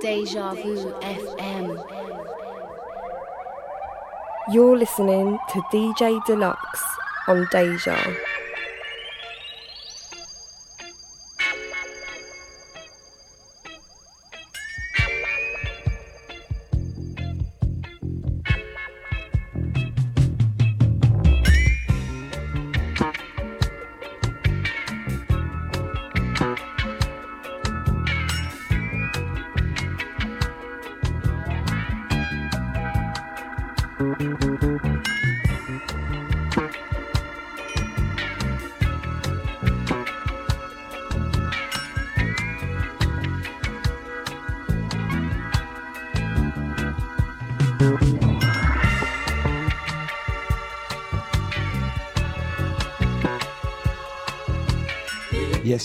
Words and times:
Deja 0.00 0.54
Vu 0.54 0.92
FM. 1.02 1.76
You're 4.50 4.76
listening 4.78 5.38
to 5.52 5.60
DJ 5.70 6.18
Dlux 6.22 6.56
on 7.28 7.46
Deja. 7.52 8.29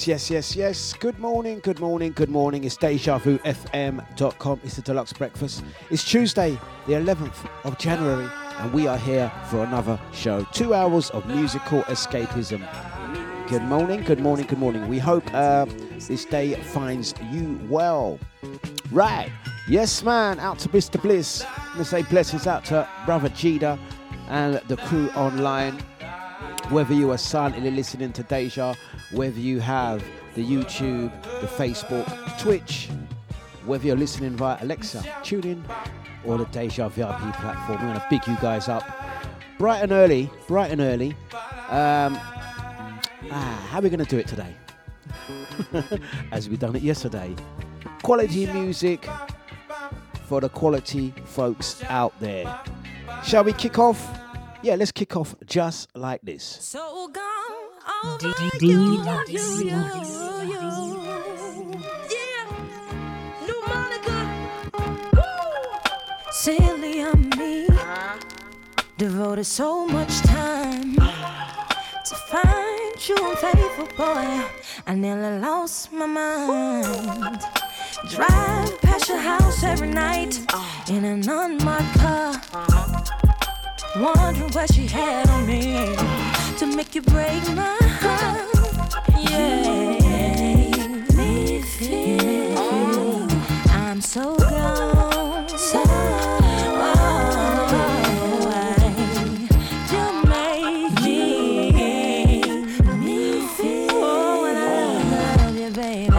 Yes, 0.08 0.30
yes, 0.30 0.56
yes. 0.56 0.94
Good 0.94 1.18
morning, 1.18 1.62
good 1.62 1.80
morning, 1.80 2.12
good 2.12 2.30
morning. 2.30 2.64
It's 2.64 2.78
DejaVuFM.com. 2.78 4.60
It's 4.64 4.76
the 4.76 4.82
Dlux 4.84 5.18
Breakfast. 5.18 5.64
It's 5.90 6.04
Tuesday, 6.04 6.60
the 6.86 6.94
11th 6.94 7.50
of 7.64 7.80
January, 7.80 8.30
and 8.60 8.72
we 8.72 8.86
are 8.86 9.00
here 9.00 9.32
for 9.50 9.64
another 9.64 10.00
show. 10.14 10.44
Two 10.54 10.76
hours 10.76 11.10
of 11.10 11.26
musical 11.26 11.82
escapism. 11.84 12.64
Good 13.50 13.64
morning, 13.64 14.04
good 14.04 14.20
morning, 14.20 14.46
good 14.46 14.60
morning. 14.60 14.88
We 14.88 15.00
hope 15.00 15.24
uh, 15.34 15.66
this 15.66 16.26
day 16.26 16.54
finds 16.54 17.16
you 17.32 17.60
well. 17.68 18.20
Right. 18.92 19.32
Yes, 19.68 20.04
man. 20.04 20.40
Out 20.40 20.60
to 20.60 20.70
Mr. 20.70 21.02
Bliss. 21.02 21.44
I'm 21.44 21.66
going 21.74 21.78
to 21.80 21.86
say 21.86 22.04
blessings 22.04 22.46
out 22.46 22.64
to 22.66 22.88
Brother 23.08 23.30
Jida 23.30 23.80
and 24.28 24.62
the 24.68 24.78
crew 24.78 25.10
online. 25.12 25.80
Whether 26.70 26.94
you 26.94 27.12
are 27.12 27.18
silently 27.18 27.70
listening 27.70 28.12
to 28.14 28.24
Deja, 28.24 28.74
whether 29.16 29.40
you 29.40 29.62
have 29.62 30.04
the 30.36 30.46
YouTube, 30.46 31.10
the 31.40 31.48
Facebook, 31.48 32.06
Twitch, 32.40 32.90
whether 33.66 33.88
you're 33.88 33.96
listening 33.96 34.36
via 34.36 34.62
Alexa, 34.62 35.04
tune 35.24 35.46
in, 35.46 35.66
or 36.26 36.38
the 36.38 36.46
Deja 36.46 36.90
VIP 36.90 37.34
platform. 37.36 37.80
We're 37.80 37.94
going 37.94 38.00
to 38.00 38.08
big 38.10 38.28
you 38.28 38.36
guys 38.42 38.68
up. 38.68 38.84
Bright 39.58 39.82
and 39.82 39.94
early, 39.94 40.30
bright 40.48 40.72
and 40.72 40.82
early. 40.82 41.12
Um, 41.70 42.20
ah, 43.32 43.68
how 43.70 43.80
are 43.80 43.82
we 43.82 43.90
going 43.90 44.04
to 44.04 44.06
do 44.06 44.18
it 44.18 44.28
today? 44.28 44.54
As 46.34 46.50
we 46.50 46.58
done 46.58 46.76
it 46.76 46.82
yesterday. 46.82 47.34
Quality 48.04 48.52
music 48.52 49.08
for 50.28 50.42
the 50.42 50.50
quality 50.50 51.14
folks 51.24 51.82
out 51.86 52.14
there. 52.20 52.60
Shall 53.24 53.46
we 53.46 53.54
kick 53.54 53.80
off? 53.80 54.06
Yeah, 54.62 54.76
let's 54.76 54.92
kick 54.92 55.16
off 55.16 55.36
just 55.46 55.96
like 55.96 56.22
this. 56.22 56.44
So 56.44 57.08
gone 57.08 57.65
over 58.04 58.28
you, 58.28 58.34
you, 58.62 59.04
you, 59.28 59.48
you. 59.64 59.82
Yeah, 62.10 62.46
new 63.46 63.60
Monica. 63.68 64.18
Silly 66.32 67.02
on 67.04 67.30
me. 67.38 67.68
Uh-huh. 67.68 68.20
Devoted 68.98 69.46
so 69.46 69.86
much 69.88 70.22
time 70.22 70.96
to 70.96 72.16
find 72.30 73.10
you 73.10 73.18
unfaithful 73.30 73.88
boy. 73.98 74.46
I 74.88 74.96
nearly 74.96 75.40
lost 75.40 75.92
my 75.92 76.06
mind. 76.06 77.42
Drive 78.10 78.82
past 78.82 79.10
your 79.10 79.20
house 79.20 79.64
every 79.64 79.90
night 79.90 80.40
uh-huh. 80.54 80.94
in 80.94 81.04
an 81.06 81.28
unmarked 81.28 82.00
car. 82.00 82.34
Uh-huh. 82.54 83.02
Wondering 83.98 84.52
what 84.52 84.74
she 84.74 84.88
had 84.88 85.30
on 85.30 85.46
me 85.46 86.45
to 86.58 86.66
make 86.68 86.96
you 86.96 87.02
break 87.02 87.44
my 87.54 87.78
heart. 88.00 88.48
Yeah, 89.20 89.98
I'm 93.72 94.00
so 94.00 94.38
gone. 94.38 95.50
So 95.50 95.84
make 100.24 101.02
me 103.02 103.42
feel 103.58 104.42
when 104.42 104.56
I 104.56 104.60
love 105.12 105.58
you, 105.58 105.70
baby. 105.72 106.10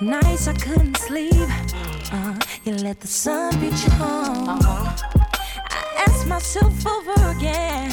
Nights 0.00 0.48
I 0.48 0.54
couldn't 0.54 0.96
sleep. 0.96 1.55
You 2.66 2.74
let 2.78 2.98
the 2.98 3.06
sun 3.06 3.52
beat 3.60 3.80
you 3.84 3.90
home. 3.92 4.58
I 4.58 6.04
ask 6.04 6.26
myself 6.26 6.84
over 6.84 7.30
again, 7.30 7.92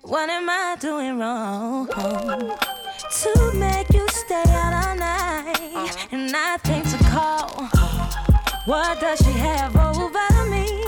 what 0.00 0.30
am 0.30 0.48
I 0.48 0.76
doing 0.80 1.18
wrong? 1.18 1.88
To 1.88 3.52
make 3.52 3.92
you 3.92 4.08
stay 4.08 4.44
out 4.46 4.72
all 4.72 4.96
night 4.96 6.08
and 6.10 6.32
nothing 6.32 6.84
to 6.84 6.96
call. 7.10 7.50
What 8.64 8.98
does 8.98 9.18
she 9.18 9.32
have 9.32 9.76
over 9.76 10.48
me 10.48 10.82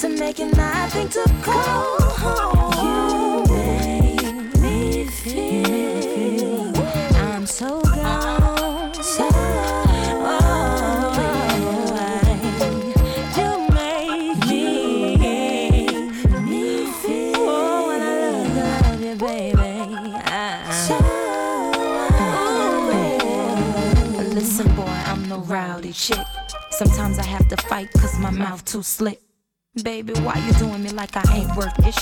to 0.00 0.08
make 0.08 0.40
it 0.40 0.56
nothing 0.56 1.10
to 1.10 1.24
call? 1.42 2.72
You 2.82 3.44
make 3.52 4.56
me 4.62 5.04
feel 5.04 6.47
rowdy 25.88 25.92
chick. 25.92 26.26
Sometimes 26.70 27.18
I 27.18 27.24
have 27.24 27.48
to 27.48 27.56
fight 27.56 27.90
cause 27.92 28.18
my 28.18 28.30
mouth 28.30 28.64
too 28.64 28.82
slick. 28.82 29.20
Baby, 29.82 30.14
why 30.20 30.34
you 30.46 30.52
doing 30.54 30.82
me 30.82 30.90
like 30.90 31.16
I 31.16 31.36
ain't 31.36 31.56
worth 31.56 31.78
ish? 31.86 31.96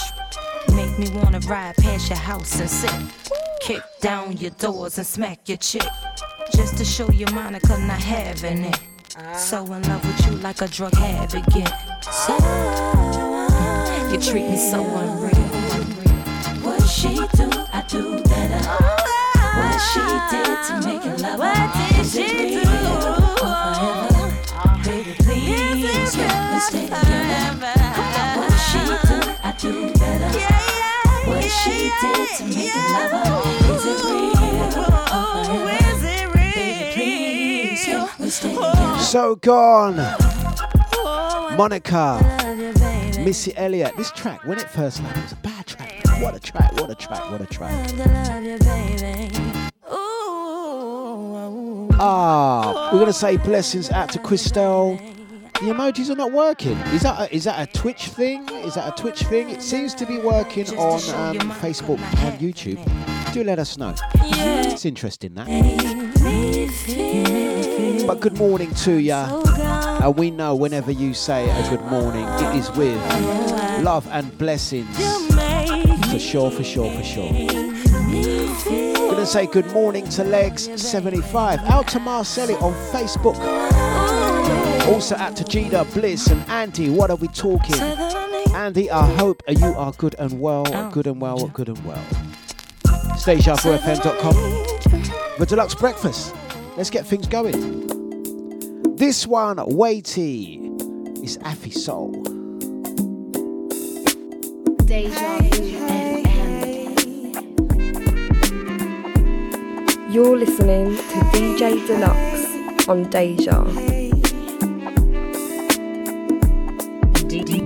Make 0.74 0.98
me 0.98 1.08
wanna 1.20 1.40
ride 1.40 1.76
past 1.76 2.08
your 2.08 2.18
house 2.18 2.58
and 2.60 2.70
sit. 2.70 2.94
Kick 3.60 3.82
down 4.00 4.36
your 4.38 4.50
doors 4.52 4.98
and 4.98 5.06
smack 5.06 5.48
your 5.48 5.58
chick. 5.58 5.86
Just 6.52 6.78
to 6.78 6.84
show 6.84 7.10
you 7.10 7.26
Monica 7.32 7.78
not 7.80 8.00
having 8.00 8.64
it. 8.64 8.80
So 9.36 9.58
in 9.72 9.82
love 9.82 10.04
with 10.04 10.26
you 10.26 10.32
like 10.38 10.60
a 10.62 10.68
drug 10.68 10.94
habit 10.94 11.44
get. 11.54 11.72
So 12.02 12.34
you 14.10 14.18
treat 14.20 14.48
me 14.50 14.56
so 14.56 14.80
unreal. 14.82 15.30
What 16.62 16.82
she 16.88 17.14
do, 17.14 17.48
I 17.72 17.84
do 17.88 18.22
better. 18.24 18.62
What 19.58 19.78
she 19.90 20.00
did 20.30 20.58
to 20.66 20.88
make 20.88 21.04
it 21.04 21.20
love 21.20 21.38
What 21.38 21.74
did 21.74 22.06
she 22.06 22.60
do? 22.60 22.75
To. 38.26 38.98
So 38.98 39.36
gone. 39.36 39.96
Monica. 41.56 42.20
Missy 43.24 43.56
Elliott. 43.56 43.96
This 43.96 44.10
track, 44.10 44.44
when 44.44 44.58
it 44.58 44.68
first 44.68 45.00
it 45.00 45.16
was 45.16 45.32
a 45.32 45.36
bad 45.36 45.66
track. 45.66 46.02
What 46.20 46.34
a 46.34 46.40
track, 46.40 46.72
what 46.80 46.90
a 46.90 46.94
track, 46.94 47.30
what 47.30 47.40
a 47.40 47.46
track. 47.46 47.90
Ah, 51.98 52.90
we're 52.92 52.98
gonna 52.98 53.12
say 53.12 53.36
blessings 53.36 53.90
out 53.90 54.10
to 54.10 54.18
Christelle. 54.18 55.15
The 55.60 55.72
emojis 55.72 56.10
are 56.10 56.14
not 56.14 56.32
working. 56.32 56.76
Is 56.92 57.00
that 57.02 57.18
a, 57.18 57.34
is 57.34 57.44
that 57.44 57.66
a 57.66 57.72
Twitch 57.72 58.08
thing? 58.08 58.46
Is 58.50 58.74
that 58.74 58.92
a 58.92 59.02
Twitch 59.02 59.22
thing? 59.22 59.48
It 59.48 59.62
seems 59.62 59.94
to 59.94 60.04
be 60.04 60.18
working 60.18 60.68
on 60.76 61.00
um, 61.40 61.50
Facebook 61.52 61.98
and 61.98 62.38
YouTube. 62.38 62.78
Do 63.32 63.42
let 63.42 63.58
us 63.58 63.78
know. 63.78 63.94
It's 64.16 64.84
interesting 64.84 65.32
that. 65.32 65.46
But 68.06 68.20
good 68.20 68.36
morning 68.36 68.74
to 68.74 68.96
ya. 69.00 69.42
And 69.96 70.04
uh, 70.04 70.10
we 70.10 70.30
know 70.30 70.54
whenever 70.54 70.90
you 70.90 71.14
say 71.14 71.48
a 71.48 71.70
good 71.70 71.84
morning, 71.86 72.26
it 72.28 72.56
is 72.56 72.70
with 72.72 73.00
love 73.82 74.06
and 74.10 74.36
blessings. 74.36 74.94
For 76.12 76.18
sure, 76.18 76.50
for 76.50 76.64
sure, 76.64 76.92
for 76.92 77.02
sure 77.02 77.66
gonna 79.26 79.26
say 79.26 79.46
good 79.46 79.72
morning 79.72 80.06
to 80.08 80.22
Legs75 80.22 81.58
out 81.70 81.88
to 81.88 81.98
Marcelli 81.98 82.54
on 82.56 82.72
Facebook. 82.92 83.34
Also 84.88 85.16
at 85.16 85.34
Tajida, 85.34 85.92
Bliss, 85.92 86.28
and 86.28 86.48
Andy. 86.48 86.90
What 86.90 87.10
are 87.10 87.16
we 87.16 87.28
talking? 87.28 87.74
Andy, 88.54 88.90
I 88.90 89.12
hope 89.16 89.42
you 89.48 89.66
are 89.66 89.92
good 89.92 90.14
and 90.18 90.40
well, 90.40 90.64
good 90.90 91.06
and 91.06 91.20
well, 91.20 91.48
good 91.48 91.68
and 91.68 91.84
well. 91.84 92.02
Stay 93.16 93.40
sharp 93.40 93.60
for 93.60 93.76
FM.com. 93.76 94.34
The 95.38 95.46
Dlux 95.46 95.78
Breakfast. 95.78 96.34
Let's 96.76 96.90
get 96.90 97.04
things 97.04 97.26
going. 97.26 97.86
This 98.96 99.26
one, 99.26 99.58
weighty, 99.66 100.70
is 101.22 101.38
Affy 101.38 101.70
Soul. 101.72 102.12
Deja 104.84 105.42
You're 110.10 110.38
listening 110.38 110.96
to 110.96 111.18
DJ 111.34 111.84
Dlux 111.86 112.88
on 112.88 113.10
Deja. 113.10 114.05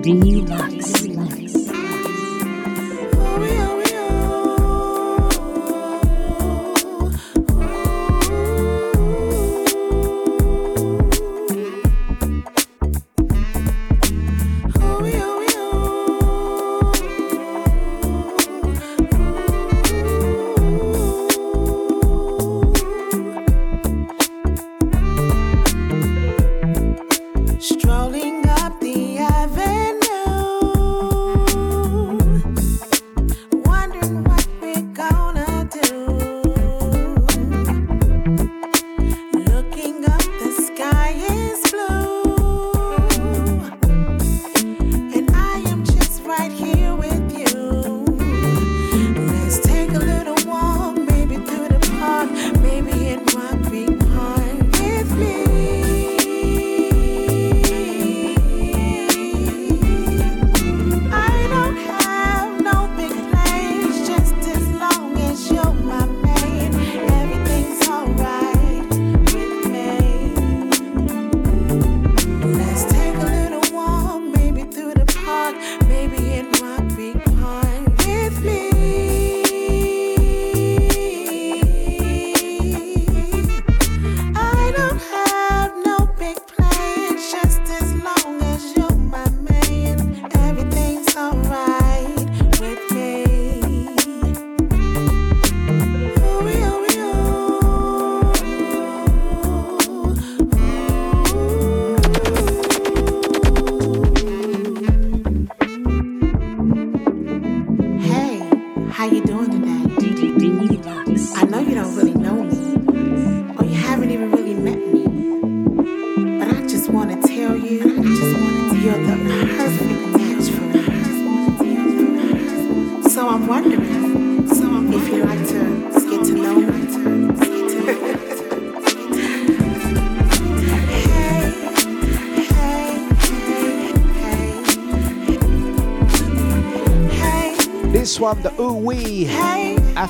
relax 0.02 0.99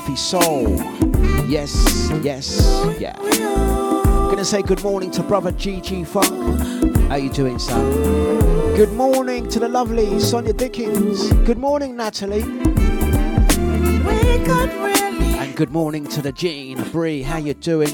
Soul. 0.01 0.77
Yes, 1.47 2.09
yes, 2.21 2.59
yeah. 2.99 3.15
Gonna 3.15 4.43
say 4.43 4.61
good 4.61 4.83
morning 4.83 5.09
to 5.11 5.23
brother 5.23 5.51
GG 5.51 6.05
Funk. 6.05 6.97
How 7.07 7.15
you 7.15 7.29
doing, 7.29 7.59
son? 7.59 7.91
Good 8.75 8.91
morning 8.93 9.47
to 9.49 9.59
the 9.59 9.69
lovely 9.69 10.19
Sonia 10.19 10.53
Dickens. 10.53 11.31
Good 11.45 11.57
morning, 11.57 11.95
Natalie. 11.95 12.41
And 15.39 15.55
good 15.55 15.71
morning 15.71 16.07
to 16.07 16.21
the 16.21 16.31
Jean 16.31 16.83
Bree. 16.91 17.21
How 17.21 17.37
you 17.37 17.53
doing? 17.53 17.87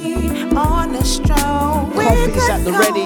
Coffee's 0.55 1.19
at 2.49 2.63
the 2.63 2.71
ready. 2.71 3.05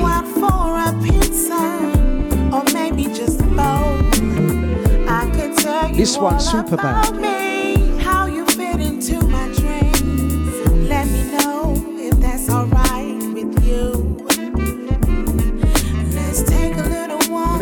This 5.97 6.17
one's 6.17 6.49
super 6.49 6.77
bad. 6.77 7.50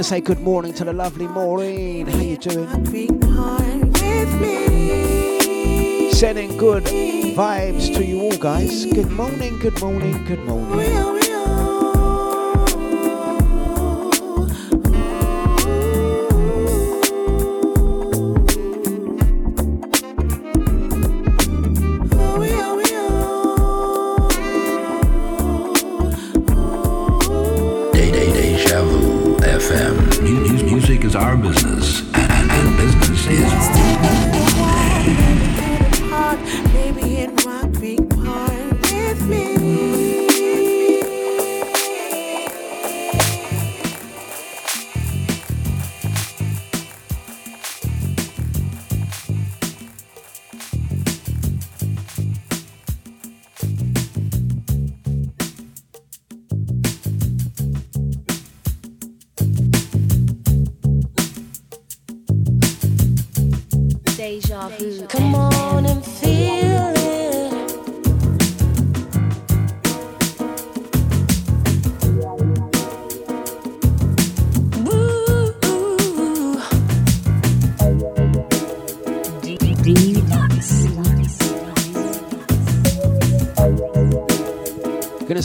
say 0.09 0.19
good 0.19 0.39
morning 0.39 0.73
to 0.73 0.83
the 0.83 0.91
lovely 0.91 1.27
Maureen. 1.27 2.07
How 2.07 2.17
you 2.17 2.35
doing? 2.35 2.67
Sending 6.11 6.57
good 6.57 6.83
vibes 7.35 7.93
to 7.93 8.03
you 8.03 8.21
all, 8.21 8.37
guys. 8.37 8.85
Good 8.87 9.11
morning, 9.11 9.59
good 9.59 9.79
morning, 9.79 10.25
good 10.25 10.43
morning. 10.45 10.88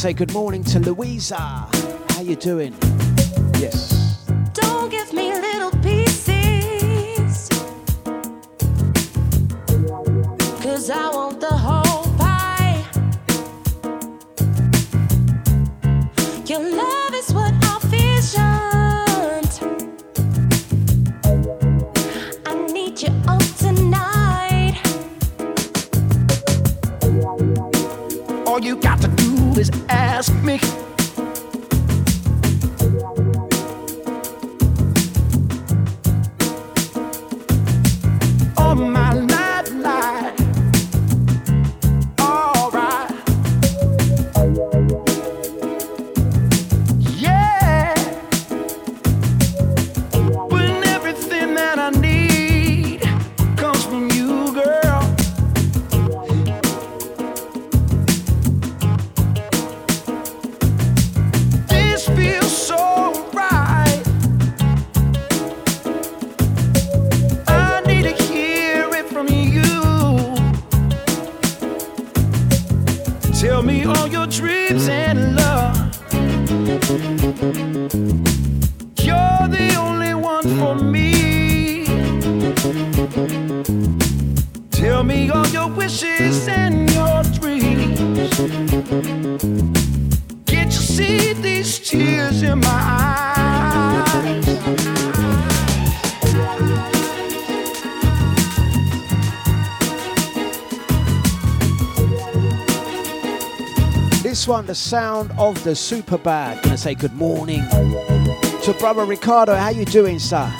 say 0.05 0.13
good 0.13 0.35
morning 0.35 0.63
to 0.63 0.79
Louisa. 0.81 1.67
How 2.11 2.21
you 2.21 2.37
doing? 2.37 2.75
Yes. 3.59 3.94
the 104.75 104.81
sound 104.81 105.31
of 105.39 105.63
the 105.63 105.73
super 105.73 106.19
bad. 106.19 106.61
Gonna 106.65 106.77
say 106.77 106.97
good 106.97 107.15
morning 107.15 107.63
to 108.65 108.75
brother 108.81 109.05
Ricardo. 109.05 109.55
How 109.55 109.69
you 109.69 109.85
doing, 109.85 110.19
sir? 110.19 110.53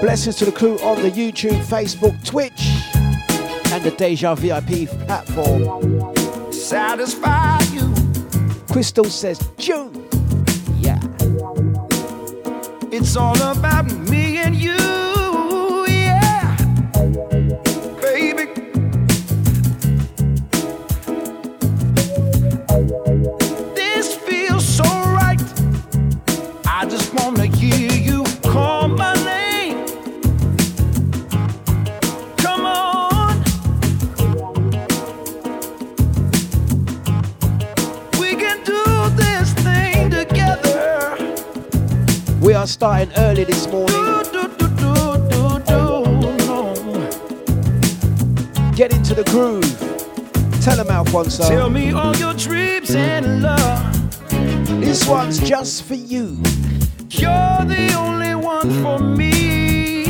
Blessings 0.00 0.34
to 0.38 0.44
the 0.44 0.50
crew 0.52 0.76
on 0.80 1.00
the 1.00 1.10
YouTube, 1.12 1.62
Facebook, 1.66 2.16
Twitch, 2.26 2.66
and 3.72 3.84
the 3.84 3.92
Deja 3.96 4.34
VIP 4.34 4.88
platform. 5.06 6.52
Satisfy 6.52 7.60
you. 7.70 7.94
Crystal 8.68 9.04
says 9.04 9.38
June. 9.56 10.04
Yeah. 10.78 10.98
It's 12.90 13.14
all 13.16 13.40
about 13.40 13.86
me. 13.86 14.07
starting 42.78 43.12
early 43.16 43.42
this 43.42 43.66
morning. 43.66 43.96
Get 48.76 48.92
into 48.92 49.16
the 49.16 49.24
groove. 49.32 49.66
Tell 50.62 50.76
them 50.76 50.88
out 50.88 51.12
once. 51.12 51.38
Tell 51.38 51.70
me 51.70 51.90
all 51.90 52.14
your 52.14 52.34
dreams 52.34 52.94
and 52.94 53.42
love. 53.42 54.30
This 54.80 55.08
one's 55.08 55.40
just 55.40 55.82
for 55.82 55.96
you. 55.96 56.40
You're 57.10 57.64
the 57.66 57.94
only 57.98 58.36
one 58.36 58.70
for 58.80 59.00
me. 59.00 60.04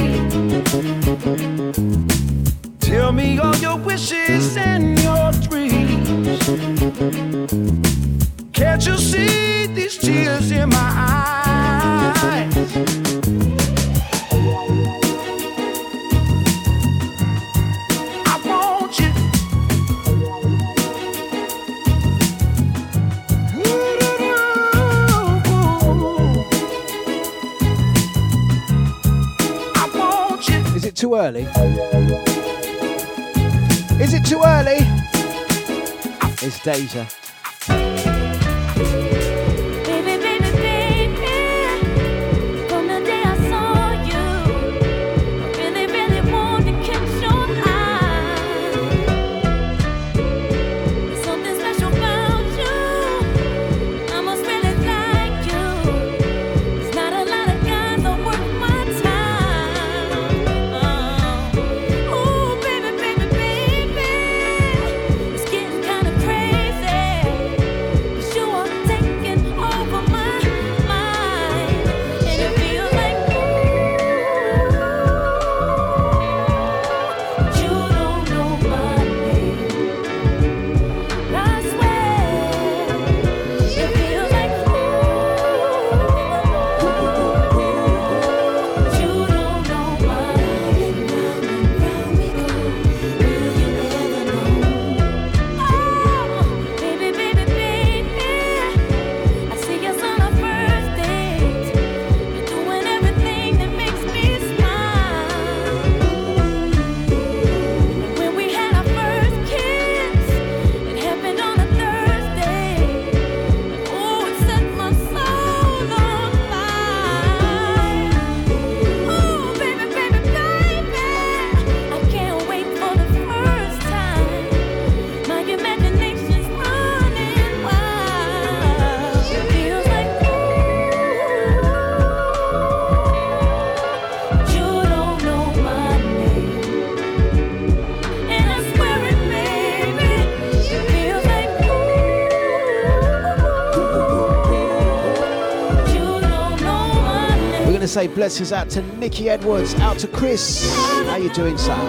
Blessings 148.06 148.52
out 148.52 148.70
to 148.70 148.82
Nikki 148.98 149.28
Edwards, 149.28 149.74
out 149.76 149.98
to 149.98 150.06
Chris. 150.06 150.72
How 151.06 151.16
you 151.16 151.30
doing, 151.30 151.58
son? 151.58 151.88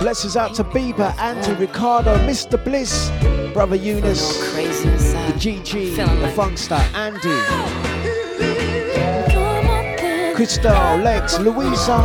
Blessings 0.00 0.36
out 0.36 0.54
to 0.54 0.64
Bieber, 0.64 1.14
Andy, 1.18 1.52
Ricardo, 1.60 2.16
Mr. 2.26 2.62
Bliss, 2.62 3.10
brother 3.52 3.76
Eunice, 3.76 4.38
the 4.54 5.32
GG, 5.36 5.96
the 5.96 6.32
Funkster, 6.34 6.80
Andy, 6.94 7.28
Crystal, 10.34 10.96
Lex, 10.98 11.38
Louisa, 11.40 11.98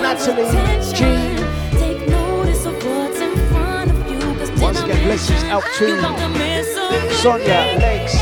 Natalie, 0.00 0.48
G. 0.94 1.04
Once 4.62 4.80
again, 4.80 5.04
blessings 5.04 5.42
out 5.44 5.64
to 5.76 6.00
Sonia, 7.16 7.76
Legs, 7.78 8.14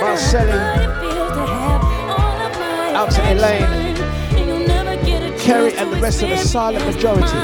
Marcelin, 0.00 1.09
out 3.00 3.10
to 3.10 3.32
Elaine, 3.32 3.96
Kerry, 5.38 5.72
and 5.78 5.90
the 5.90 5.98
rest 6.02 6.22
of 6.22 6.28
the 6.28 6.36
silent 6.36 6.84
majority. 6.84 7.38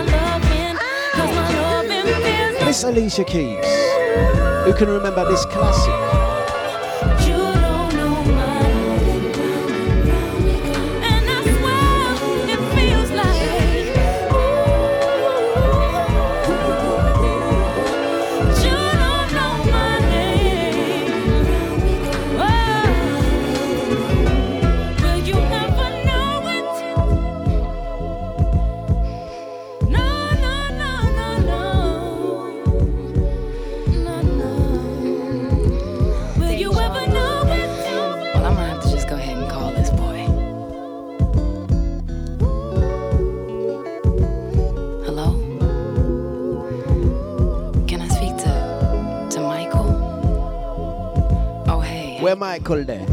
Miss 2.66 2.84
Alicia 2.84 3.24
Keys, 3.24 3.64
who 4.66 4.74
can 4.74 4.88
remember 4.88 5.24
this 5.24 5.46
classic? 5.46 6.25
Hey. 52.66 53.05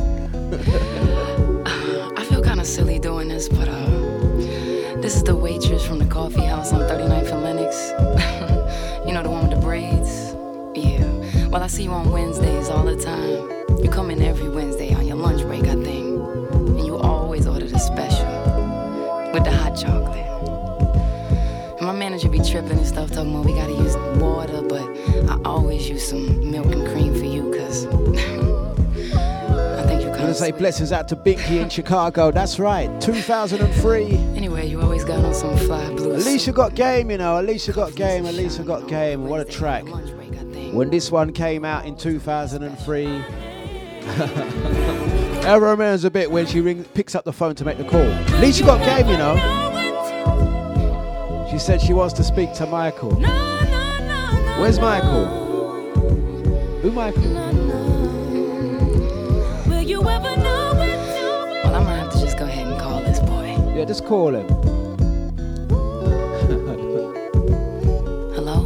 Say 30.43 30.51
blessings 30.51 30.91
out 30.91 31.07
to 31.07 31.15
Binky 31.15 31.61
in 31.61 31.69
Chicago. 31.69 32.29
That's 32.29 32.59
right, 32.59 32.89
2003. 32.99 34.03
Anyway, 34.35 34.67
you 34.67 34.81
always 34.81 35.05
got 35.05 35.23
on 35.23 35.33
some 35.33 35.55
fly 35.55 35.89
blue. 35.93 36.15
Alicia 36.15 36.51
got 36.51 36.75
game, 36.75 37.11
you 37.11 37.17
know. 37.17 37.39
Alicia 37.39 37.71
got 37.71 37.95
game. 37.95 38.25
Alicia 38.25 38.63
got 38.63 38.89
game. 38.89 39.25
What 39.29 39.39
a 39.39 39.45
track. 39.45 39.85
When 40.73 40.89
this 40.89 41.09
one 41.11 41.31
came 41.31 41.63
out 41.63 41.85
in 41.85 41.95
2003, 41.95 43.07
I 45.45 45.55
remembers 45.61 46.03
a 46.03 46.11
bit 46.11 46.29
when 46.29 46.45
she 46.45 46.59
ring, 46.59 46.83
picks 46.93 47.15
up 47.15 47.23
the 47.23 47.31
phone 47.31 47.55
to 47.55 47.63
make 47.63 47.77
the 47.77 47.85
call. 47.85 48.01
Alicia 48.35 48.65
got 48.65 48.83
game, 48.85 49.07
you 49.07 49.17
know. 49.17 49.37
She 51.49 51.57
said 51.57 51.79
she 51.79 51.93
wants 51.93 52.13
to 52.15 52.23
speak 52.23 52.51
to 52.55 52.65
Michael. 52.65 53.15
Where's 54.59 54.77
Michael? 54.77 55.25
Who 56.81 56.91
Michael? 56.91 57.62
Yeah, 63.83 63.87
just 63.89 64.05
call 64.05 64.33
him. 64.33 64.47
Hello? 68.33 68.63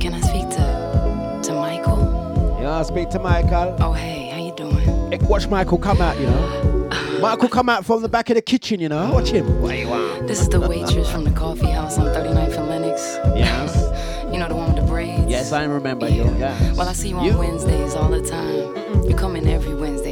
Can 0.00 0.12
I 0.14 0.20
speak 0.20 0.48
to 0.50 1.40
to 1.44 1.52
Michael? 1.54 2.58
Yeah, 2.60 2.72
I'll 2.72 2.84
speak 2.84 3.10
to 3.10 3.20
Michael. 3.20 3.76
Oh 3.78 3.92
hey, 3.92 4.30
how 4.30 4.38
you 4.44 4.52
doing? 4.56 4.80
Hey, 5.12 5.18
Watch 5.28 5.46
Michael 5.46 5.78
come 5.78 6.00
out, 6.00 6.18
you 6.18 6.26
know. 6.26 6.88
Michael 7.20 7.48
come 7.48 7.68
out 7.68 7.86
from 7.86 8.02
the 8.02 8.08
back 8.08 8.30
of 8.30 8.34
the 8.34 8.42
kitchen, 8.42 8.80
you 8.80 8.88
know. 8.88 9.12
Watch 9.12 9.28
him. 9.30 9.62
What 9.62 9.78
you 9.78 9.86
want? 9.88 10.26
This 10.26 10.40
is 10.40 10.48
the 10.48 10.58
waitress 10.58 11.08
from 11.08 11.22
the 11.22 11.30
coffee 11.30 11.70
house 11.70 11.98
on 11.98 12.06
39th 12.06 12.56
and 12.58 12.68
Lennox. 12.68 13.00
Yes. 13.38 13.92
You 14.26 14.40
know 14.40 14.48
the 14.48 14.56
one 14.56 14.74
with 14.74 14.84
the 14.84 14.90
braids? 14.90 15.30
Yes, 15.30 15.52
I 15.52 15.62
remember 15.64 16.08
you. 16.10 16.24
Yes. 16.36 16.76
Well, 16.76 16.88
I 16.88 16.92
see 16.92 17.08
you 17.10 17.16
on 17.16 17.24
You- 17.24 17.38
Wednesdays 17.38 17.94
all 17.94 18.10
the 18.10 18.20
time. 18.20 19.08
You 19.08 19.14
come 19.14 19.34
in 19.36 19.46
every 19.48 19.72
Wednesday 19.74 20.05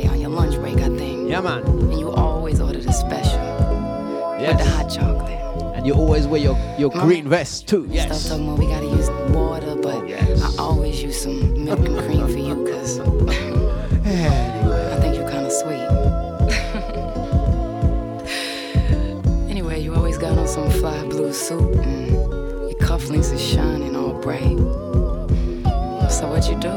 Yeah, 1.26 1.40
man. 1.40 1.62
And 1.64 1.98
you 1.98 2.10
always 2.10 2.60
order 2.60 2.78
the 2.80 2.92
special 2.92 3.40
with 4.38 4.58
the 4.58 4.64
Yes. 4.64 4.74
hot 4.74 4.88
chocolate. 4.90 5.40
And 5.76 5.86
you 5.86 5.94
always 5.94 6.26
wear 6.26 6.40
your, 6.40 6.56
your 6.78 6.90
green 6.90 7.28
vest 7.28 7.66
too. 7.68 7.84
Stuff 7.84 7.94
Yes. 7.94 8.28
talking 8.28 8.46
about 8.46 8.58
we 8.58 8.66
gotta 8.66 8.86
use 8.86 9.08
water, 9.34 9.74
but 9.76 9.94
oh, 9.96 10.04
yes. 10.04 10.42
I 10.42 10.62
always 10.62 11.02
use 11.02 11.20
some 11.22 11.64
milk 11.64 11.80
and 11.80 11.98
cream 11.98 12.26
for 12.28 12.38
you, 12.38 12.54
cause 12.70 13.00
I 13.00 13.02
think 15.00 15.16
you're 15.16 15.28
kinda 15.30 15.50
sweet. 15.50 15.88
anyway, 19.50 19.80
you 19.80 19.94
always 19.94 20.18
got 20.18 20.36
on 20.38 20.46
some 20.46 20.70
fly 20.70 21.02
blue 21.08 21.32
suit 21.32 21.74
and 21.76 22.10
your 22.12 22.78
cufflinks 22.80 23.32
are 23.34 23.38
shining 23.38 23.96
all 23.96 24.12
bright. 24.14 24.58
So 26.10 26.28
what 26.28 26.48
you 26.48 26.56
do? 26.60 26.70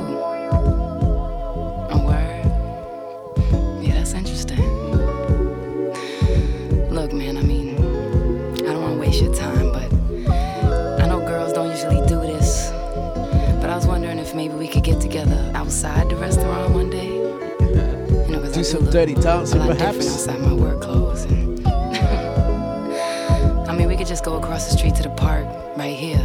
Outside 15.78 16.10
the 16.10 16.16
restaurant 16.16 16.74
one 16.74 16.90
day. 16.90 17.06
You 17.06 18.32
know, 18.32 18.52
Do 18.52 18.64
some 18.64 18.90
dirty 18.90 19.14
lot 19.14 19.46
different 19.46 19.78
perhaps. 19.78 20.08
outside 20.12 20.40
my 20.42 20.52
work 20.54 20.82
clothes. 20.82 21.26
And 21.26 21.68
I 23.70 23.76
mean, 23.78 23.88
we 23.88 23.96
could 23.96 24.08
just 24.08 24.24
go 24.26 24.38
across 24.38 24.72
the 24.72 24.78
street 24.78 24.96
to 24.96 25.04
the 25.04 25.12
park 25.12 25.46
right 25.78 25.96
here. 25.96 26.18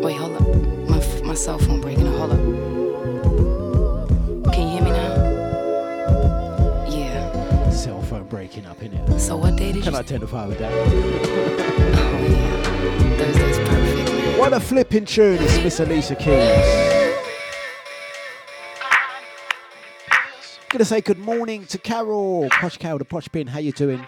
Wait, 0.00 0.14
hold 0.16 0.36
up. 0.36 0.42
My, 0.88 0.98
f- 0.98 1.22
my 1.24 1.34
cell 1.34 1.58
phone 1.58 1.80
breaking. 1.80 2.06
Hold 2.06 2.30
up. 2.30 2.38
Can 4.54 4.62
you 4.62 4.68
hear 4.74 4.82
me 4.82 4.92
now? 4.92 5.14
Yeah. 6.88 7.70
Cell 7.70 8.00
phone 8.02 8.28
breaking 8.28 8.64
up 8.66 8.80
in 8.80 8.92
here. 8.92 9.18
So 9.18 9.36
what 9.36 9.56
day 9.56 9.72
did 9.72 9.82
Can 9.82 9.90
you? 9.92 9.98
I 9.98 10.02
identify 10.02 10.46
with 10.46 10.58
that? 10.60 10.70
Oh 10.72 12.26
yeah. 12.30 12.62
Thursday's 13.18 13.58
perfect, 13.68 14.08
man. 14.12 14.38
What 14.38 14.52
a 14.52 14.60
flipping 14.60 15.04
tune 15.04 15.42
is 15.42 15.58
Miss 15.64 15.80
Alicia 15.80 16.14
Keys. 16.14 16.87
Gonna 20.78 20.84
say 20.86 21.00
good 21.00 21.18
morning 21.18 21.66
to 21.66 21.78
Carol. 21.78 22.46
Posh 22.50 22.76
Carol, 22.76 22.98
the 22.98 23.04
Posh 23.04 23.28
Pin. 23.32 23.48
How 23.48 23.58
you 23.58 23.72
doing? 23.72 24.00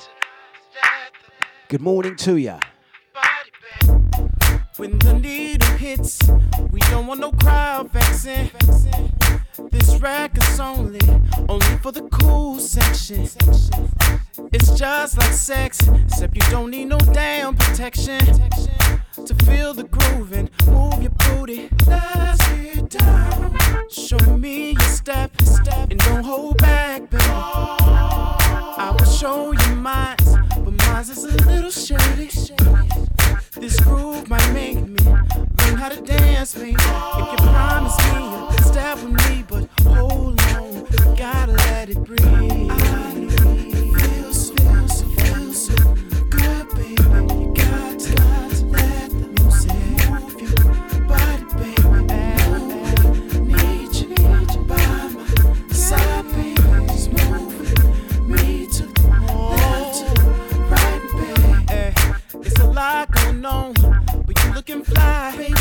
Good 1.67 1.81
morning 1.81 2.15
to 2.15 2.37
ya. 2.37 2.61
When 4.77 4.97
the 5.01 5.15
needle 5.15 5.77
hits, 5.79 6.23
we 6.71 6.79
don't 6.83 7.09
want 7.09 7.19
no 7.19 7.33
crowd 7.33 7.91
vexing. 7.91 8.53
This 9.69 9.99
record's 10.01 10.59
only, 10.61 11.01
only 11.49 11.77
for 11.83 11.93
the 11.93 12.03
cool 12.11 12.59
section. 12.59 13.29
It's 14.53 14.71
just 14.79 15.19
like 15.19 15.33
sex, 15.33 15.87
except 16.05 16.35
you 16.35 16.43
don't 16.51 16.71
need 16.71 16.87
no 16.87 16.99
damn 16.99 17.55
protection. 17.57 18.21
To 19.27 19.35
feel 19.45 19.75
the 19.75 19.85
groove 19.85 20.33
and 20.33 20.51
move 20.67 21.03
your 21.03 21.13
booty. 21.13 21.69
Let's 21.87 22.49
get 22.49 22.89
down. 22.91 23.57
Show 23.91 24.19
me 24.37 24.73
your 24.73 24.81
step, 24.81 25.31
step, 25.43 25.91
and 25.91 26.01
don't 26.01 26.25
hold 26.25 26.59
back, 26.59 27.11
baby. 27.11 27.25
I 27.29 28.97
will 28.99 29.07
show 29.07 29.53
you 29.53 29.75
mine, 29.77 30.17
it's 31.03 31.25
a 31.25 31.29
little 31.47 31.71
shady. 31.71 32.29
This 33.55 33.81
groove 33.81 34.29
might 34.29 34.53
make 34.53 34.77
me 34.87 34.99
learn 35.03 35.77
how 35.79 35.89
to 35.89 35.99
dance. 36.03 36.55
If 36.55 36.67
you 36.67 36.77
promise 36.77 37.97
me 38.13 38.59
step 38.69 39.03
with 39.03 39.31
me, 39.31 39.43
but 39.49 39.67
hold 39.97 40.39
on, 40.43 40.85
gotta 41.17 41.53
let 41.53 41.89
it 41.89 42.05
breathe. 42.05 43.30
Lot 62.81 63.11
going 63.11 63.45
on, 63.45 63.75
but 64.27 64.43
you 64.43 64.53
looking 64.55 64.83
fly, 64.83 65.35
baby. 65.37 65.53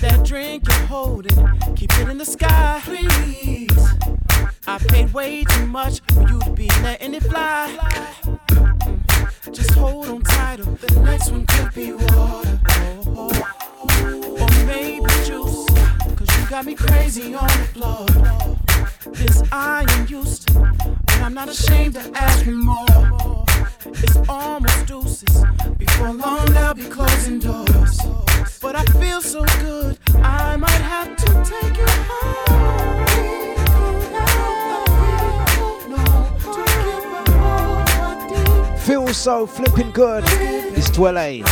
That 0.00 0.24
drink 0.24 0.66
you're 0.66 0.86
holding, 0.88 1.48
keep 1.76 1.96
it 2.00 2.08
in 2.08 2.18
the 2.18 2.24
sky, 2.24 2.80
please. 2.82 3.70
I 4.66 4.78
paid 4.78 5.14
way 5.14 5.44
too 5.44 5.66
much 5.66 6.00
for 6.12 6.22
you 6.22 6.40
to 6.40 6.50
be 6.50 6.68
letting 6.82 7.14
it 7.14 7.22
fly. 7.22 7.70
Mm, 8.24 9.52
Just 9.52 9.70
hold 9.74 10.08
on 10.08 10.22
tighter, 10.22 10.64
the 10.64 11.00
next 11.02 11.30
one 11.30 11.46
could 11.46 11.72
be 11.72 11.92
water. 11.92 12.58
Or 14.42 14.50
maybe 14.66 15.06
juice, 15.24 15.68
cause 16.16 16.30
you 16.36 16.50
got 16.50 16.64
me 16.64 16.74
crazy 16.74 17.32
on 17.32 17.46
the 17.46 17.68
floor. 17.74 18.06
This 19.12 19.40
I 19.52 19.84
am 19.88 20.08
used 20.08 20.48
to, 20.48 20.58
and 20.58 21.24
I'm 21.24 21.32
not 21.32 21.48
ashamed 21.48 21.94
to 21.94 22.10
ask 22.16 22.44
for 22.44 22.50
more. 22.50 23.33
It's 23.86 24.16
almost 24.28 24.86
deuces. 24.86 25.44
Before 25.76 26.12
long, 26.12 26.46
they'll 26.46 26.74
be 26.74 26.84
closing 26.84 27.38
doors. 27.38 28.00
But 28.60 28.76
I 28.76 28.84
feel 28.98 29.20
so 29.20 29.44
good, 29.60 29.98
I 30.22 30.56
might 30.56 30.70
have 30.70 31.14
to 31.16 31.26
take 31.44 31.76
you 31.76 31.86
home. 32.08 32.64
Feels 38.78 39.16
so 39.16 39.46
flipping 39.46 39.90
good. 39.92 40.24
It's 40.76 40.90
Dwele. 40.90 41.42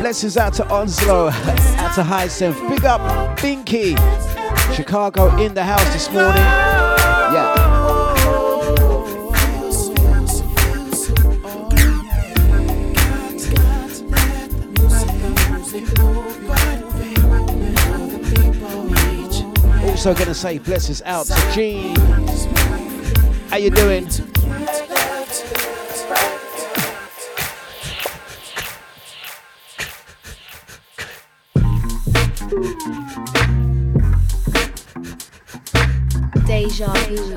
Blessings 0.00 0.36
out 0.36 0.54
to 0.54 0.66
Onslow, 0.68 1.28
out 1.28 1.94
to 1.94 2.02
Hyacinth. 2.02 2.58
Big 2.68 2.84
up 2.84 3.00
Binky. 3.38 3.96
Chicago 4.74 5.36
in 5.36 5.54
the 5.54 5.64
house 5.64 5.84
this 5.92 6.10
morning. 6.10 6.36
Yeah. 6.36 7.65
Also 20.06 20.24
gonna 20.24 20.34
say 20.34 20.58
blessings 20.58 21.02
out 21.02 21.26
to 21.26 21.34
Gene. 21.52 21.96
How 23.50 23.56
you 23.56 23.70
doing? 23.70 24.06
Deja 36.46 36.86
Vu 37.08 37.34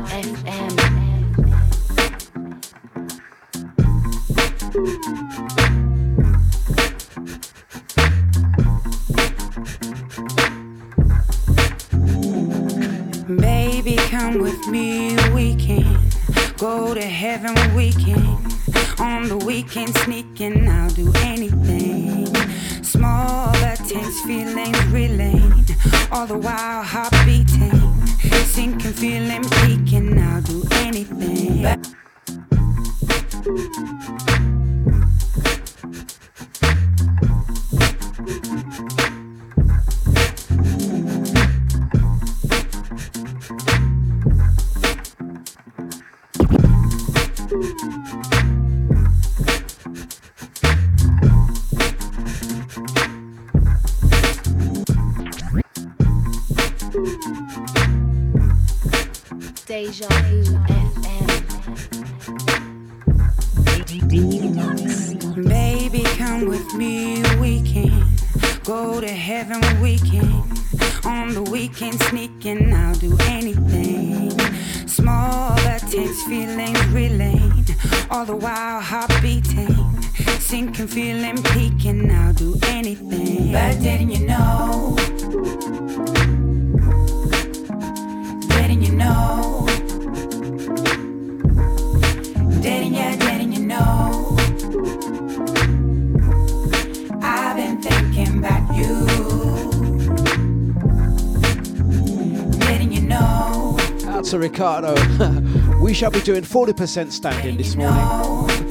doing 106.29 106.43
40% 106.43 107.11
standing 107.11 107.57
this 107.57 107.75
morning 107.75 107.97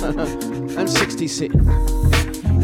and 0.78 0.88
60 0.88 1.26
sitting. 1.26 1.64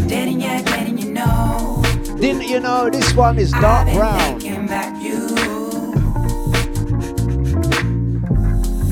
Didn't 0.07 0.41
you, 0.41 0.63
didn't 0.63 0.99
you 0.99 1.11
know? 1.11 1.83
Didn't 2.21 2.47
you 2.47 2.61
know 2.61 2.89
this 2.89 3.13
one 3.13 3.37
is 3.37 3.51
dark 3.51 3.93
brown? 3.93 4.39
thinking 4.39 4.67
about 4.67 5.03
you. 5.03 5.35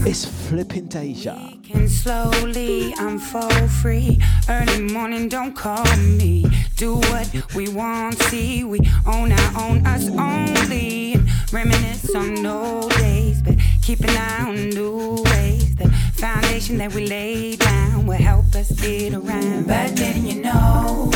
It's 0.04 0.24
flipping 0.24 0.86
Deja. 0.86 1.36
Can 1.62 1.88
slowly 1.88 2.92
free. 3.80 4.18
Early 4.48 4.80
morning, 4.80 5.28
don't 5.28 5.54
call 5.54 5.84
me. 5.98 6.44
Do 6.76 6.96
what 6.96 7.54
we 7.54 7.68
want, 7.68 8.20
see. 8.24 8.64
We 8.64 8.80
own 9.06 9.30
our 9.30 9.62
own, 9.62 9.86
us 9.86 10.08
only. 10.08 11.12
Reminisce 11.52 12.14
on 12.14 12.46
old 12.46 12.90
days, 12.92 13.42
but 13.42 13.56
keep 13.82 14.00
an 14.00 14.16
eye 14.16 14.48
on 14.48 14.70
new 14.70 15.22
ways. 15.22 15.76
The 15.76 15.90
foundation 16.14 16.78
that 16.78 16.94
we 16.94 17.06
lay 17.06 17.56
down 17.56 18.06
will 18.06 18.14
help 18.14 18.54
us 18.54 18.70
get 18.72 19.12
around. 19.12 19.66
But 19.66 19.94
didn't 19.94 20.26
you 20.26 20.42
know? 20.42 21.10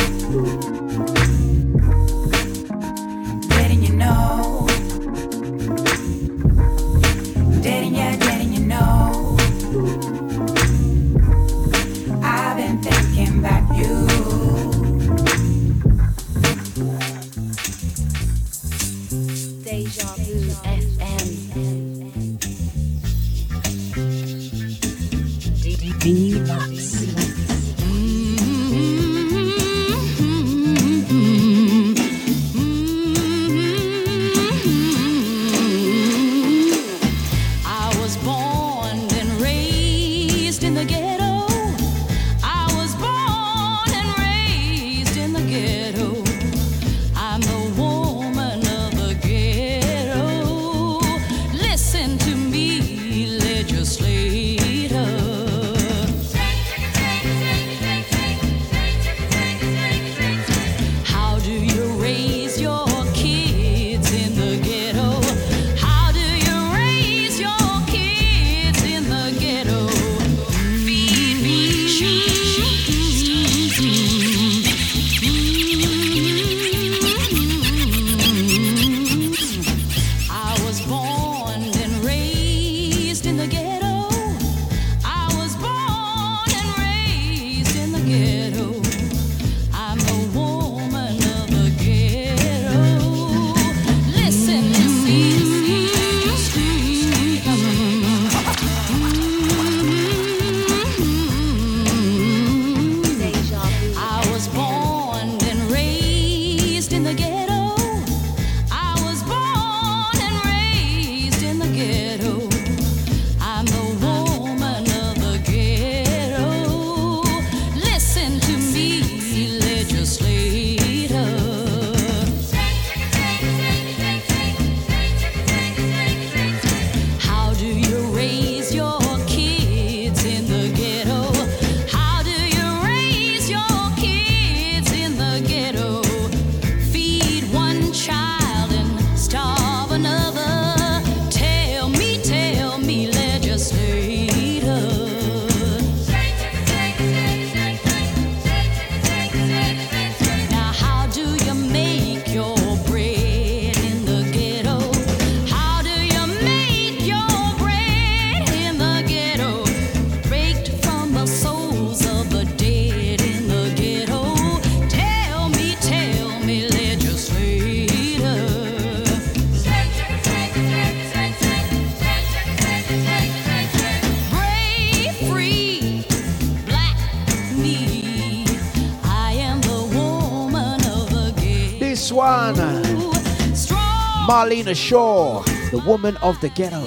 Marlena 184.57 184.75
Shaw, 184.75 185.43
the 185.69 185.77
woman 185.85 186.17
of 186.17 186.41
the 186.41 186.49
ghetto. 186.49 186.81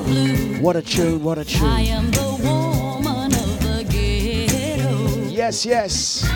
What 0.60 0.74
a 0.74 0.82
tune, 0.82 1.22
what 1.22 1.38
a 1.38 1.44
tune. 1.44 1.62
Yes, 5.30 5.64
yes. 5.64 6.29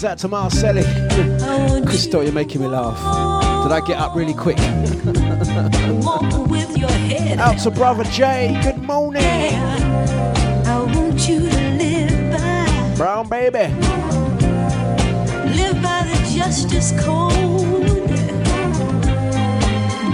That 0.00 0.12
out 0.12 0.18
to 0.18 0.28
Marcelli. 0.28 0.84
Christo, 1.84 2.20
you're 2.20 2.32
making 2.32 2.60
me 2.60 2.68
laugh. 2.68 2.96
Did 3.64 3.72
I 3.72 3.80
get 3.84 3.98
up 3.98 4.14
really 4.14 4.32
quick? 4.32 4.56
out 7.40 7.58
to 7.58 7.70
brother 7.72 8.04
Jay. 8.04 8.56
Good 8.62 8.80
morning. 8.80 9.22
Yeah, 9.22 10.76
Brown 12.96 13.28
baby. 13.28 13.74
Live 15.56 15.82
by 15.82 16.04
the 16.04 16.30
justice 16.32 16.92
code. 17.02 17.34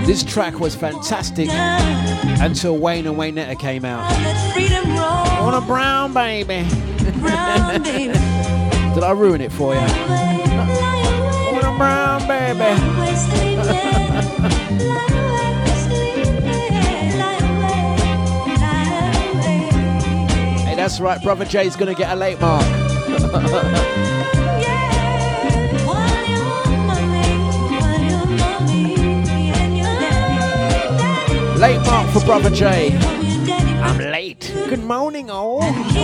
This 0.06 0.24
track 0.24 0.60
was 0.60 0.74
fantastic 0.74 1.50
until 1.50 2.78
Wayne 2.78 3.06
and 3.06 3.18
Waynetta 3.18 3.58
came 3.58 3.84
out. 3.84 4.10
On 5.40 5.52
a 5.52 5.60
brown 5.66 6.14
baby. 6.14 6.66
Brown 7.20 7.82
baby. 7.82 8.44
Did 8.94 9.02
I 9.02 9.12
ruin 9.12 9.40
it 9.40 9.52
for 9.52 9.74
you? 9.74 9.80
All 9.80 11.64
a 11.64 11.76
brown 11.76 12.26
baby. 12.28 12.80
That's 20.84 21.00
right, 21.00 21.18
brother 21.22 21.46
Jay's 21.46 21.76
gonna 21.76 21.94
get 21.94 22.12
a 22.12 22.14
late 22.14 22.38
mark. 22.38 22.62
late 31.58 31.80
mark 31.86 32.10
for 32.10 32.20
brother 32.26 32.50
Jay. 32.50 32.94
I'm 33.82 33.96
late. 33.96 34.52
Good 34.68 34.84
morning, 34.84 35.30
all. 35.30 35.62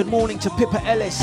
Good 0.00 0.08
morning 0.08 0.38
to 0.38 0.48
Pippa 0.56 0.82
Ellis. 0.86 1.20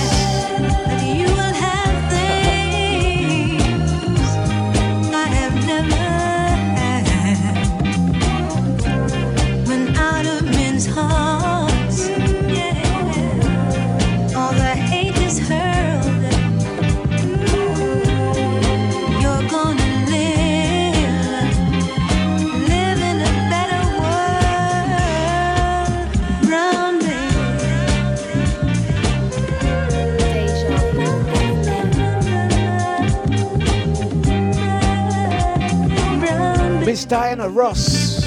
Diana 37.08 37.48
Ross. 37.48 38.18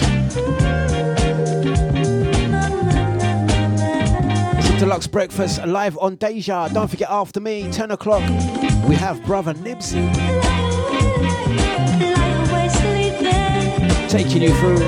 It's 4.57 4.69
a 4.69 4.73
Dlux 4.79 5.11
breakfast 5.11 5.63
live 5.67 5.99
on 5.99 6.17
Deja. 6.17 6.69
Don't 6.69 6.89
forget 6.89 7.11
after 7.11 7.41
me, 7.41 7.71
10 7.71 7.91
o'clock, 7.91 8.23
we 8.89 8.95
have 8.95 9.23
brother 9.27 9.53
Nibsy 9.53 10.11
taking 14.09 14.43
you 14.43 14.55
through 14.55 14.79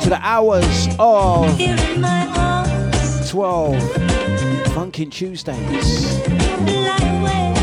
to 0.00 0.08
the 0.08 0.18
hours 0.22 0.88
of 0.98 1.58
12 3.28 3.74
Funkin' 4.72 5.10
Tuesdays. 5.10 7.53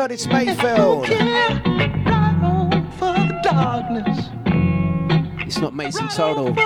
Curtis 0.00 0.26
Mayfield. 0.28 1.08
Yeah, 1.10 1.60
right 2.06 2.42
on 2.42 2.90
for 2.92 3.12
the 3.12 3.38
darkness. 3.42 4.30
It's 5.46 5.58
not 5.58 5.74
Mason 5.74 6.08
Total. 6.08 6.56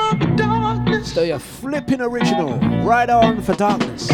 Still 1.03 1.24
your 1.24 1.41
flipping 1.41 2.01
original. 2.01 2.61
Right 2.85 3.11
on 3.11 3.43
for 3.43 3.55
darkness. 3.55 4.09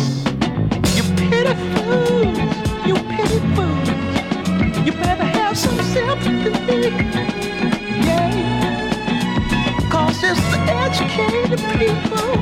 You 0.96 1.02
pity 1.28 1.54
fools, 1.74 2.38
you 2.86 2.94
pity 2.94 3.40
fools. 3.54 3.88
You 4.86 4.92
better 4.92 5.24
have 5.24 5.58
some 5.58 5.78
sympathy. 5.82 6.88
Yeah. 8.00 8.30
Cause 9.92 10.16
it's 10.24 10.40
the 10.50 10.60
educated 10.66 11.60
people 11.78 12.39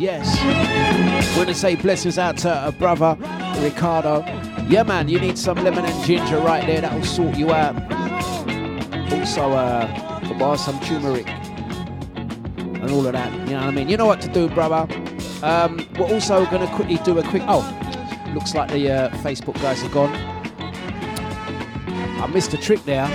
Yes. 0.00 1.36
Want 1.36 1.50
to 1.50 1.54
say 1.54 1.74
blessings 1.76 2.18
out 2.18 2.38
to 2.38 2.66
a 2.66 2.72
brother, 2.72 3.18
Ricardo. 3.60 4.24
Yeah, 4.66 4.82
man, 4.82 5.10
you 5.10 5.20
need 5.20 5.36
some 5.36 5.62
lemon 5.62 5.84
and 5.84 6.04
ginger 6.06 6.38
right 6.38 6.64
there. 6.66 6.80
That'll 6.80 7.04
sort 7.04 7.36
you 7.36 7.52
out. 7.52 7.76
Also, 9.12 9.50
uh, 9.50 10.38
buy 10.38 10.56
some 10.56 10.80
turmeric 10.80 11.28
and 12.56 12.90
all 12.90 13.06
of 13.06 13.12
that. 13.12 13.30
You 13.40 13.54
know 13.54 13.56
what 13.56 13.64
I 13.64 13.70
mean? 13.72 13.90
You 13.90 13.98
know 13.98 14.06
what 14.06 14.22
to 14.22 14.28
do, 14.28 14.48
brother. 14.48 14.90
Um, 15.42 15.86
we're 15.98 16.10
also 16.10 16.46
going 16.46 16.66
to 16.66 16.74
quickly 16.74 16.96
do 17.04 17.18
a 17.18 17.22
quick. 17.22 17.42
Oh, 17.46 17.60
looks 18.32 18.54
like 18.54 18.70
the 18.70 18.90
uh, 18.90 19.10
Facebook 19.18 19.60
guys 19.60 19.84
are 19.84 19.90
gone. 19.90 20.14
I 22.22 22.26
missed 22.28 22.54
a 22.54 22.56
trick 22.56 22.82
there. 22.86 23.06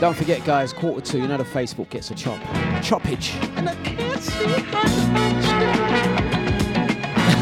Don't 0.00 0.16
forget, 0.16 0.42
guys, 0.46 0.72
quarter 0.72 1.02
two. 1.02 1.18
You 1.18 1.28
know 1.28 1.36
the 1.36 1.44
Facebook 1.44 1.90
gets 1.90 2.10
a 2.10 2.14
chop. 2.14 2.40
Choppage. 2.80 3.36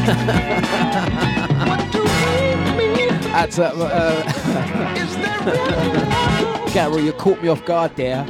We 0.09 0.15
uh, 3.63 3.73
uh? 3.85 4.23
Gary, 6.73 7.03
you 7.03 7.13
caught 7.13 7.41
me 7.41 7.49
off 7.49 7.63
guard 7.65 7.95
there. 7.95 8.25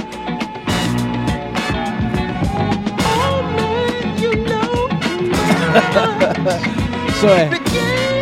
Sorry. 7.19 7.49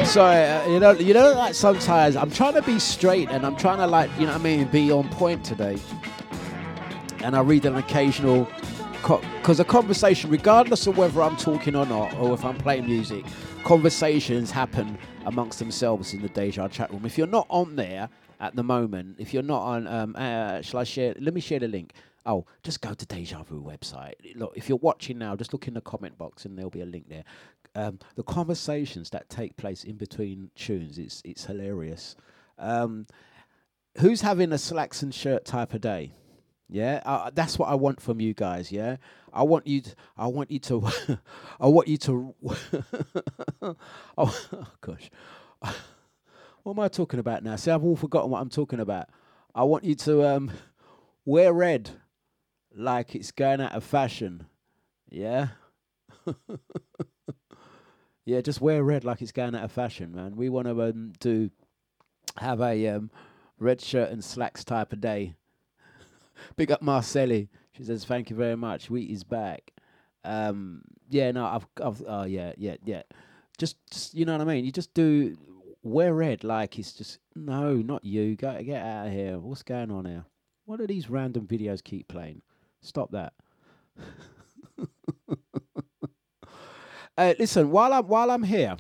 Sorry, 0.06 0.44
uh, 0.44 0.68
you 0.70 0.80
know, 0.80 0.92
you 0.92 1.14
know, 1.14 1.34
like 1.34 1.54
sometimes 1.54 2.16
I'm 2.16 2.32
trying 2.32 2.54
to 2.54 2.62
be 2.62 2.80
straight 2.80 3.30
and 3.30 3.46
I'm 3.46 3.56
trying 3.56 3.78
to 3.80 3.88
like, 3.88 4.10
you 4.18 4.26
know 4.26 4.32
what 4.34 4.42
I 4.42 4.44
mean, 4.44 4.68
be 4.68 4.92
on 4.92 5.10
point 5.10 5.44
today. 5.44 5.78
And 7.20 7.36
I 7.36 7.42
read 7.42 7.66
an 7.66 7.76
occasional, 7.76 8.48
because 9.48 9.62
a 9.62 9.64
conversation, 9.64 10.30
regardless 10.30 10.88
of 10.88 10.98
whether 10.98 11.22
I'm 11.24 11.38
talking 11.38 11.74
or 11.74 11.86
not, 11.86 12.14
or 12.18 12.34
if 12.34 12.44
I'm 12.44 12.58
playing 12.58 12.86
music, 12.86 13.24
conversations 13.64 14.52
happen 14.52 14.98
amongst 15.26 15.60
themselves 15.60 16.14
in 16.14 16.22
the 16.22 16.28
Deja 16.28 16.68
chat 16.68 16.92
room. 16.92 17.06
If 17.06 17.18
you're 17.18 17.28
not 17.28 17.48
on 17.50 17.78
there 17.78 18.10
at 18.42 18.58
the 18.58 18.64
moment, 18.64 19.16
if 19.20 19.34
you're 19.34 19.42
not 19.42 19.62
on, 19.62 19.88
um, 19.88 20.16
uh, 20.18 20.62
shall 20.62 20.82
I 20.82 20.84
share? 20.84 21.16
Let 21.18 21.34
me 21.34 21.40
share 21.40 21.60
the 21.60 21.70
link. 21.70 21.94
Oh, 22.26 22.46
just 22.62 22.82
go 22.82 22.94
to 22.94 23.06
Deja 23.06 23.42
Vu 23.44 23.64
website. 23.64 24.16
Look, 24.36 24.52
if 24.58 24.68
you're 24.68 24.80
watching 24.80 25.18
now, 25.18 25.38
just 25.38 25.54
look 25.54 25.66
in 25.66 25.76
the 25.76 25.82
comment 25.82 26.18
box 26.18 26.44
and 26.44 26.58
there'll 26.58 26.70
be 26.70 26.82
a 26.82 26.86
link 26.86 27.08
there. 27.08 27.24
Um, 27.74 28.00
the 28.16 28.24
conversations 28.24 29.12
that 29.12 29.30
take 29.30 29.56
place 29.56 29.86
in 29.86 29.96
between 29.96 30.52
tunes, 30.56 30.98
it's 30.98 31.22
it's 31.24 31.46
hilarious. 31.46 32.18
Um, 32.60 33.08
who's 34.00 34.20
having 34.20 34.52
a 34.52 34.58
slacks 34.58 35.02
and 35.04 35.16
shirt 35.16 35.46
type 35.46 35.74
of 35.74 35.80
day? 35.80 36.12
Yeah, 36.70 37.02
uh, 37.06 37.32
that's 37.34 37.58
what 37.58 37.70
I 37.70 37.76
want 37.76 38.02
from 38.02 38.20
you 38.20 38.34
guys. 38.34 38.72
Yeah, 38.72 38.98
I 39.38 39.44
want 39.44 39.68
you. 39.68 39.82
To, 39.82 39.96
I 40.18 40.26
want 40.26 40.50
you 40.50 40.58
to. 40.60 40.88
I 41.60 41.68
want 41.68 41.88
you 41.88 41.98
to. 41.98 42.36
oh, 44.18 44.48
gosh, 44.82 45.12
what 46.64 46.74
am 46.74 46.80
I 46.80 46.88
talking 46.88 47.20
about 47.20 47.44
now? 47.44 47.56
See, 47.56 47.70
I've 47.70 47.84
all 47.84 47.96
forgotten 47.96 48.32
what 48.32 48.42
I'm 48.42 48.50
talking 48.50 48.80
about. 48.80 49.10
I 49.54 49.64
want 49.64 49.84
you 49.84 49.94
to 49.94 50.28
um, 50.28 50.52
wear 51.24 51.54
red, 51.54 51.92
like 52.76 53.14
it's 53.14 53.32
going 53.32 53.62
out 53.62 53.74
of 53.74 53.84
fashion. 53.84 54.48
Yeah. 55.08 55.50
yeah, 58.26 58.42
just 58.42 58.60
wear 58.60 58.84
red 58.84 59.06
like 59.06 59.22
it's 59.22 59.32
going 59.32 59.54
out 59.54 59.64
of 59.64 59.72
fashion, 59.72 60.16
man. 60.16 60.36
We 60.36 60.50
want 60.50 60.68
to 60.68 60.82
um, 60.82 61.14
do 61.20 61.52
have 62.38 62.60
a 62.60 62.88
um, 62.88 63.12
red 63.60 63.82
shirt 63.82 64.10
and 64.10 64.24
slacks 64.24 64.64
type 64.64 64.92
of 64.92 65.00
day. 65.00 65.36
Big 66.56 66.72
up 66.72 66.82
Marcelli. 66.82 67.50
She 67.78 67.84
says, 67.84 68.06
"Thank 68.06 68.30
you 68.30 68.36
very 68.36 68.58
much. 68.58 68.90
Wheat 68.90 69.12
is 69.12 69.24
back." 69.24 69.72
Um, 70.24 70.82
yeah, 71.10 71.32
no, 71.32 71.46
I've, 71.46 71.68
I've, 71.82 72.04
oh 72.08 72.24
yeah, 72.24 72.54
yeah, 72.58 72.76
yeah. 72.84 73.04
Just, 73.58 73.78
just, 73.92 74.14
you 74.14 74.26
know 74.26 74.34
what 74.34 74.42
I 74.42 74.46
mean. 74.46 74.66
You 74.66 74.72
just 74.72 74.94
do 74.94 75.38
wear 75.84 76.14
red 76.14 76.44
like 76.44 76.78
it's 76.78 76.92
just 76.92 77.20
no, 77.36 77.76
not 77.76 78.04
you. 78.04 78.36
Go 78.36 78.62
get 78.64 78.84
out 78.84 79.08
of 79.08 79.14
here. 79.14 79.38
What's 79.40 79.64
going 79.64 79.92
on 79.92 80.06
here? 80.06 80.26
What 80.66 80.80
do 80.80 80.88
these 80.88 81.10
random 81.10 81.46
videos 81.48 81.84
keep 81.84 82.08
playing? 82.08 82.42
Stop 82.82 83.12
that. 83.12 83.34
uh, 87.18 87.34
listen, 87.40 87.70
while 87.72 87.94
I'm 87.94 88.08
while 88.08 88.32
I'm 88.32 88.44
here, 88.44 88.76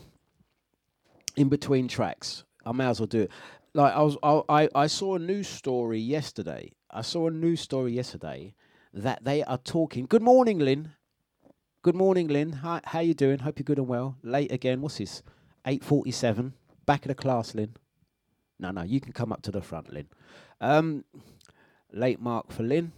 in 1.35 1.49
between 1.49 1.87
tracks, 1.87 2.43
I 2.65 2.71
may 2.71 2.87
as 2.87 2.99
well 2.99 3.07
do 3.07 3.21
it. 3.21 3.31
Like 3.73 3.93
I 3.93 4.01
was, 4.01 4.17
I 4.23 4.41
I, 4.49 4.69
I 4.73 4.87
saw 4.87 5.15
a 5.15 5.19
news 5.19 5.47
story 5.47 5.99
yesterday. 5.99 6.71
I 6.89 7.01
saw 7.01 7.27
a 7.27 7.31
news 7.31 7.61
story 7.61 7.93
yesterday 7.93 8.55
that 8.97 9.23
they 9.23 9.43
are 9.43 9.57
talking. 9.57 10.05
Good 10.05 10.21
morning, 10.21 10.59
Lynn. 10.59 10.91
Good 11.81 11.95
morning, 11.95 12.27
Lynn. 12.27 12.51
Hi, 12.53 12.81
how 12.83 12.99
you 12.99 13.13
doing? 13.13 13.39
Hope 13.39 13.59
you're 13.59 13.63
good 13.63 13.77
and 13.79 13.87
well. 13.87 14.17
Late 14.23 14.51
again. 14.51 14.81
What's 14.81 14.97
this? 14.97 15.21
Eight 15.65 15.83
forty-seven. 15.83 16.53
Back 16.85 17.03
of 17.03 17.09
the 17.09 17.15
class, 17.15 17.53
Lynn. 17.53 17.75
No, 18.59 18.71
no, 18.71 18.81
you 18.81 18.99
can 18.99 19.13
come 19.13 19.31
up 19.31 19.41
to 19.43 19.51
the 19.51 19.61
front, 19.61 19.93
Lynn. 19.93 20.07
Um, 20.59 21.05
late 21.91 22.19
mark 22.19 22.51
for 22.51 22.63
Lynn. 22.63 22.91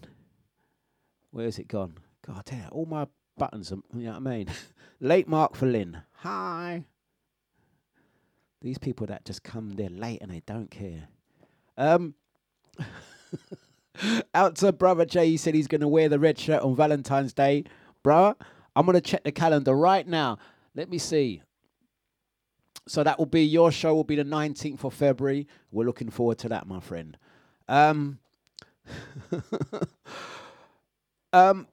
Where's 1.31 1.59
it 1.59 1.67
gone? 1.67 1.95
God 2.25 2.43
damn, 2.45 2.69
all 2.71 2.85
my 2.85 3.07
buttons 3.37 3.71
are, 3.71 3.79
you 3.93 4.05
know 4.05 4.11
what 4.11 4.27
I 4.27 4.37
mean? 4.37 4.47
late 4.99 5.27
mark 5.27 5.55
for 5.55 5.65
Lynn. 5.65 6.01
Hi. 6.17 6.85
These 8.61 8.77
people 8.77 9.07
that 9.07 9.25
just 9.25 9.43
come 9.43 9.71
there 9.71 9.89
late 9.89 10.21
and 10.21 10.31
they 10.31 10.41
don't 10.45 10.71
care. 10.71 11.07
Um, 11.77 12.15
out 14.33 14.55
to 14.57 14.71
brother 14.71 15.05
Jay, 15.05 15.29
he 15.29 15.37
said 15.37 15.55
he's 15.55 15.67
going 15.67 15.81
to 15.81 15.87
wear 15.87 16.09
the 16.09 16.19
red 16.19 16.37
shirt 16.37 16.61
on 16.61 16.75
Valentine's 16.75 17.33
Day. 17.33 17.65
Bruh, 18.03 18.35
I'm 18.75 18.85
going 18.85 18.95
to 18.95 19.01
check 19.01 19.23
the 19.23 19.31
calendar 19.31 19.75
right 19.75 20.07
now. 20.07 20.37
Let 20.75 20.89
me 20.89 20.97
see. 20.97 21.41
So 22.87 23.03
that 23.03 23.19
will 23.19 23.25
be 23.25 23.43
your 23.43 23.71
show. 23.71 23.93
Will 23.93 24.03
be 24.03 24.15
the 24.15 24.23
19th 24.23 24.83
of 24.83 24.93
February. 24.93 25.47
We're 25.71 25.85
looking 25.85 26.09
forward 26.09 26.37
to 26.39 26.49
that, 26.49 26.67
my 26.67 26.79
friend. 26.79 27.17
Um, 27.67 28.19
um, 31.33 31.67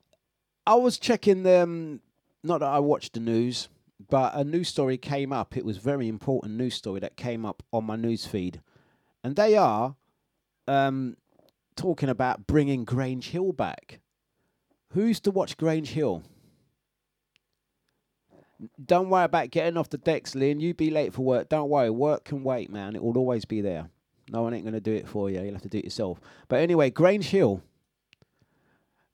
I 0.66 0.74
was 0.74 0.98
checking 0.98 1.42
them. 1.42 2.00
Not 2.42 2.60
that 2.60 2.68
I 2.68 2.80
watched 2.80 3.14
the 3.14 3.20
news, 3.20 3.68
but 4.08 4.34
a 4.34 4.44
news 4.44 4.68
story 4.68 4.98
came 4.98 5.32
up. 5.32 5.56
It 5.56 5.64
was 5.64 5.78
very 5.78 6.08
important 6.08 6.54
news 6.54 6.74
story 6.74 7.00
that 7.00 7.16
came 7.16 7.46
up 7.46 7.62
on 7.72 7.84
my 7.84 7.96
news 7.96 8.26
feed, 8.26 8.60
and 9.24 9.36
they 9.36 9.56
are 9.56 9.96
um, 10.68 11.16
talking 11.76 12.08
about 12.08 12.46
bringing 12.46 12.84
Grange 12.84 13.28
Hill 13.28 13.52
back. 13.52 14.00
Who's 14.90 15.20
to 15.20 15.30
watch 15.30 15.56
Grange 15.56 15.90
Hill? 15.90 16.22
Don't 18.82 19.10
worry 19.10 19.24
about 19.24 19.50
getting 19.50 19.76
off 19.76 19.90
the 19.90 19.98
decks, 19.98 20.34
Lynn. 20.34 20.60
You 20.60 20.72
be 20.72 20.90
late 20.90 21.12
for 21.12 21.22
work. 21.22 21.48
Don't 21.48 21.68
worry. 21.68 21.90
Work 21.90 22.24
can 22.24 22.42
wait, 22.42 22.70
man. 22.70 22.96
It 22.96 23.02
will 23.02 23.18
always 23.18 23.44
be 23.44 23.60
there. 23.60 23.90
No 24.30 24.42
one 24.42 24.54
ain't 24.54 24.64
going 24.64 24.74
to 24.74 24.80
do 24.80 24.94
it 24.94 25.06
for 25.06 25.30
you. 25.30 25.40
You'll 25.42 25.52
have 25.52 25.62
to 25.62 25.68
do 25.68 25.78
it 25.78 25.84
yourself. 25.84 26.20
But 26.48 26.60
anyway, 26.60 26.90
Grange 26.90 27.28
Hill. 27.28 27.62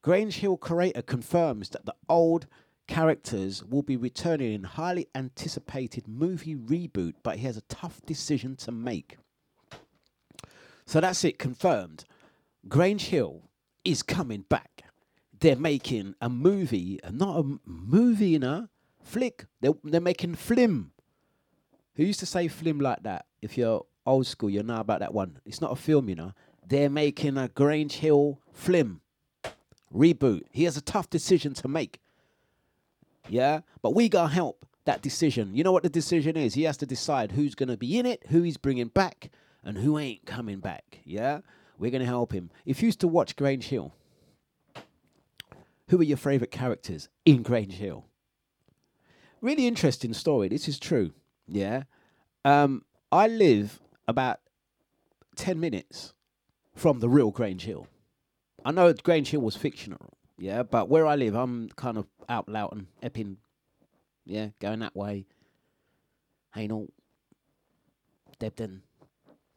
Grange 0.03 0.37
Hill 0.37 0.57
creator 0.57 1.03
confirms 1.03 1.71
that 1.71 1.87
the 1.87 1.95
old 2.09 2.47
characters 2.87 3.65
will 3.65 3.83
be 3.83 3.97
returning 3.97 4.53
in 4.53 4.65
highly 4.65 5.09
anticipated 5.15 6.09
movie 6.09 6.57
reboot, 6.57 7.15
but 7.23 7.37
he 7.37 7.47
has 7.47 7.57
a 7.57 7.63
tough 7.63 8.01
decision 8.07 8.57
to 8.57 8.73
make. 8.73 9.17
So 10.87 11.01
that's 11.01 11.25
it, 11.25 11.39
confirmed. 11.39 12.05
Grange 12.69 13.07
Hill 13.07 13.43
is 13.85 14.03
coming 14.03 14.45
back. 14.49 14.83
They're 15.41 15.57
making 15.57 16.15
a 16.21 16.29
movie, 16.29 17.01
not 17.11 17.41
a 17.41 17.59
movie, 17.65 18.29
you 18.29 18.39
know, 18.39 18.69
flick. 19.03 19.47
They're, 19.61 19.75
they're 19.83 20.01
making 20.01 20.37
flim. 20.37 20.93
Who 21.97 22.05
used 22.05 22.21
to 22.21 22.27
say 22.27 22.49
flim 22.49 22.79
like 22.79 23.03
that? 23.03 23.27
If 23.41 23.59
you're 23.59 23.85
old 24.07 24.27
school, 24.27 24.51
you 24.51 24.63
know 24.63 24.81
about 24.81 25.01
that 25.01 25.13
one. 25.13 25.39
It's 25.45 25.61
not 25.61 25.73
a 25.73 25.77
film, 25.77 26.09
you 26.09 26.15
know. 26.15 26.33
They're 26.67 26.89
making 26.91 27.37
a 27.37 27.49
Grange 27.49 27.95
Hill 27.95 28.39
flim 28.53 29.01
reboot. 29.93 30.43
He 30.51 30.65
has 30.65 30.77
a 30.77 30.81
tough 30.81 31.11
decision 31.11 31.55
to 31.55 31.69
make. 31.69 32.01
Yeah, 33.29 33.61
but 33.83 33.95
we 33.95 34.09
gotta 34.09 34.33
help 34.33 34.67
that 34.85 35.03
decision. 35.03 35.55
You 35.55 35.65
know 35.65 35.73
what 35.73 35.83
the 35.83 35.89
decision 35.89 36.37
is? 36.37 36.55
He 36.55 36.65
has 36.65 36.77
to 36.79 36.87
decide 36.87 37.33
who's 37.33 37.55
gonna 37.55 37.77
be 37.77 37.99
in 37.99 38.07
it, 38.07 38.25
who 38.29 38.43
he's 38.43 38.57
bringing 38.57 38.89
back, 38.89 39.31
and 39.65 39.79
who 39.79 39.99
ain't 39.99 40.27
coming 40.27 40.61
back. 40.61 41.01
Yeah, 41.05 41.41
we're 41.83 41.91
gonna 41.91 42.07
help 42.07 42.33
him. 42.33 42.49
If 42.65 42.81
you 42.81 42.87
used 42.87 43.01
to 43.01 43.09
watch 43.09 43.35
Grange 43.35 43.67
Hill, 43.67 43.93
who 45.89 45.99
are 45.99 46.05
your 46.05 46.17
favorite 46.17 46.53
characters 46.53 47.09
in 47.25 47.43
Grange 47.43 47.75
Hill? 47.75 48.07
Really 49.41 49.67
interesting 49.67 50.15
story. 50.15 50.47
This 50.47 50.69
is 50.69 50.79
true. 50.79 51.13
Yeah, 51.49 51.83
um, 52.45 52.85
I 53.11 53.27
live 53.27 53.81
about 54.07 54.39
ten 55.35 55.59
minutes 55.59 56.15
from 56.73 57.01
the 57.01 57.09
real 57.09 57.33
Grange 57.33 57.65
Hill. 57.65 57.89
I 58.65 58.71
know 58.71 58.93
Grange 58.93 59.31
Hill 59.31 59.41
was 59.41 59.57
fictional, 59.57 60.17
yeah, 60.39 60.63
but 60.63 60.89
where 60.89 61.05
I 61.05 61.17
live, 61.17 61.35
I'm 61.35 61.69
kind 61.71 61.99
of 61.99 62.07
out 62.29 62.49
Loughton, 62.49 62.87
Epping, 63.03 63.39
yeah, 64.25 64.51
going 64.61 64.79
that 64.79 64.95
way. 64.95 65.27
Hainault, 66.55 66.93
Debden, 68.39 68.83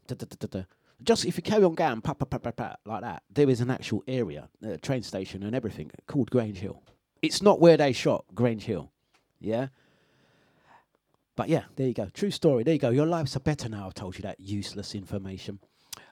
da, 0.08 0.16
da, 0.16 0.26
da, 0.26 0.36
da, 0.40 0.60
da. 0.60 0.66
Just 1.04 1.26
if 1.26 1.38
you 1.38 1.44
carry 1.44 1.64
on 1.64 1.76
going, 1.76 2.02
pa, 2.02 2.14
pa, 2.14 2.26
pa, 2.26 2.38
pa, 2.38 2.52
pa, 2.52 2.76
like 2.86 3.02
that, 3.02 3.24
there 3.34 3.50
is 3.50 3.62
an 3.62 3.70
actual 3.70 4.04
area, 4.08 4.50
a 4.64 4.78
train 4.78 5.04
station 5.04 5.44
and 5.44 5.56
everything 5.56 5.92
called 6.08 6.32
Grange 6.32 6.58
Hill. 6.58 6.82
It's 7.22 7.42
not 7.42 7.60
where 7.60 7.78
they 7.78 7.92
shot 7.92 8.26
Grange 8.34 8.64
Hill, 8.64 8.92
yeah. 9.40 9.68
But 11.36 11.50
yeah, 11.50 11.64
there 11.76 11.88
you 11.88 11.94
go. 11.94 12.10
True 12.14 12.32
story. 12.32 12.64
There 12.64 12.74
you 12.74 12.80
go. 12.80 12.92
Your 12.92 13.08
lives 13.08 13.36
are 13.36 13.42
better 13.42 13.68
now. 13.68 13.86
I've 13.86 13.94
told 13.94 14.16
you 14.16 14.22
that 14.22 14.40
useless 14.40 14.96
information. 14.96 15.60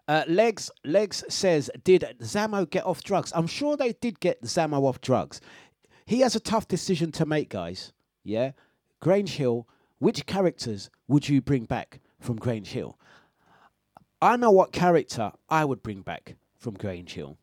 Uh, 0.06 0.24
Legs 0.28 0.70
Legs 0.84 1.24
says, 1.30 1.72
did 1.84 2.04
Zamo 2.20 2.70
get 2.70 2.86
off 2.86 3.04
drugs? 3.04 3.32
I'm 3.34 3.48
sure 3.48 3.78
they 3.78 3.94
did 3.94 4.20
get 4.20 4.42
Zamo 4.44 4.84
off 4.84 5.00
drugs. 5.00 5.40
He 6.06 6.20
has 6.20 6.36
a 6.36 6.42
tough 6.42 6.68
decision 6.68 7.14
to 7.14 7.26
make, 7.26 7.50
guys. 7.50 7.94
Yeah, 8.24 8.52
Grange 9.00 9.36
Hill. 9.38 9.68
Which 10.00 10.26
characters 10.26 10.90
would 11.08 11.30
you 11.30 11.40
bring 11.42 11.64
back 11.64 12.02
from 12.20 12.36
Grange 12.36 12.68
Hill? 12.68 12.98
I 14.24 14.38
know 14.38 14.52
what 14.52 14.72
character 14.72 15.34
I 15.50 15.66
would 15.66 15.84
bring 15.84 16.02
back 16.02 16.38
from 16.58 16.76
Grange 16.76 17.14
Hill. 17.14 17.38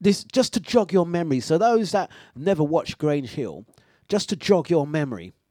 This 0.00 0.24
just 0.24 0.54
to 0.54 0.60
jog 0.60 0.94
your 0.94 1.04
memory. 1.04 1.40
So 1.40 1.58
those 1.58 1.92
that 1.92 2.10
never 2.34 2.64
watched 2.64 2.96
Grange 2.96 3.28
Hill, 3.32 3.66
just 4.08 4.30
to 4.30 4.36
jog 4.36 4.70
your 4.70 4.86
memory. 4.86 5.34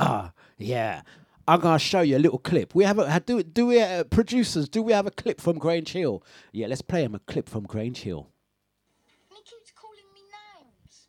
Ah, 0.00 0.32
yeah. 0.58 1.02
I'm 1.46 1.60
gonna 1.60 1.78
show 1.78 2.00
you 2.00 2.16
a 2.16 2.18
little 2.18 2.40
clip. 2.40 2.74
We 2.74 2.84
have 2.84 2.98
a 2.98 3.20
do 3.20 3.42
do 3.42 3.66
we 3.66 3.80
uh, 3.80 4.04
producers? 4.04 4.68
Do 4.68 4.82
we 4.82 4.92
have 4.92 5.06
a 5.06 5.10
clip 5.12 5.40
from 5.40 5.58
Grange 5.58 5.92
Hill? 5.92 6.22
Yeah, 6.52 6.66
let's 6.66 6.82
play 6.82 7.04
him 7.04 7.14
a 7.14 7.20
clip 7.20 7.48
from 7.48 7.64
Grange 7.64 8.00
Hill. 8.00 8.28
He 9.28 9.36
keeps 9.36 9.70
calling 9.70 10.08
me 10.12 10.22
names. 10.22 11.06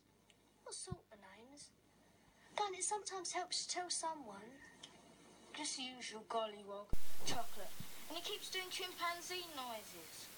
Sort 0.70 0.98
of 1.12 1.18
names? 1.18 1.70
It 2.78 2.84
sometimes 2.84 3.32
helps 3.32 3.66
to 3.66 3.74
tell 3.74 3.90
someone? 3.90 4.48
Just 5.56 5.78
usual 5.78 6.22
gollywog, 6.30 6.86
chocolate. 7.26 7.72
And 8.08 8.16
he 8.16 8.24
keeps 8.24 8.48
doing 8.48 8.72
chimpanzee 8.72 9.44
noises. 9.52 10.28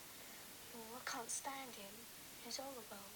Oh, 0.74 0.98
I 0.98 1.02
can't 1.06 1.30
stand 1.30 1.74
him. 1.78 1.94
He's 2.42 2.58
horrible. 2.58 3.06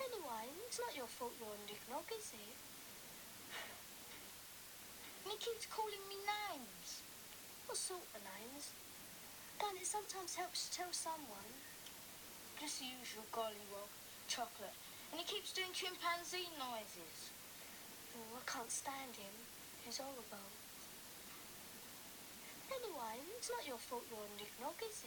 Anyway, 0.00 0.48
it's 0.64 0.80
not 0.80 0.96
your 0.96 1.06
fault 1.06 1.36
you're 1.36 1.52
on 1.52 1.68
Dick 1.68 1.84
Knock, 1.92 2.08
is 2.16 2.32
it? 2.32 2.56
And 5.24 5.36
he 5.36 5.38
keeps 5.38 5.68
calling 5.68 6.00
me 6.08 6.16
names. 6.24 7.04
What 7.68 7.76
sort 7.76 8.08
of 8.16 8.24
names? 8.24 8.72
Don't 9.60 9.76
it 9.76 9.84
sometimes 9.84 10.34
helps 10.34 10.66
to 10.66 10.80
tell 10.80 10.92
someone? 10.96 11.52
Just 12.56 12.80
the 12.80 12.88
usual 12.88 13.28
gollywog, 13.28 13.92
chocolate. 14.28 14.76
And 15.12 15.20
he 15.20 15.28
keeps 15.28 15.52
doing 15.52 15.76
chimpanzee 15.76 16.48
noises. 16.56 17.28
Oh, 18.16 18.40
I 18.40 18.42
can't 18.48 18.72
stand 18.72 19.20
him. 19.20 19.36
He's 19.84 20.00
horrible. 20.00 20.48
Anyway, 22.70 23.18
it's 23.36 23.50
not 23.50 23.66
your 23.66 23.78
fault 23.78 24.04
you're 24.10 24.20
a 24.20 24.22
nog, 24.62 24.80
is 24.88 25.02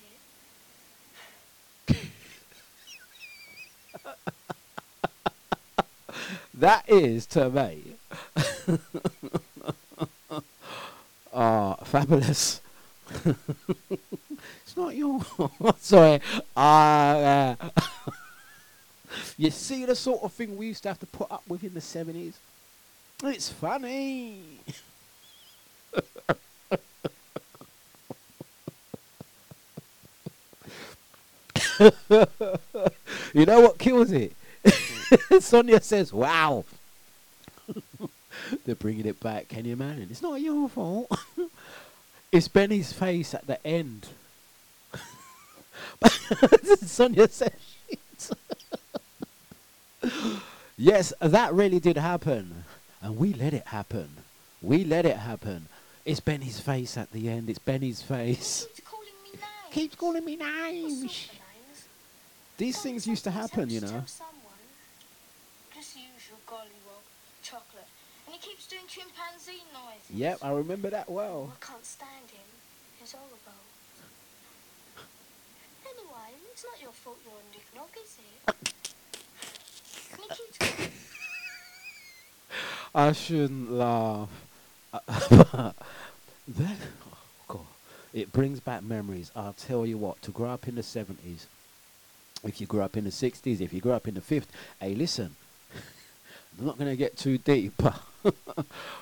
it? 1.88 1.96
That 6.54 6.88
is 6.88 7.26
to 7.28 7.50
me. 7.50 7.96
Ah, 11.36 11.74
fabulous. 11.84 12.62
it's 13.26 14.78
not 14.78 14.96
your. 14.96 15.20
Fault. 15.20 15.82
Sorry. 15.82 16.22
Ah, 16.56 17.16
uh, 17.16 17.56
you 19.36 19.50
see 19.50 19.86
the 19.86 19.96
sort 19.96 20.22
of 20.22 20.32
thing 20.32 20.56
we 20.56 20.68
used 20.68 20.84
to 20.84 20.90
have 20.90 21.00
to 21.00 21.08
put 21.08 21.32
up 21.32 21.42
with 21.48 21.64
in 21.64 21.74
the 21.74 21.82
seventies. 21.82 22.38
It's 23.24 23.50
funny. 23.50 24.60
you 33.34 33.46
know 33.46 33.62
what 33.62 33.78
kills 33.78 34.12
it? 34.12 34.34
Sonia 35.40 35.82
says, 35.82 36.12
"Wow." 36.14 36.66
They're 38.66 38.76
bringing 38.76 39.06
it 39.06 39.20
back. 39.20 39.48
Can 39.50 39.66
you 39.66 39.74
imagine? 39.74 40.08
It's 40.12 40.22
not 40.22 40.42
your 40.42 40.68
fault. 40.70 41.10
it's 42.32 42.48
Benny's 42.48 42.92
face 42.94 43.34
at 43.34 43.48
the 43.48 43.66
end. 43.66 44.08
Sonia 46.86 47.28
says, 47.28 47.52
"Shit." 47.90 48.00
yes, 50.78 51.14
that 51.20 51.54
really 51.54 51.80
did 51.80 51.98
happen, 51.98 52.66
and 53.02 53.18
we 53.18 53.34
let 53.34 53.54
it 53.54 53.68
happen. 53.68 54.10
We 54.62 54.84
let 54.84 55.06
it 55.06 55.18
happen. 55.18 55.68
It's 56.06 56.20
Benny's 56.20 56.60
face 56.60 56.98
at 56.98 57.12
the 57.12 57.30
end. 57.30 57.50
It's 57.50 57.60
Benny's 57.60 58.02
face. 58.02 58.68
Keeps 58.68 58.82
calling 58.82 59.14
me 59.24 59.32
names. 59.32 59.72
Keeps 59.72 59.96
calling 59.96 60.26
me 60.26 60.38
What 60.38 60.48
sort 60.50 60.64
names. 60.74 60.94
of 60.94 61.00
names? 61.02 61.30
These 62.64 62.82
things 62.82 63.06
used 63.06 63.26
to 63.26 63.32
happen, 63.32 63.70
you 63.70 63.82
know. 63.82 63.90
tell 63.90 64.08
someone. 64.08 64.64
Just 65.76 65.96
the 65.96 66.00
usual 66.00 66.38
gollywog, 66.48 67.04
chocolate. 67.44 67.90
And 68.26 68.34
he 68.34 68.40
keeps 68.40 68.68
doing 68.68 68.84
chimpanzee 68.88 69.66
noises. 69.74 70.10
Yep, 70.10 70.38
I 70.42 70.52
remember 70.54 70.90
that 70.90 71.10
well. 71.10 71.52
I 71.62 71.66
can't 71.66 71.86
stand 71.86 72.30
him. 72.32 72.48
He's 73.02 73.12
horrible. 73.12 73.38
Anyway, 75.84 76.40
it's 76.54 76.64
not 76.64 76.82
your 76.82 76.94
fault 76.94 77.18
you're 77.26 77.34
a 77.34 77.44
Nick 77.52 77.68
Nog, 77.76 77.90
is 78.02 78.18
it? 78.18 78.74
And 80.14 80.22
he 80.22 80.28
keeps 80.30 80.58
calling 80.58 80.92
I 82.96 83.12
shouldn't 83.12 83.72
laugh. 83.74 84.30
that, 84.94 85.76
oh 86.48 87.18
God, 87.50 87.68
it 88.14 88.32
brings 88.32 88.62
back 88.62 88.84
memories. 88.84 89.34
I'll 89.36 89.52
tell 89.52 89.86
you 89.86 89.98
what, 89.98 90.22
to 90.22 90.32
grow 90.32 90.52
up 90.52 90.70
in 90.70 90.76
the 90.76 90.82
70s, 90.82 91.48
if 92.44 92.60
you 92.60 92.68
grew 92.68 92.82
up 92.82 92.98
in 92.98 93.04
the 93.04 93.10
60s, 93.10 93.62
if 93.62 93.74
you 93.74 93.82
grew 93.82 93.94
up 93.94 94.08
in 94.08 94.16
the 94.16 94.22
50s, 94.22 94.46
hey, 94.80 94.96
listen, 94.96 95.36
I'm 96.60 96.66
not 96.66 96.78
going 96.78 96.90
to 96.90 96.98
get 96.98 97.18
too 97.18 97.38
deep, 97.38 97.82
who, 98.24 98.34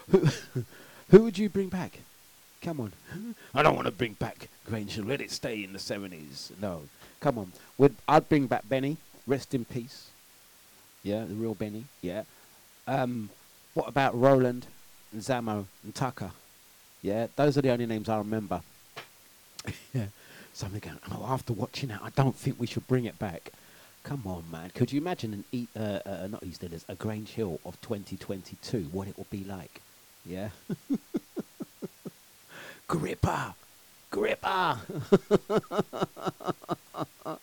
who 1.09 1.23
would 1.23 1.37
you 1.37 1.49
bring 1.49 1.69
back? 1.69 1.99
Come 2.61 2.79
on. 2.79 2.93
I 3.55 3.63
don't 3.63 3.75
want 3.75 3.87
to 3.87 3.91
bring 3.91 4.13
back 4.13 4.47
Grange 4.65 4.95
Hill. 4.95 5.05
Let 5.05 5.21
it 5.21 5.31
stay 5.31 5.63
in 5.63 5.73
the 5.73 5.79
70s. 5.79 6.51
No. 6.61 6.83
Come 7.19 7.37
on. 7.37 7.51
Would 7.77 7.95
I'd 8.07 8.29
bring 8.29 8.47
back 8.47 8.67
Benny. 8.67 8.97
Rest 9.27 9.53
in 9.53 9.65
peace. 9.65 10.09
Yeah, 11.03 11.25
the 11.25 11.33
real 11.33 11.55
Benny. 11.55 11.85
Yeah. 12.01 12.23
Um, 12.87 13.29
what 13.73 13.87
about 13.87 14.19
Roland 14.19 14.67
and 15.11 15.21
Zamo 15.21 15.65
and 15.83 15.95
Tucker? 15.95 16.31
Yeah, 17.01 17.27
those 17.35 17.57
are 17.57 17.61
the 17.61 17.71
only 17.71 17.85
names 17.87 18.09
I 18.09 18.17
remember. 18.17 18.61
yeah. 19.93 20.07
Something 20.53 20.79
going, 20.79 20.99
oh, 21.11 21.25
after 21.27 21.53
watching 21.53 21.89
that, 21.89 22.01
I 22.03 22.09
don't 22.09 22.35
think 22.35 22.59
we 22.59 22.67
should 22.67 22.87
bring 22.87 23.05
it 23.05 23.17
back. 23.17 23.51
Come 24.03 24.23
on, 24.25 24.43
man. 24.51 24.71
Could 24.73 24.91
you 24.91 24.99
imagine 24.99 25.33
an 25.33 25.43
e- 25.51 25.67
uh, 25.75 25.99
uh, 26.05 26.27
not 26.29 26.41
EastEnders, 26.41 26.83
a 26.89 26.95
Grange 26.95 27.29
Hill 27.29 27.59
of 27.65 27.79
2022, 27.81 28.89
what 28.91 29.07
it 29.07 29.17
would 29.17 29.29
be 29.29 29.43
like? 29.43 29.81
Yeah. 30.25 30.49
Gripper! 32.87 33.53
Gripper! 34.09 34.77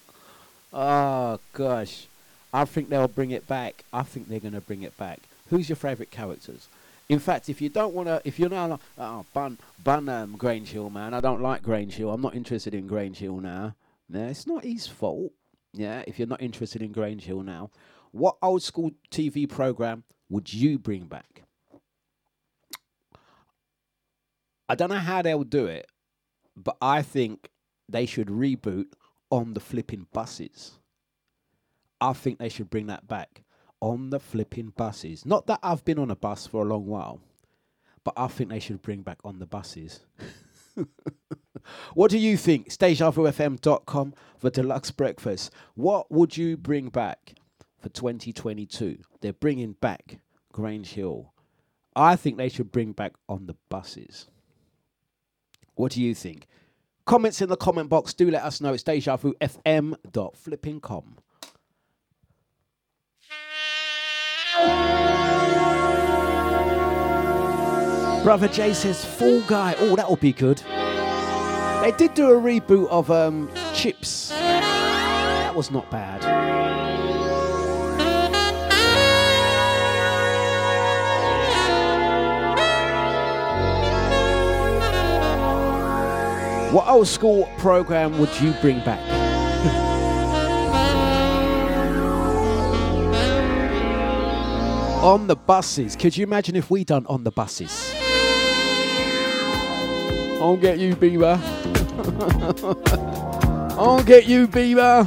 oh, 0.73 1.39
gosh. 1.53 2.07
I 2.53 2.65
think 2.65 2.89
they'll 2.89 3.09
bring 3.09 3.31
it 3.31 3.47
back. 3.47 3.85
I 3.93 4.03
think 4.03 4.29
they're 4.29 4.41
going 4.41 4.55
to 4.55 4.61
bring 4.61 4.83
it 4.83 4.97
back. 4.97 5.21
Who's 5.51 5.69
your 5.69 5.77
favourite 5.77 6.11
characters? 6.11 6.67
In 7.09 7.19
fact, 7.19 7.49
if 7.49 7.63
you 7.63 7.71
don't 7.71 7.95
want 7.95 8.09
to, 8.09 8.21
if 8.25 8.39
you're 8.39 8.51
not, 8.51 8.71
like, 8.71 8.81
oh, 8.99 9.25
bun, 9.33 9.59
bun 9.83 10.09
um, 10.11 10.37
Grange 10.37 10.69
Hill, 10.69 10.91
man, 10.91 11.15
I 11.15 11.21
don't 11.21 11.41
like 11.41 11.63
Grange 11.63 11.95
Hill. 11.95 12.13
I'm 12.13 12.21
not 12.21 12.35
interested 12.35 12.75
in 12.75 12.87
Grange 12.87 13.19
Hill 13.19 13.39
now. 13.39 13.75
No, 14.11 14.27
it's 14.27 14.47
not 14.47 14.65
his 14.65 14.87
fault. 14.87 15.33
Yeah, 15.73 16.03
if 16.07 16.19
you're 16.19 16.29
not 16.29 16.43
interested 16.43 16.83
in 16.83 16.93
Grange 16.93 17.25
Hill 17.25 17.43
now, 17.43 17.71
what 18.11 18.37
old 18.43 18.63
school 18.63 18.91
TV 19.11 19.49
program 19.49 20.05
would 20.29 20.53
you 20.53 20.79
bring 20.79 21.05
back? 21.05 21.45
I 24.69 24.75
don't 24.75 24.91
know 24.91 24.97
how 24.97 25.23
they'll 25.23 25.45
do 25.45 25.67
it, 25.67 25.87
but 26.57 26.77
I 26.83 27.01
think 27.01 27.51
they 27.89 28.05
should 28.05 28.29
reboot 28.29 28.89
on 29.31 29.55
the 29.55 29.61
flipping 29.61 30.07
buses. 30.13 30.73
I 32.01 32.13
think 32.13 32.39
they 32.39 32.51
should 32.51 32.69
bring 32.69 32.87
that 32.89 33.09
back 33.09 33.43
on 33.81 34.11
the 34.11 34.21
flipping 34.21 34.73
buses. 34.77 35.25
Not 35.25 35.47
that 35.47 35.61
I've 35.63 35.85
been 35.85 35.99
on 35.99 36.11
a 36.11 36.17
bus 36.17 36.47
for 36.47 36.63
a 36.63 36.69
long 36.69 36.87
while, 36.87 37.21
but 38.05 38.15
I 38.17 38.29
think 38.29 38.51
they 38.51 38.61
should 38.61 38.83
bring 38.83 39.03
back 39.03 39.19
on 39.25 39.39
the 39.39 39.47
buses. 39.47 40.01
what 41.95 42.11
do 42.11 42.19
you 42.19 42.37
think? 42.37 42.71
DejaVuFM.com 42.71 44.15
for 44.39 44.51
Dlux 44.51 44.97
breakfast. 44.97 45.53
What 45.75 46.11
would 46.11 46.37
you 46.37 46.57
bring 46.57 46.89
back 46.89 47.35
for 47.79 47.89
2022? 47.89 48.99
They're 49.21 49.33
bringing 49.33 49.73
back 49.73 50.19
Grange 50.53 50.93
Hill. 50.93 51.33
I 51.95 52.17
think 52.17 52.37
they 52.37 52.49
should 52.49 52.73
bring 52.73 52.93
back 52.93 53.15
on 53.29 53.47
the 53.47 53.57
buses. 53.69 54.27
What 55.75 55.93
do 55.93 56.03
you 56.03 56.15
think? 56.15 56.47
Comments 57.07 57.41
in 57.41 57.49
the 57.49 57.57
comment 57.57 57.89
box. 57.89 58.13
Do 58.15 58.31
let 58.31 58.43
us 58.43 58.61
know. 58.61 58.73
It's 58.73 58.85
DejaVuFM.flipping.com. 58.85 61.17
Brother 68.29 68.49
Jay 68.49 68.75
says 68.75 69.03
Fall 69.07 69.41
Guy. 69.49 69.75
Oh, 69.79 69.97
that'll 69.97 70.17
be 70.17 70.35
good. 70.35 70.59
They 70.59 71.95
did 71.97 72.13
do 72.13 72.29
a 72.29 72.39
reboot 72.39 72.87
of 72.89 73.11
um, 73.11 73.51
Chips. 73.73 74.29
That 74.29 75.57
was 75.57 75.71
not 75.71 75.91
bad. 75.91 76.23
What 86.75 86.87
old 86.87 87.09
school 87.09 87.49
program 87.57 88.19
would 88.19 88.39
you 88.43 88.53
bring 88.61 88.81
back? 88.81 89.01
on 95.03 95.27
the 95.29 95.37
buses. 95.37 95.97
Could 95.97 96.15
you 96.15 96.25
imagine 96.25 96.57
if 96.57 96.71
we 96.71 96.85
done 96.85 97.07
on 97.07 97.25
the 97.25 97.31
buses? 97.31 97.88
I'll 100.41 100.57
get 100.57 100.79
you, 100.79 100.95
Beaver. 100.95 101.41
I'll 103.77 104.05
get 104.05 104.27
you, 104.27 104.47
Beaver. 104.47 105.05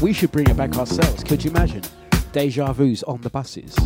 we 0.00 0.14
should 0.14 0.32
bring 0.32 0.48
it 0.48 0.56
back 0.56 0.76
ourselves. 0.76 1.22
Could 1.22 1.44
you 1.44 1.50
imagine? 1.50 1.82
Deja 2.32 2.72
vu's 2.72 3.02
on 3.02 3.20
the 3.20 3.28
buses. 3.28 3.76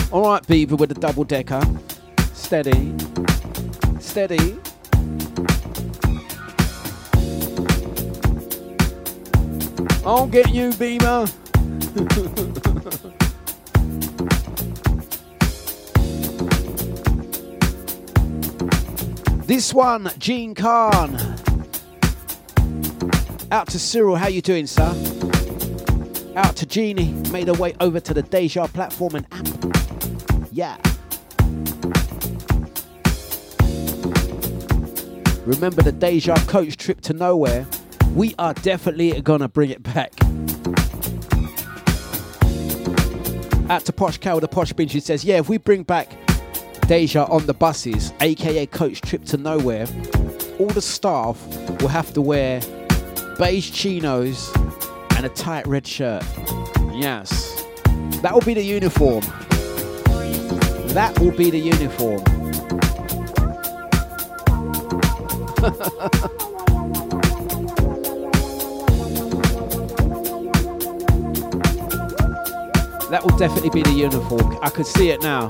All 0.12 0.22
right, 0.22 0.46
Beaver 0.46 0.76
with 0.76 0.88
the 0.88 0.94
double 0.94 1.24
decker. 1.24 1.62
Steady. 2.32 2.94
Steady. 4.00 4.58
I'll 10.06 10.26
get 10.26 10.54
you, 10.54 10.72
Beamer. 10.72 11.26
this 19.46 19.74
one, 19.74 20.10
Gene 20.18 20.54
Khan. 20.54 21.14
Out 23.50 23.68
to 23.68 23.78
Cyril, 23.78 24.16
how 24.16 24.28
you 24.28 24.40
doing, 24.40 24.66
sir? 24.66 24.90
Out 26.34 26.56
to 26.56 26.66
Jeannie, 26.66 27.12
made 27.30 27.48
her 27.48 27.54
way 27.54 27.74
over 27.80 28.00
to 28.00 28.14
the 28.14 28.22
Deja 28.22 28.66
platform 28.66 29.14
and 29.16 29.26
app. 29.30 29.46
Yeah. 30.50 30.76
Remember 35.44 35.82
the 35.82 35.92
Deja 35.92 36.36
coach 36.46 36.76
trip 36.76 37.00
to 37.02 37.12
nowhere? 37.12 37.66
We 38.14 38.34
are 38.38 38.54
definitely 38.54 39.20
gonna 39.20 39.48
bring 39.48 39.70
it 39.70 39.82
back. 39.82 40.12
Out 43.70 43.84
to 43.84 43.92
Posh 43.92 44.18
Cow, 44.18 44.34
with 44.34 44.42
the 44.42 44.48
Posh 44.48 44.72
Binge, 44.72 44.90
she 44.90 45.00
says, 45.00 45.24
Yeah, 45.24 45.38
if 45.38 45.48
we 45.48 45.58
bring 45.58 45.82
back 45.82 46.23
Deja 46.86 47.24
on 47.30 47.46
the 47.46 47.54
buses, 47.54 48.12
aka 48.20 48.66
coach 48.66 49.00
trip 49.00 49.24
to 49.24 49.38
nowhere, 49.38 49.86
all 50.58 50.66
the 50.66 50.82
staff 50.82 51.42
will 51.80 51.88
have 51.88 52.12
to 52.12 52.20
wear 52.20 52.60
beige 53.38 53.72
chinos 53.72 54.52
and 55.16 55.24
a 55.24 55.30
tight 55.30 55.66
red 55.66 55.86
shirt. 55.86 56.22
Yes. 56.92 57.64
That 58.20 58.34
will 58.34 58.42
be 58.42 58.54
the 58.54 58.62
uniform. 58.62 59.22
That 60.92 61.18
will 61.18 61.32
be 61.32 61.50
the 61.50 61.58
uniform. 61.58 62.22
that 73.10 73.22
will 73.24 73.36
definitely 73.38 73.70
be 73.70 73.82
the 73.82 73.90
uniform. 73.90 74.58
I 74.62 74.68
could 74.68 74.86
see 74.86 75.08
it 75.08 75.22
now. 75.22 75.48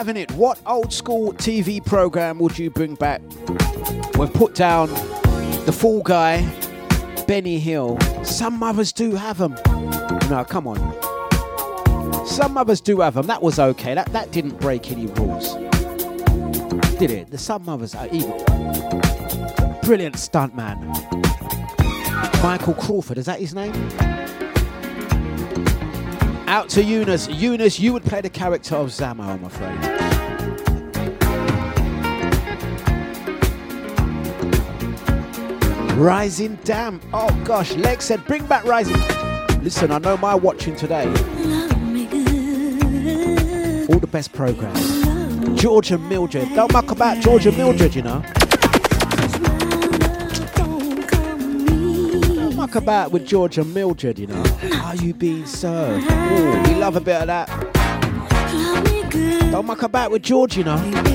Having 0.00 0.16
it. 0.16 0.32
What 0.32 0.58
old 0.64 0.94
school 0.94 1.34
TV 1.34 1.84
program 1.84 2.38
would 2.38 2.58
you 2.58 2.70
bring 2.70 2.94
back? 2.94 3.20
We've 4.16 4.32
put 4.32 4.54
down 4.54 4.88
The 5.66 5.76
Fall 5.78 6.00
Guy, 6.02 6.40
Benny 7.26 7.58
Hill. 7.58 7.98
Some 8.24 8.58
mothers 8.58 8.94
do 8.94 9.14
have 9.14 9.36
them. 9.36 9.56
No, 10.30 10.42
come 10.48 10.66
on. 10.66 10.78
Some 12.26 12.54
mothers 12.54 12.80
do 12.80 13.00
have 13.00 13.12
them. 13.12 13.26
That 13.26 13.42
was 13.42 13.58
okay. 13.58 13.92
That, 13.92 14.10
that 14.14 14.30
didn't 14.30 14.58
break 14.58 14.90
any 14.90 15.04
rules. 15.04 15.54
Did 16.98 17.10
it? 17.10 17.30
The 17.30 17.36
some 17.36 17.66
mothers 17.66 17.94
are 17.94 18.08
evil. 18.10 18.42
Brilliant 19.82 20.14
stuntman. 20.14 20.80
Michael 22.42 22.72
Crawford, 22.72 23.18
is 23.18 23.26
that 23.26 23.38
his 23.38 23.54
name? 23.54 23.74
Out 26.50 26.68
to 26.70 26.82
Eunice. 26.82 27.28
Eunice, 27.28 27.78
you 27.78 27.92
would 27.92 28.02
play 28.02 28.20
the 28.20 28.28
character 28.28 28.74
of 28.74 28.88
Zamo, 28.88 29.20
I'm 29.20 29.44
afraid. 29.44 29.78
Rising 35.96 36.56
Damp. 36.64 37.04
Oh 37.14 37.30
gosh, 37.44 37.74
Lex 37.74 38.06
said, 38.06 38.24
bring 38.26 38.44
back 38.46 38.64
Rising. 38.64 38.98
Listen, 39.62 39.92
I 39.92 39.98
know 39.98 40.16
my 40.16 40.34
watching 40.34 40.74
today. 40.74 41.06
All 43.86 44.00
the 44.00 44.08
best 44.10 44.32
programs. 44.32 45.62
George 45.62 45.92
and 45.92 46.08
Mildred. 46.08 46.48
Don't 46.56 46.72
muck 46.72 46.90
about 46.90 47.22
George 47.22 47.46
and 47.46 47.56
Mildred, 47.56 47.94
you 47.94 48.02
know. 48.02 48.24
Muck 52.70 52.82
about 52.82 53.10
with 53.10 53.26
George 53.26 53.58
and 53.58 53.74
Mildred, 53.74 54.16
you 54.16 54.28
know. 54.28 54.44
Are 54.84 54.94
you 54.94 55.12
being 55.12 55.44
served? 55.44 56.04
Ooh, 56.04 56.62
we 56.68 56.78
love 56.78 56.94
a 56.94 57.00
bit 57.00 57.20
of 57.20 57.26
that. 57.26 57.48
Don't 59.50 59.66
muck 59.66 59.82
about 59.82 60.12
with 60.12 60.22
George, 60.22 60.56
you 60.56 60.62
know. 60.62 61.09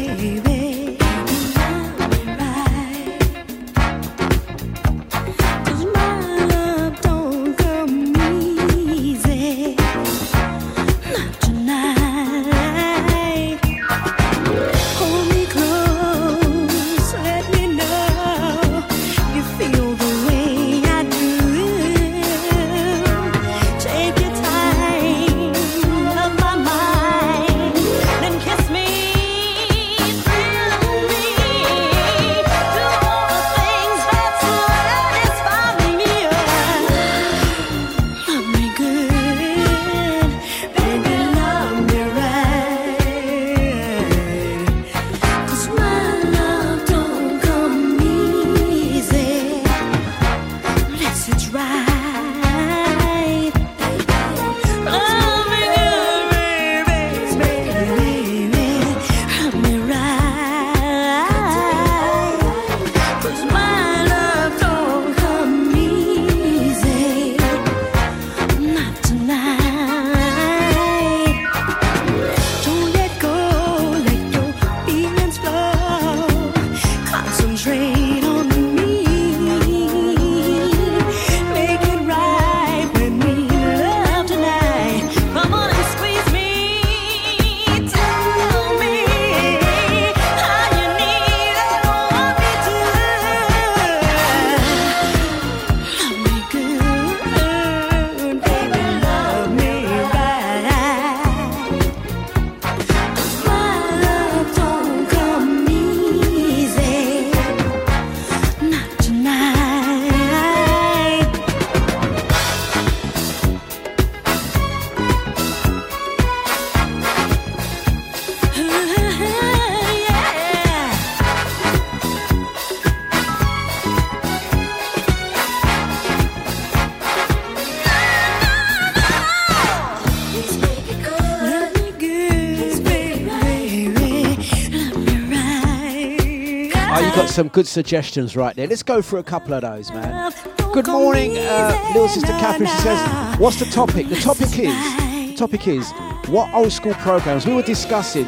Some 137.36 137.50
good 137.50 137.68
suggestions 137.68 138.38
right 138.38 138.56
there. 138.56 138.66
Let's 138.66 138.82
go 138.82 139.02
for 139.02 139.20
a 139.20 139.24
couple 139.24 139.54
of 139.54 139.62
those, 139.62 139.92
man. 139.92 140.32
Good 140.72 140.88
morning, 140.88 141.38
uh, 141.38 141.90
little 141.90 142.08
sister 142.08 142.32
Catherine. 142.32 142.70
She 142.70 142.78
says, 142.78 143.38
"What's 143.38 143.60
the 143.60 143.66
topic? 143.66 144.08
The 144.08 144.16
topic 144.16 144.58
is, 144.58 144.74
the 145.02 145.36
topic 145.36 145.68
is, 145.68 145.92
what 146.28 146.54
old 146.54 146.72
school 146.72 146.94
programs 146.94 147.46
we 147.46 147.54
were 147.54 147.62
discussing. 147.62 148.26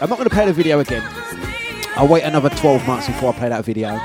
I'm 0.00 0.10
not 0.10 0.18
going 0.18 0.28
to 0.28 0.34
play 0.34 0.44
the 0.44 0.52
video 0.52 0.80
again. 0.80 1.04
I'll 1.94 2.08
wait 2.08 2.24
another 2.24 2.50
12 2.50 2.84
months 2.88 3.06
before 3.06 3.32
I 3.32 3.38
play 3.38 3.48
that 3.48 3.64
video. 3.64 3.96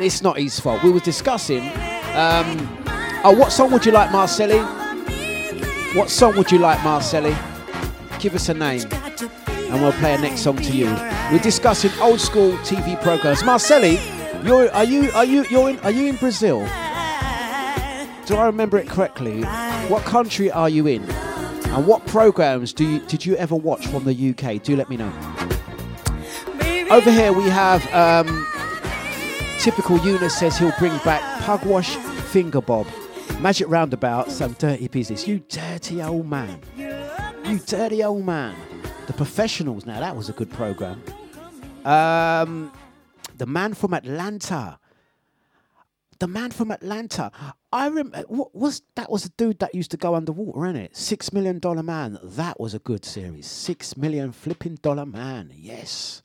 It's 0.00 0.22
not 0.22 0.38
his 0.38 0.58
fault. 0.58 0.82
We 0.82 0.90
were 0.90 0.98
discussing. 0.98 1.62
Um, 2.14 2.68
oh, 3.22 3.32
what 3.38 3.52
song 3.52 3.70
would 3.70 3.86
you 3.86 3.92
like, 3.92 4.10
Marcelli? 4.10 4.58
What 5.96 6.10
song 6.10 6.36
would 6.36 6.50
you 6.50 6.58
like, 6.58 6.82
Marcelli? 6.82 7.36
Give 8.18 8.34
us 8.34 8.48
a 8.48 8.54
name. 8.54 8.88
and 8.90 9.80
we'll 9.80 9.92
play 9.92 10.14
a 10.14 10.18
next 10.18 10.40
song 10.40 10.56
to 10.56 10.76
you. 10.76 11.11
We're 11.32 11.38
discussing 11.38 11.90
old 11.98 12.20
school 12.20 12.52
TV 12.58 13.02
programs. 13.02 13.42
Marcelli, 13.42 13.98
you're 14.44 14.70
are 14.70 14.84
you 14.84 15.10
are 15.12 15.24
you 15.24 15.46
you're 15.48 15.70
in 15.70 15.78
are 15.78 15.90
you 15.90 16.08
in 16.08 16.16
Brazil? 16.16 16.58
Do 18.26 18.36
I 18.36 18.44
remember 18.44 18.76
it 18.76 18.86
correctly? 18.86 19.40
What 19.88 20.04
country 20.04 20.50
are 20.50 20.68
you 20.68 20.86
in? 20.86 21.02
And 21.70 21.86
what 21.86 22.04
programs 22.06 22.74
do 22.74 22.84
you 22.86 22.98
did 23.06 23.24
you 23.24 23.34
ever 23.36 23.56
watch 23.56 23.86
from 23.86 24.04
the 24.04 24.12
UK? 24.12 24.62
Do 24.62 24.76
let 24.76 24.90
me 24.90 24.98
know. 24.98 25.10
Over 26.90 27.10
here 27.10 27.32
we 27.32 27.44
have 27.44 27.82
um, 27.94 28.46
typical 29.58 29.96
Eunice 30.00 30.36
says 30.36 30.58
he'll 30.58 30.74
bring 30.78 30.98
back 30.98 31.22
Pugwash 31.44 31.96
Finger 32.26 32.60
Bob. 32.60 32.86
Magic 33.40 33.70
Roundabout, 33.70 34.30
some 34.30 34.52
dirty 34.58 34.88
business. 34.88 35.26
You 35.26 35.38
dirty 35.48 36.02
old 36.02 36.28
man. 36.28 36.60
You 36.76 37.58
dirty 37.60 38.04
old 38.04 38.26
man. 38.26 38.54
The 39.06 39.14
Professionals, 39.14 39.86
now 39.86 39.98
that 39.98 40.14
was 40.14 40.28
a 40.28 40.34
good 40.34 40.50
program. 40.50 41.02
Um, 41.84 42.72
the 43.36 43.46
Man 43.46 43.74
from 43.74 43.94
Atlantis. 43.94 44.76
The 46.18 46.28
Man 46.28 46.50
from 46.50 46.70
Atlantis. 46.70 47.30
I 47.72 47.86
remember, 47.86 48.22
what 48.28 48.54
was 48.54 48.82
that? 48.94 49.10
Was 49.10 49.24
a 49.26 49.30
dude 49.30 49.58
that 49.58 49.74
used 49.74 49.90
to 49.92 49.96
go 49.96 50.14
underwater, 50.14 50.60
innit? 50.60 50.84
it? 50.84 50.96
Six 50.96 51.32
Million 51.32 51.58
Dollar 51.58 51.82
Man. 51.82 52.18
That 52.22 52.60
was 52.60 52.74
a 52.74 52.78
good 52.78 53.04
series. 53.04 53.46
Six 53.46 53.96
Million 53.96 54.30
Flipping 54.32 54.76
Dollar 54.76 55.06
Man. 55.06 55.52
Yes. 55.54 56.22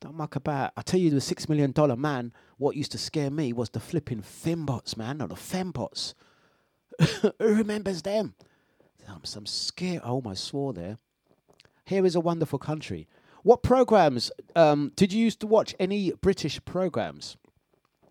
Don't 0.00 0.16
muck 0.16 0.36
about. 0.36 0.72
I 0.76 0.82
tell 0.82 1.00
you, 1.00 1.10
the 1.10 1.20
Six 1.20 1.48
Million 1.48 1.72
Dollar 1.72 1.96
Man, 1.96 2.32
what 2.58 2.76
used 2.76 2.92
to 2.92 2.98
scare 2.98 3.30
me 3.30 3.52
was 3.52 3.70
the 3.70 3.80
flipping 3.80 4.22
Fembots, 4.22 4.96
man, 4.96 5.22
or 5.22 5.28
the 5.28 5.34
Fembots. 5.34 6.14
Who 7.20 7.32
remembers 7.38 8.02
them? 8.02 8.34
I'm 9.08 9.24
some 9.24 9.46
scare. 9.46 10.00
I 10.04 10.08
almost 10.08 10.44
swore 10.44 10.72
there. 10.72 10.98
Here 11.84 12.04
is 12.04 12.16
a 12.16 12.20
wonderful 12.20 12.58
country. 12.58 13.06
What 13.46 13.62
programs 13.62 14.32
um, 14.56 14.90
did 14.96 15.12
you 15.12 15.22
used 15.22 15.38
to 15.38 15.46
watch? 15.46 15.72
Any 15.78 16.10
British 16.20 16.58
programs, 16.64 17.36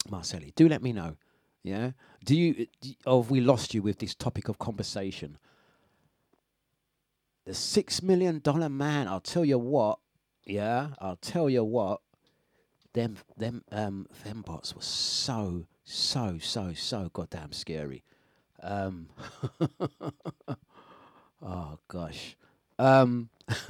Marcelli? 0.09 0.53
Do 0.55 0.69
let 0.69 0.81
me 0.81 0.93
know. 0.93 1.17
Yeah. 1.61 1.91
Do 2.23 2.37
you? 2.37 2.67
d- 2.79 2.97
Or 3.05 3.21
have 3.21 3.29
we 3.29 3.41
lost 3.41 3.73
you 3.73 3.81
with 3.81 3.99
this 3.99 4.15
topic 4.15 4.47
of 4.47 4.59
conversation? 4.59 5.37
The 7.45 7.53
six 7.53 8.01
million 8.01 8.39
dollar 8.39 8.69
man. 8.69 9.09
I'll 9.09 9.19
tell 9.19 9.43
you 9.43 9.59
what. 9.59 9.99
Yeah. 10.45 10.91
I'll 10.99 11.17
tell 11.17 11.49
you 11.49 11.65
what. 11.65 11.99
Them 12.93 13.17
them 13.35 13.61
um 13.73 14.07
fembots 14.23 14.73
were 14.73 14.81
so 14.81 15.65
so 15.83 16.37
so 16.39 16.71
so 16.73 17.09
goddamn 17.11 17.51
scary. 17.51 18.05
Um. 18.63 19.09
oh 21.41 21.77
gosh. 21.89 22.37
Um. 22.79 23.27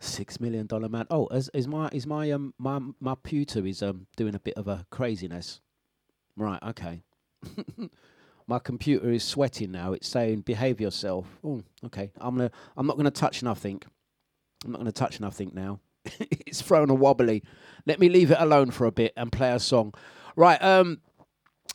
Six 0.00 0.38
million 0.38 0.66
dollar 0.66 0.88
man. 0.88 1.06
Oh, 1.10 1.26
is, 1.28 1.50
is 1.52 1.66
my 1.66 1.88
is 1.92 2.06
my 2.06 2.30
um 2.30 2.54
my 2.58 2.80
my 3.00 3.14
pewter 3.16 3.66
is 3.66 3.82
um 3.82 4.06
doing 4.16 4.34
a 4.34 4.38
bit 4.38 4.54
of 4.54 4.68
a 4.68 4.86
craziness. 4.90 5.60
Right. 6.36 6.62
Okay. 6.62 7.02
my 8.46 8.60
computer 8.60 9.10
is 9.10 9.24
sweating 9.24 9.72
now. 9.72 9.92
It's 9.92 10.08
saying 10.08 10.42
behave 10.42 10.80
yourself. 10.80 11.26
Oh, 11.42 11.62
okay. 11.86 12.10
I'm 12.20 12.36
gonna 12.36 12.50
I'm 12.76 12.86
not 12.86 12.96
gonna 12.96 13.10
touch 13.10 13.42
nothing. 13.42 13.82
I'm 14.64 14.70
not 14.70 14.78
gonna 14.78 14.92
touch 14.92 15.18
nothing 15.20 15.50
now. 15.52 15.80
it's 16.20 16.62
thrown 16.62 16.90
a 16.90 16.94
wobbly. 16.94 17.42
Let 17.84 17.98
me 17.98 18.08
leave 18.08 18.30
it 18.30 18.38
alone 18.38 18.70
for 18.70 18.86
a 18.86 18.92
bit 18.92 19.12
and 19.16 19.32
play 19.32 19.50
a 19.52 19.58
song. 19.58 19.94
Right. 20.36 20.62
Um. 20.62 21.00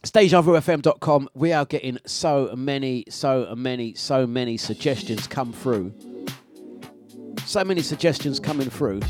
DejaVuFM.com. 0.03 1.30
We 1.34 1.53
are 1.53 1.65
getting 1.65 1.97
so 2.05 2.53
many, 2.57 3.05
so 3.09 3.55
many, 3.55 3.93
so 3.93 4.28
many 4.28 4.57
suggestions 4.57 5.28
come 5.28 5.53
through. 5.53 5.93
So 7.45 7.63
many 7.63 7.81
suggestions 7.81 8.39
coming 8.39 8.69
through. 8.69 9.01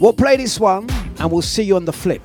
We'll 0.00 0.12
play 0.12 0.36
this 0.36 0.60
one 0.60 0.88
and 1.18 1.30
we'll 1.30 1.42
see 1.42 1.62
you 1.62 1.76
on 1.76 1.84
the 1.86 1.92
flip. 1.92 2.22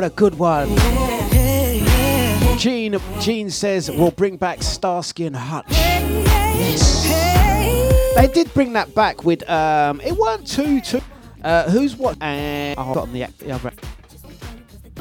What 0.00 0.10
a 0.10 0.14
good 0.14 0.38
one. 0.38 0.68
Gene, 2.58 2.98
Gene 3.20 3.50
says 3.50 3.90
we'll 3.90 4.10
bring 4.10 4.38
back 4.38 4.62
Starsky 4.62 5.26
and 5.26 5.36
Hutch. 5.36 5.66
Yes. 5.68 7.04
They 8.16 8.26
did 8.28 8.52
bring 8.54 8.72
that 8.72 8.94
back 8.94 9.24
with 9.24 9.48
um 9.50 10.00
it 10.00 10.12
weren't 10.12 10.46
too 10.46 10.80
too 10.80 11.02
uh 11.44 11.70
who's 11.70 11.96
what 11.96 12.16
and 12.22 12.78
oh, 12.78 12.82
I've 12.82 12.88
forgotten 12.88 13.12
the, 13.12 13.26
the 13.40 13.52
other 13.52 13.72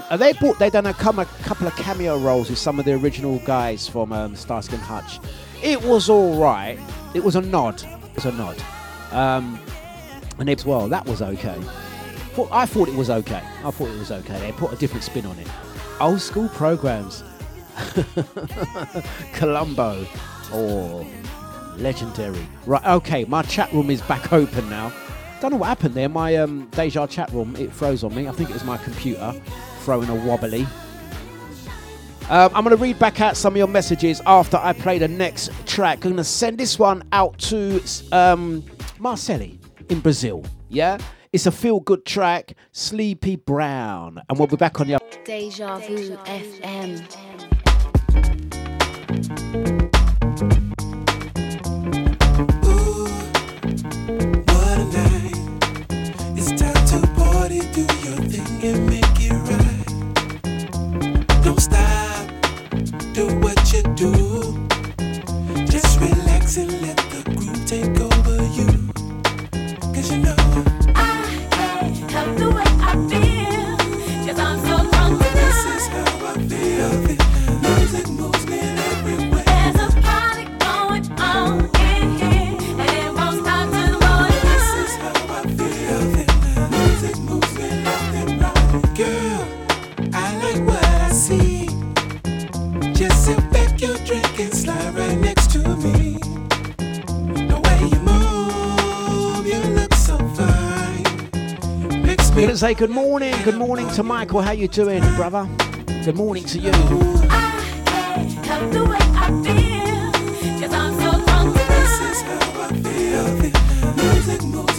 uh, 0.10 0.18
they 0.18 0.34
bought 0.34 0.60
they 0.60 0.70
done 0.70 0.86
a, 0.86 0.93
come, 0.93 1.20
a 1.20 1.26
couple 1.43 1.66
of 1.66 1.76
cameo 1.78 2.18
roles 2.18 2.50
with 2.50 2.60
some 2.60 2.78
of 2.78 2.84
the 2.84 2.93
original 2.93 3.39
guys 3.39 3.88
from 3.88 4.12
um, 4.12 4.36
Starsky 4.36 4.76
and 4.76 4.84
Hutch. 4.84 5.20
It 5.64 5.82
was 5.82 6.10
all 6.10 6.38
right. 6.38 6.78
It 7.14 7.24
was 7.24 7.36
a 7.36 7.41
nod. 7.41 7.82
It 7.84 8.16
was 8.16 8.26
a 8.26 8.32
nod. 8.32 8.58
Um, 9.12 9.60
and 10.39 10.50
it, 10.50 10.66
well, 10.66 10.88
that 10.89 11.06
was 11.06 11.22
okay. 11.22 11.58
Thought- 12.47 12.55
I 12.55 12.65
thought 12.65 12.87
it 12.89 12.95
was 12.95 13.09
okay. 13.09 13.41
I 13.63 13.71
thought 13.71 13.89
it 13.89 13.99
was 13.99 14.11
okay. 14.11 14.39
They 14.39 14.51
put 14.51 14.71
a 14.71 14.75
different 14.75 15.03
spin 15.03 15.25
on 15.25 15.37
it. 15.39 15.47
Old 15.99 16.21
school 16.21 16.47
programs. 16.49 17.23
Columbo. 19.33 20.05
or 20.53 21.05
legendary. 21.77 22.45
Right, 22.65 22.85
okay, 22.85 23.25
my 23.25 23.41
chat 23.43 23.71
room 23.73 23.89
is 23.89 24.01
back 24.01 24.33
open 24.33 24.69
now. 24.69 24.91
Don't 25.41 25.51
know 25.51 25.57
what 25.57 25.67
happened 25.67 25.95
there. 25.95 26.09
My 26.09 26.35
um, 26.37 26.67
Deja 26.71 27.07
chat 27.07 27.31
room, 27.31 27.55
it 27.55 27.71
froze 27.71 28.03
on 28.03 28.13
me. 28.13 28.27
I 28.27 28.31
think 28.31 28.49
it 28.49 28.53
was 28.53 28.63
my 28.65 28.77
computer 28.77 29.33
throwing 29.81 30.09
a 30.09 30.15
wobbly. 30.15 30.65
Um, 32.29 32.51
I'm 32.53 32.63
going 32.63 32.75
to 32.75 32.81
read 32.81 32.99
back 32.99 33.21
out 33.21 33.37
some 33.37 33.53
of 33.53 33.57
your 33.57 33.67
messages 33.67 34.21
after 34.25 34.57
I 34.57 34.73
play 34.73 34.97
the 34.97 35.07
next 35.07 35.49
track. 35.65 35.97
I'm 35.97 36.11
going 36.11 36.17
to 36.17 36.23
send 36.23 36.57
this 36.57 36.77
one 36.77 37.03
out 37.11 37.37
to 37.39 37.81
um, 38.11 38.63
Marcelli 38.99 39.57
in 39.89 39.99
Brazil. 39.99 40.43
Yeah? 40.69 40.97
It's 41.32 41.45
a 41.45 41.51
feel 41.51 41.80
good 41.80 42.05
track, 42.05 42.55
Sleepy 42.71 43.36
Brown. 43.36 44.19
And 44.27 44.39
we'll 44.39 44.47
be 44.47 44.55
back 44.55 44.82
on 44.82 44.88
the 44.88 44.99
Deja 45.23 45.77
Vu 45.77 46.17
FM. 46.25 47.05
What 54.47 54.80
a 54.80 54.86
night. 54.91 55.38
It's 56.36 56.49
time 56.59 56.84
to 56.88 57.07
party, 57.13 57.59
do 57.73 57.82
your 57.82 58.17
thing 58.25 58.49
and 58.63 58.89
make 58.89 59.19
it 59.19 59.34
right. 59.51 59.86
Don't 61.43 61.61
stop, 61.61 62.27
do 63.13 63.27
what 63.38 63.71
you 63.71 63.84
do. 63.93 64.11
Just 65.67 65.99
relax 65.99 66.57
and 66.57 66.71
let 66.82 66.88
I'm 102.39 102.45
gonna 102.45 102.55
say 102.55 102.73
good 102.73 102.89
morning, 102.89 103.35
good 103.43 103.57
morning 103.57 103.89
to 103.95 104.01
Michael. 104.01 104.39
How 104.39 104.53
you 104.53 104.69
doing, 104.69 105.01
brother? 105.17 105.45
Good 106.05 106.15
morning 106.15 106.45
to 106.45 106.57
you. 106.57 106.71
Help 106.71 106.87
the 108.71 108.85
way 108.85 108.97
I 108.97 109.27
feel, 109.43 110.13
so. 110.61 111.11
This 111.51 111.99
is 111.99 112.21
how 112.21 112.61
I 112.61 112.65
feel. 112.79 113.25
Music 113.93 114.41
moves 114.43 114.78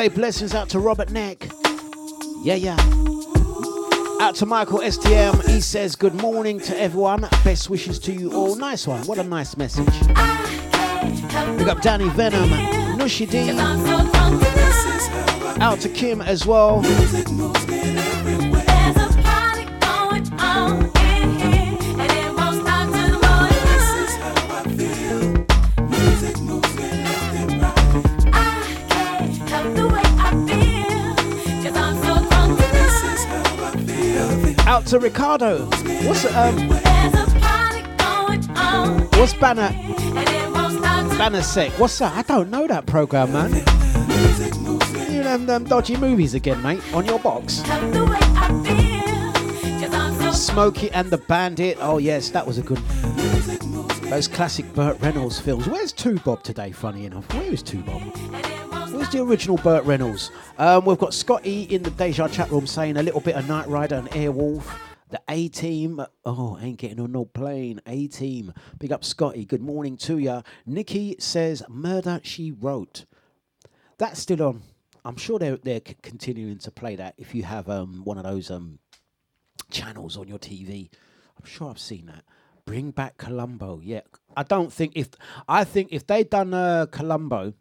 say 0.00 0.08
blessings 0.08 0.54
out 0.54 0.66
to 0.70 0.80
Robert 0.80 1.10
Neck. 1.10 1.46
Yeah, 2.42 2.54
yeah. 2.54 2.76
Out 4.22 4.34
to 4.36 4.46
Michael 4.46 4.78
STM. 4.78 5.46
He 5.46 5.60
says 5.60 5.94
good 5.94 6.14
morning 6.14 6.58
to 6.60 6.80
everyone. 6.80 7.28
Best 7.44 7.68
wishes 7.68 7.98
to 7.98 8.12
you 8.14 8.32
all. 8.32 8.56
Nice 8.56 8.86
one. 8.86 9.04
What 9.06 9.18
a 9.18 9.22
nice 9.22 9.58
message. 9.58 9.92
Big 11.58 11.68
up 11.68 11.82
Danny 11.82 12.08
Venom, 12.08 12.48
Nushi 12.98 13.28
D. 13.28 13.50
Out 15.60 15.80
to 15.80 15.90
Kim 15.90 16.22
as 16.22 16.46
well. 16.46 16.80
To 34.90 34.98
Ricardo. 34.98 35.66
What's 36.04 36.24
um 36.34 36.56
There's 36.56 37.14
a 37.14 37.38
party 37.38 37.82
going 37.96 38.50
on, 38.56 38.98
what's 39.20 39.34
Banner 39.34 39.70
and 39.72 40.28
it 40.28 40.52
won't 40.52 40.78
stop 40.78 41.08
till 41.08 41.16
Banner 41.16 41.42
Sec? 41.42 41.70
What's 41.78 41.96
that? 42.00 42.16
I 42.16 42.22
don't 42.22 42.50
know 42.50 42.66
that 42.66 42.86
program, 42.86 43.32
man. 43.32 43.52
You 45.12 45.22
them, 45.22 45.46
them 45.46 45.62
dodgy 45.62 45.96
movies 45.96 46.34
again, 46.34 46.60
mate, 46.62 46.82
on 46.92 47.06
your 47.06 47.20
box. 47.20 47.60
Help 47.60 47.92
the 47.92 48.04
way 48.04 48.18
I 48.20 48.48
feel, 48.64 49.78
cause 49.80 49.94
I'm 49.94 50.14
so 50.14 50.32
Smokey 50.32 50.90
and 50.90 51.08
the 51.08 51.18
Bandit. 51.18 51.78
Oh 51.80 51.98
yes, 51.98 52.30
that 52.30 52.44
was 52.44 52.58
a 52.58 52.62
good. 52.62 52.78
Those 54.10 54.26
classic 54.26 54.74
Burt 54.74 55.00
Reynolds 55.00 55.38
films. 55.38 55.68
Where's 55.68 55.92
Two 55.92 56.18
Bob 56.18 56.42
today? 56.42 56.72
Funny 56.72 57.06
enough, 57.06 57.32
where 57.32 57.44
is 57.44 57.62
Two 57.62 57.82
Bob? 57.82 58.02
The 59.10 59.22
original 59.22 59.56
Burt 59.56 59.84
Reynolds? 59.84 60.30
Um, 60.56 60.84
we've 60.84 60.96
got 60.96 61.12
Scotty 61.12 61.62
in 61.64 61.82
the 61.82 61.90
Deja 61.90 62.28
chat 62.28 62.48
room 62.50 62.66
saying 62.66 62.96
a 62.96 63.02
little 63.02 63.20
bit 63.20 63.34
of 63.34 63.48
Knight 63.48 63.66
Rider 63.66 63.96
and 63.96 64.08
Airwolf. 64.10 64.64
The 65.08 65.20
A 65.28 65.48
team. 65.48 66.00
Oh, 66.24 66.56
ain't 66.60 66.78
getting 66.78 67.00
on 67.00 67.10
no 67.10 67.24
plane. 67.24 67.80
A 67.86 68.06
team. 68.06 68.52
Big 68.78 68.92
up 68.92 69.04
Scotty. 69.04 69.44
Good 69.44 69.62
morning 69.62 69.96
to 69.98 70.18
ya. 70.18 70.42
Nikki 70.64 71.16
says 71.18 71.60
Murder 71.68 72.20
She 72.22 72.52
Wrote. 72.52 73.04
That's 73.98 74.20
still 74.20 74.42
on. 74.42 74.62
I'm 75.04 75.16
sure 75.16 75.40
they're 75.40 75.56
they're 75.56 75.82
c- 75.84 75.96
continuing 76.02 76.58
to 76.58 76.70
play 76.70 76.94
that. 76.94 77.14
If 77.18 77.34
you 77.34 77.42
have 77.42 77.68
um 77.68 78.02
one 78.04 78.16
of 78.16 78.22
those 78.22 78.48
um 78.48 78.78
channels 79.72 80.16
on 80.16 80.28
your 80.28 80.38
TV, 80.38 80.88
I'm 81.36 81.44
sure 81.46 81.68
I've 81.70 81.80
seen 81.80 82.06
that. 82.06 82.22
Bring 82.64 82.92
back 82.92 83.18
Columbo. 83.18 83.80
Yeah, 83.82 84.02
I 84.36 84.44
don't 84.44 84.72
think 84.72 84.92
if 84.94 85.08
I 85.48 85.64
think 85.64 85.88
if 85.90 86.06
they 86.06 86.22
done 86.22 86.54
uh, 86.54 86.86
Columbo, 86.86 87.54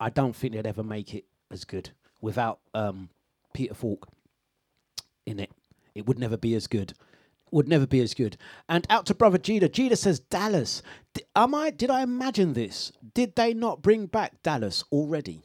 I 0.00 0.10
don't 0.10 0.34
think 0.34 0.54
they'd 0.54 0.66
ever 0.66 0.82
make 0.82 1.14
it 1.14 1.24
as 1.50 1.64
good 1.64 1.90
without 2.20 2.60
um 2.74 3.08
Peter 3.52 3.74
Falk 3.74 4.08
in 5.26 5.40
it. 5.40 5.50
It 5.94 6.06
would 6.06 6.18
never 6.18 6.36
be 6.36 6.54
as 6.54 6.66
good. 6.66 6.94
Would 7.50 7.68
never 7.68 7.86
be 7.86 8.00
as 8.00 8.14
good. 8.14 8.36
And 8.68 8.86
out 8.90 9.06
to 9.06 9.14
brother 9.14 9.38
Jeter. 9.38 9.68
Jeter 9.68 9.96
says 9.96 10.20
Dallas. 10.20 10.82
D- 11.14 11.22
am 11.34 11.54
I? 11.54 11.70
Did 11.70 11.90
I 11.90 12.02
imagine 12.02 12.52
this? 12.52 12.92
Did 13.14 13.36
they 13.36 13.54
not 13.54 13.82
bring 13.82 14.06
back 14.06 14.42
Dallas 14.42 14.84
already? 14.92 15.42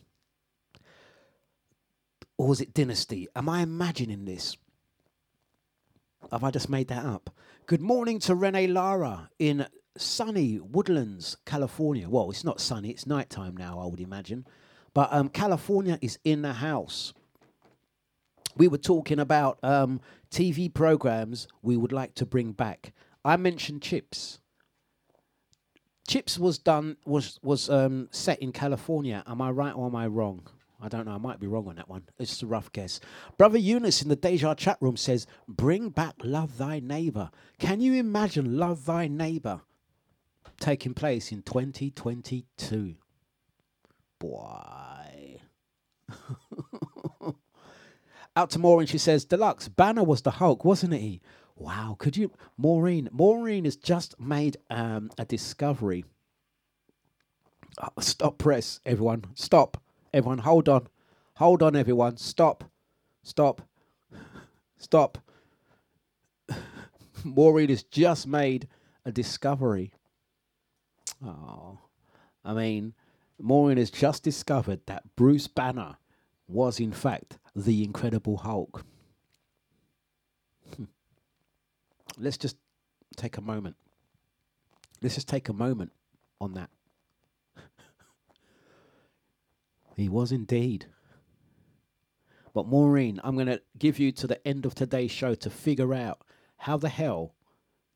Or 2.38 2.48
was 2.48 2.62
it 2.62 2.74
Dynasty? 2.74 3.28
Am 3.36 3.48
I 3.48 3.62
imagining 3.62 4.26
this? 4.26 4.58
Have 6.32 6.44
I 6.44 6.52
just 6.52 6.70
made 6.70 6.90
that 6.90 7.06
up? 7.06 7.30
Good 7.66 7.82
morning 7.82 8.20
to 8.22 8.36
Renee 8.36 8.68
Lara 8.68 9.30
in 9.40 9.66
sunny 9.98 10.60
Woodlands, 10.60 11.38
California. 11.46 12.10
Well, 12.10 12.30
it's 12.30 12.44
not 12.44 12.60
sunny, 12.60 12.90
it's 12.90 13.08
nighttime 13.08 13.56
now, 13.56 13.80
I 13.80 13.86
would 13.86 14.00
imagine. 14.00 14.46
But 14.94 15.10
um, 15.12 15.30
California 15.30 15.98
is 16.02 16.20
in 16.24 16.42
the 16.42 16.54
house. 16.54 17.14
We 18.56 18.68
were 18.68 18.78
talking 18.78 19.20
about 19.20 19.58
um, 19.64 20.02
TV 20.30 20.72
programs 20.72 21.48
we 21.62 21.76
would 21.76 21.92
like 21.92 22.14
to 22.16 22.26
bring 22.26 22.52
back. 22.52 22.94
I 23.26 23.38
mentioned 23.38 23.82
Chips. 23.82 24.40
Chips 26.08 26.38
was 26.38 26.58
done 26.58 26.98
was 27.06 27.40
was 27.42 27.70
um, 27.70 28.10
set 28.12 28.40
in 28.42 28.52
California. 28.52 29.24
Am 29.26 29.42
I 29.42 29.50
right 29.50 29.74
or 29.74 29.88
am 29.88 29.96
I 29.96 30.06
wrong? 30.08 30.46
I 30.82 30.90
don't 30.90 31.06
know. 31.06 31.14
I 31.14 31.18
might 31.18 31.40
be 31.40 31.48
wrong 31.48 31.70
on 31.70 31.78
that 31.78 31.88
one. 31.88 32.04
It's 32.20 32.44
a 32.44 32.46
rough 32.46 32.72
guess. 32.74 33.00
Brother 33.38 33.58
Eunice 33.58 34.02
in 34.02 34.10
the 34.10 34.18
Deja 34.18 34.54
chat 34.54 34.78
room 34.82 34.98
says, 34.98 35.26
"Bring 35.48 35.90
back 35.90 36.16
Love 36.22 36.58
Thy 36.58 36.80
Neighbor." 36.82 37.32
Can 37.58 37.80
you 37.80 37.94
imagine 37.94 38.58
Love 38.58 38.86
Thy 38.86 39.08
Neighbor 39.08 39.62
taking 40.60 40.94
place 40.94 41.32
in 41.32 41.42
2022. 41.42 42.96
Boy. 44.20 45.40
Out 48.36 48.50
to 48.52 48.60
Maureen, 48.60 48.88
she 48.88 48.98
says, 48.98 49.26
Dlux, 49.26 49.74
Banner 49.74 50.04
was 50.04 50.22
the 50.24 50.32
Hulk, 50.32 50.66
wasn't 50.66 50.94
he? 50.94 51.22
Wow, 51.56 51.96
could 52.00 52.18
you? 52.18 52.32
Maureen, 52.58 53.08
Maureen 53.12 53.66
has 53.66 53.76
just 53.76 54.20
made 54.20 54.58
um, 54.70 55.12
a 55.18 55.26
discovery. 55.26 56.04
Oh, 57.82 57.90
stop, 58.00 58.38
press, 58.38 58.80
everyone. 58.86 59.26
Stop. 59.36 59.82
Everyone, 60.14 60.40
hold 60.40 60.68
on. 60.68 60.88
Hold 61.36 61.64
on, 61.64 61.76
everyone. 61.76 62.18
Stop. 62.18 62.64
Stop. 63.24 63.62
Stop. 64.78 65.18
Maureen 67.24 67.70
has 67.70 67.84
just 67.84 68.28
made 68.28 68.68
a 69.06 69.12
discovery. 69.12 69.94
Oh, 71.26 71.80
I 72.44 72.54
mean, 72.54 72.94
Maureen 73.40 73.78
has 73.78 73.90
just 73.90 74.24
discovered 74.24 74.82
that 74.86 75.16
Bruce 75.16 75.48
Banner 75.48 75.98
was, 76.48 76.80
in 76.80 76.92
fact, 76.92 77.40
the 77.56 77.84
Incredible 77.84 78.38
Hulk. 78.38 78.86
Hmm. 80.76 80.86
Let's 82.18 82.38
just 82.38 82.58
take 83.16 83.38
a 83.38 83.42
moment. 83.42 83.76
Let's 85.02 85.16
just 85.16 85.28
take 85.28 85.50
a 85.50 85.54
moment 85.54 85.92
on 86.42 86.54
that. 86.54 86.70
he 89.96 90.10
was 90.10 90.32
indeed. 90.32 90.88
But 92.54 92.68
Maureen, 92.68 93.20
I'm 93.24 93.36
going 93.36 93.48
to 93.48 93.62
give 93.78 93.98
you 93.98 94.12
to 94.14 94.28
the 94.28 94.46
end 94.48 94.66
of 94.66 94.76
today's 94.76 95.12
show 95.12 95.36
to 95.36 95.50
figure 95.50 95.94
out 95.94 96.22
how 96.58 96.78
the 96.78 96.90
hell 96.90 97.34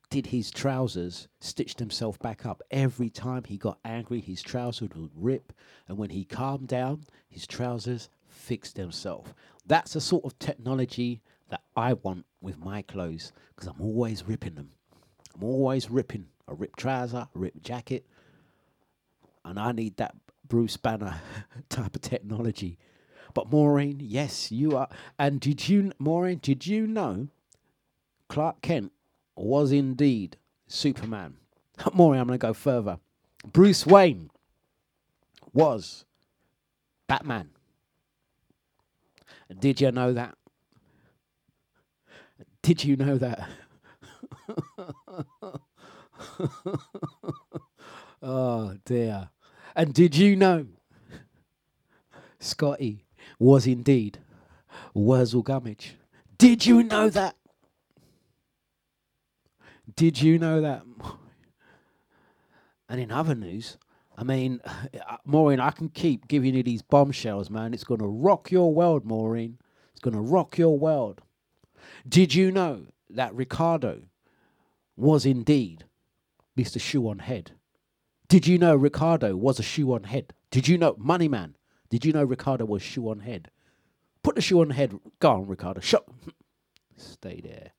did 0.10 0.28
his 0.28 0.51
trousers 0.51 1.28
stitched 1.39 1.80
himself 1.80 2.18
back 2.20 2.45
up. 2.45 2.62
Every 2.72 3.10
time 3.10 3.43
he 3.43 3.58
got 3.58 3.80
angry, 3.84 4.22
his 4.22 4.41
trousers 4.41 4.89
would 4.95 5.12
rip, 5.16 5.53
and 5.88 5.97
when 5.97 6.12
he 6.12 6.24
calmed 6.24 6.68
down, 6.68 7.03
his 7.28 7.45
trousers 7.45 8.10
fixed 8.28 8.76
themselves. 8.76 9.34
That's 9.66 9.93
the 9.93 10.01
sort 10.01 10.26
of 10.26 10.39
technology 10.39 11.22
that 11.49 11.62
I 11.76 11.93
want 11.93 12.26
with 12.41 12.58
my 12.58 12.82
clothes 12.82 13.34
because 13.55 13.68
I'm 13.68 13.82
always 13.82 14.24
ripping 14.24 14.55
them. 14.55 14.72
I'm 15.36 15.43
always 15.43 15.89
ripping 15.89 16.28
a 16.47 16.53
ripped 16.53 16.80
trouser, 16.80 17.28
a 17.34 17.39
ripped 17.39 17.64
jacket, 17.64 18.05
and 19.43 19.60
I 19.60 19.72
need 19.72 19.97
that 19.97 20.16
Bruce 20.47 20.78
Banner 20.78 21.22
type 21.70 21.95
of 21.95 22.01
technology. 22.01 22.78
But 23.34 23.51
Maureen, 23.51 23.99
yes, 23.99 24.51
you 24.51 24.78
are. 24.78 24.89
And 25.20 25.39
did 25.39 25.68
you, 25.68 25.91
Maureen, 25.99 26.39
did 26.41 26.66
you 26.66 26.88
know 26.88 27.28
Clark 28.30 28.62
Kent 28.62 28.91
was 29.38 29.72
indeed 29.72 30.38
Superman? 30.68 31.36
Maureen, 31.94 32.22
I'm 32.22 32.28
going 32.28 32.40
to 32.40 32.48
go 32.48 32.54
further. 32.54 33.00
Bruce 33.46 33.86
Wayne 33.86 34.30
was 35.54 36.06
Batman. 37.08 37.50
Did 39.60 39.80
you 39.80 39.92
know 39.92 40.14
that? 40.14 40.36
Did 42.62 42.84
you 42.84 42.98
know 42.98 43.18
that? 43.18 43.48
oh 48.22 48.76
dear. 48.84 49.30
And 49.76 49.94
did 49.94 50.16
you 50.18 50.36
know 50.36 50.66
Scotty 52.40 53.06
was 53.40 53.66
indeed 53.68 54.20
Wurzel 54.94 55.44
Gummidge? 55.44 55.96
Did 56.38 56.66
you 56.66 56.84
know 56.84 57.10
that? 57.10 57.37
Did 59.98 60.22
you 60.22 60.39
know 60.39 60.62
that? 60.62 60.84
And 62.88 63.02
in 63.02 63.12
other 63.12 63.36
news, 63.36 63.78
I 64.18 64.24
mean, 64.24 64.62
uh, 64.66 65.18
Maureen, 65.26 65.60
I 65.60 65.72
can 65.72 65.89
keep 65.89 66.28
giving 66.30 66.56
you 66.56 66.64
these 66.64 66.82
bombshells, 66.82 67.50
man. 67.50 67.74
It's 67.74 67.84
going 67.84 68.00
to 68.00 68.08
rock 68.08 68.50
your 68.52 68.74
world, 68.74 69.04
Maureen. 69.04 69.58
It's 69.91 70.00
going 70.00 70.16
to 70.16 70.22
rock 70.22 70.58
your 70.58 70.78
world. 70.78 71.22
Did 72.08 72.34
you 72.34 72.52
know 72.52 72.86
that 73.10 73.34
Ricardo 73.34 74.04
was 74.95 75.26
indeed 75.26 75.86
Mr. 76.58 76.80
Shoe 76.80 77.10
on 77.10 77.20
Head? 77.20 77.52
Did 78.30 78.45
you 78.45 78.58
know 78.58 78.76
Ricardo 78.76 79.36
was 79.36 79.60
a 79.60 79.64
shoe 79.64 79.93
on 79.93 80.04
head? 80.04 80.34
Did 80.52 80.68
you 80.68 80.78
know 80.78 80.95
Money 80.98 81.30
Man? 81.30 81.56
Did 81.89 82.04
you 82.04 82.12
know 82.12 82.24
Ricardo 82.24 82.66
was 82.66 82.82
shoe 82.82 83.10
on 83.10 83.22
head? 83.22 83.50
Put 84.22 84.36
the 84.36 84.41
shoe 84.41 84.60
on 84.60 84.72
head. 84.72 85.00
Go 85.20 85.32
on, 85.32 85.48
Ricardo. 85.48 85.80
Shut. 85.80 86.06
Stay 86.98 87.41
there. 87.41 87.72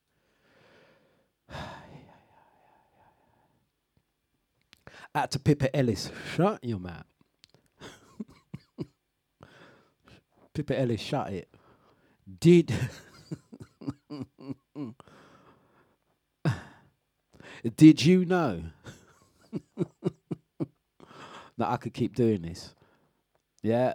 Out 5.14 5.30
to 5.32 5.38
Pippa 5.38 5.74
Ellis. 5.74 6.10
Shut 6.34 6.62
your 6.62 6.78
mouth. 6.78 7.04
Pippa 10.54 10.78
Ellis, 10.78 11.00
shut 11.00 11.32
it. 11.32 11.48
Did. 12.40 12.72
Did 17.76 18.04
you 18.04 18.24
know 18.24 18.62
that 21.58 21.58
I 21.58 21.76
could 21.76 21.94
keep 21.94 22.14
doing 22.14 22.42
this? 22.42 22.74
Yeah. 23.62 23.94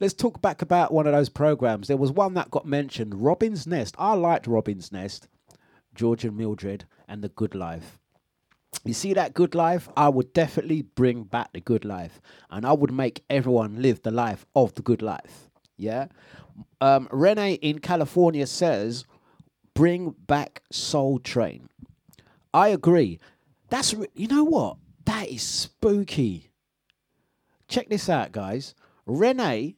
Let's 0.00 0.14
talk 0.14 0.42
back 0.42 0.62
about 0.62 0.92
one 0.92 1.06
of 1.06 1.12
those 1.12 1.28
programs. 1.28 1.86
There 1.86 1.96
was 1.96 2.10
one 2.10 2.34
that 2.34 2.50
got 2.50 2.66
mentioned, 2.66 3.22
Robin's 3.22 3.68
Nest. 3.68 3.94
I 3.98 4.14
liked 4.14 4.48
Robin's 4.48 4.90
Nest, 4.90 5.28
George 5.94 6.24
and 6.24 6.36
Mildred, 6.36 6.84
and 7.08 7.22
The 7.22 7.28
Good 7.28 7.54
Life. 7.54 7.98
You 8.84 8.94
see 8.94 9.12
that 9.14 9.34
good 9.34 9.54
life? 9.54 9.88
I 9.96 10.08
would 10.08 10.32
definitely 10.32 10.82
bring 10.82 11.24
back 11.24 11.52
the 11.52 11.60
good 11.60 11.84
life, 11.84 12.20
and 12.50 12.66
I 12.66 12.72
would 12.72 12.92
make 12.92 13.24
everyone 13.30 13.80
live 13.80 14.02
the 14.02 14.10
life 14.10 14.46
of 14.56 14.74
the 14.74 14.82
good 14.82 15.02
life. 15.02 15.50
Yeah. 15.76 16.06
Um, 16.80 17.08
Renee 17.12 17.54
in 17.54 17.78
California 17.78 18.46
says, 18.46 19.04
"Bring 19.74 20.10
back 20.26 20.62
Soul 20.72 21.18
Train." 21.18 21.68
I 22.52 22.68
agree. 22.68 23.20
That's 23.68 23.94
re- 23.94 24.08
you 24.14 24.26
know 24.26 24.44
what? 24.44 24.78
That 25.04 25.28
is 25.28 25.42
spooky. 25.42 26.50
Check 27.68 27.88
this 27.88 28.08
out, 28.08 28.32
guys. 28.32 28.74
Renee 29.06 29.76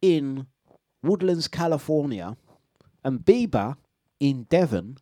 in 0.00 0.46
Woodlands, 1.02 1.48
California, 1.48 2.36
and 3.04 3.20
Bieber 3.20 3.76
in 4.20 4.44
Devon 4.44 4.98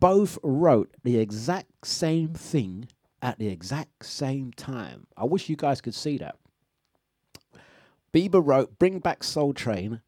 both 0.00 0.38
wrote 0.42 0.94
the 1.02 1.18
exact 1.18 1.86
same 1.86 2.34
thing 2.34 2.88
at 3.20 3.38
the 3.38 3.48
exact 3.48 4.04
same 4.06 4.52
time. 4.52 5.06
I 5.16 5.24
wish 5.24 5.48
you 5.48 5.56
guys 5.56 5.80
could 5.80 5.94
see 5.94 6.18
that. 6.18 6.36
Bieber 8.12 8.44
wrote 8.44 8.78
Bring 8.78 9.00
Back 9.00 9.22
Soul 9.22 9.52
Train, 9.52 10.00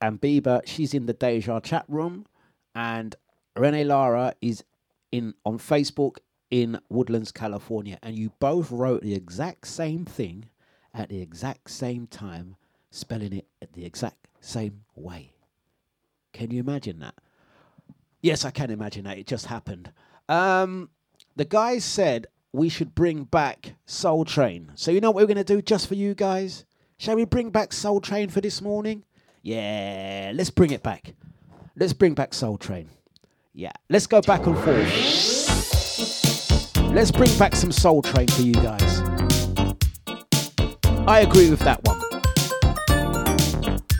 and 0.00 0.20
Bieber, 0.20 0.62
she's 0.66 0.94
in 0.94 1.06
the 1.06 1.12
Deja 1.12 1.60
chat 1.60 1.84
room, 1.88 2.26
and 2.74 3.14
Renee 3.56 3.84
Lara 3.84 4.34
is 4.40 4.64
in 5.12 5.34
on 5.44 5.58
Facebook 5.58 6.18
in 6.50 6.78
Woodlands, 6.88 7.32
California, 7.32 7.98
and 8.02 8.16
you 8.16 8.30
both 8.38 8.70
wrote 8.70 9.02
the 9.02 9.14
exact 9.14 9.66
same 9.66 10.04
thing 10.04 10.46
at 10.92 11.08
the 11.08 11.20
exact 11.20 11.70
same 11.70 12.06
time, 12.06 12.56
spelling 12.90 13.32
it 13.32 13.72
the 13.72 13.84
exact 13.84 14.28
same 14.40 14.84
way. 14.94 15.32
Can 16.32 16.50
you 16.50 16.60
imagine 16.60 17.00
that? 17.00 17.14
Yes, 18.24 18.46
I 18.46 18.50
can 18.50 18.70
imagine 18.70 19.04
that. 19.04 19.18
It 19.18 19.26
just 19.26 19.44
happened. 19.44 19.92
Um, 20.30 20.88
the 21.36 21.44
guys 21.44 21.84
said 21.84 22.26
we 22.54 22.70
should 22.70 22.94
bring 22.94 23.24
back 23.24 23.74
Soul 23.84 24.24
Train. 24.24 24.72
So 24.76 24.90
you 24.90 25.02
know 25.02 25.10
what 25.10 25.16
we're 25.16 25.26
going 25.26 25.44
to 25.44 25.44
do 25.44 25.60
just 25.60 25.88
for 25.88 25.94
you 25.94 26.14
guys? 26.14 26.64
Shall 26.96 27.16
we 27.16 27.26
bring 27.26 27.50
back 27.50 27.74
Soul 27.74 28.00
Train 28.00 28.30
for 28.30 28.40
this 28.40 28.62
morning? 28.62 29.04
Yeah, 29.42 30.32
let's 30.34 30.48
bring 30.48 30.70
it 30.70 30.82
back. 30.82 31.12
Let's 31.76 31.92
bring 31.92 32.14
back 32.14 32.32
Soul 32.32 32.56
Train. 32.56 32.88
Yeah, 33.52 33.72
let's 33.90 34.06
go 34.06 34.22
back 34.22 34.46
and 34.46 34.56
forth. 34.56 34.88
Let's 36.94 37.10
bring 37.10 37.36
back 37.36 37.54
some 37.54 37.72
Soul 37.72 38.00
Train 38.00 38.28
for 38.28 38.40
you 38.40 38.54
guys. 38.54 39.02
I 41.06 41.20
agree 41.20 41.50
with 41.50 41.60
that 41.60 41.84
one. 41.84 42.00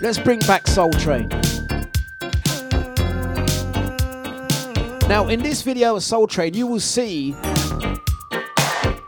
Let's 0.00 0.18
bring 0.18 0.38
back 0.38 0.66
Soul 0.66 0.92
Train. 0.92 1.28
Now, 5.06 5.28
in 5.28 5.42
this 5.42 5.60
video 5.60 5.96
of 5.96 6.02
Soul 6.02 6.26
Train, 6.26 6.54
you 6.54 6.66
will 6.66 6.80
see 6.80 7.34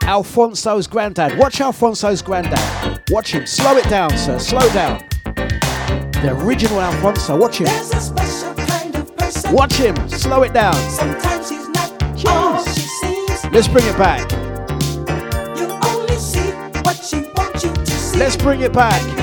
Alfonso's 0.03 0.86
granddad. 0.86 1.38
Watch 1.38 1.61
Alfonso's 1.61 2.20
granddad. 2.20 3.03
Watch 3.11 3.32
him. 3.32 3.47
Slow 3.47 3.76
it 3.76 3.88
down, 3.88 4.11
sir. 4.16 4.38
Slow 4.38 4.68
down. 4.74 5.03
The 6.22 6.38
original 6.44 6.82
Alfonso. 6.82 7.38
Watch 7.38 7.59
him. 7.59 7.68
Watch 9.55 9.74
him. 9.74 10.09
Slow 10.09 10.42
it 10.42 10.53
down. 10.53 10.74
Sometimes 10.90 11.49
she's 11.49 11.68
not 11.70 12.26
all 12.26 12.62
she 12.64 12.80
seems. 12.80 13.44
Let's 13.47 13.66
bring 13.66 13.86
it 13.86 13.97
back. 13.97 14.30
You 15.59 15.66
only 15.88 16.16
see 16.16 16.51
what 16.82 16.97
she 17.03 17.22
wants 17.36 17.64
you 17.64 17.72
to 17.72 17.86
see. 17.86 18.18
Let's 18.18 18.36
bring 18.36 18.61
it 18.61 18.72
back. 18.74 19.15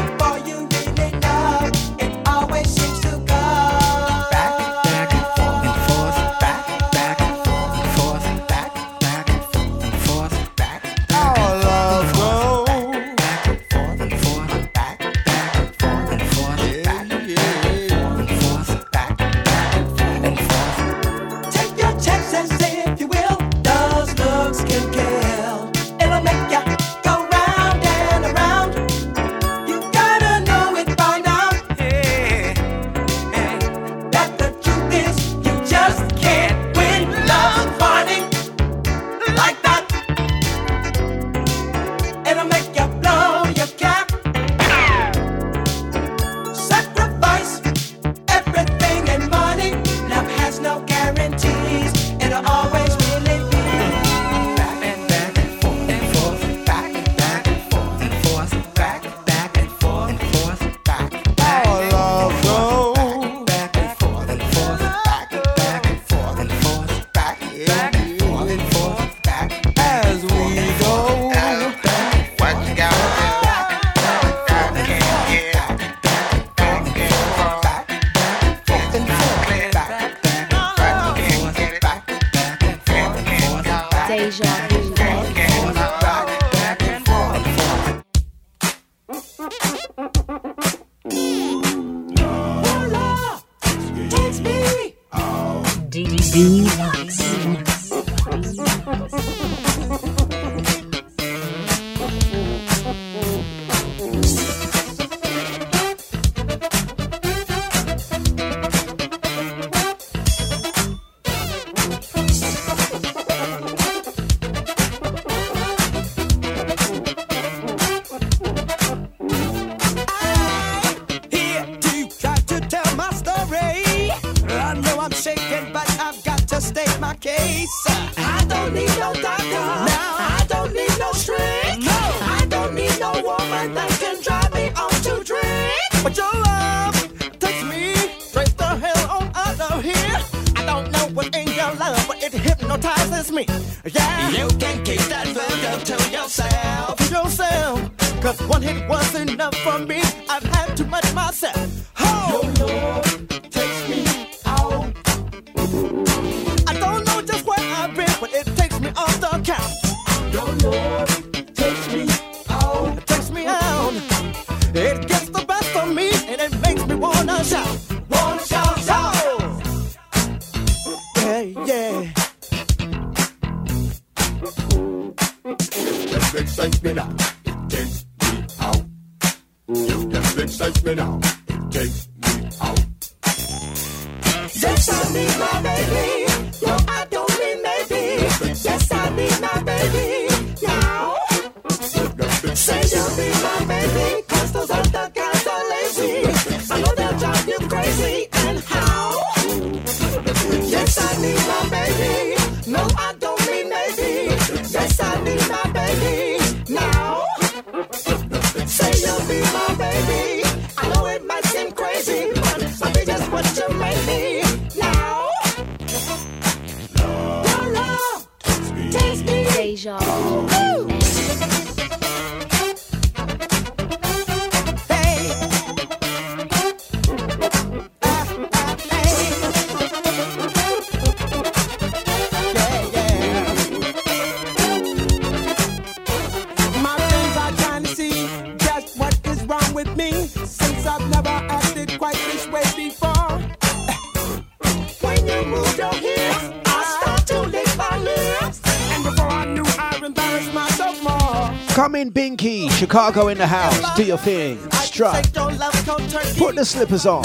Chicago 252.94 253.30
in 253.30 253.40
the 253.40 253.48
house. 253.48 253.98
Do 253.98 254.04
your 254.04 254.20
thing. 254.20 254.60
Strut. 254.74 255.24
Put 255.34 256.56
the 256.56 256.64
slippers 256.64 257.08
on. 257.08 257.24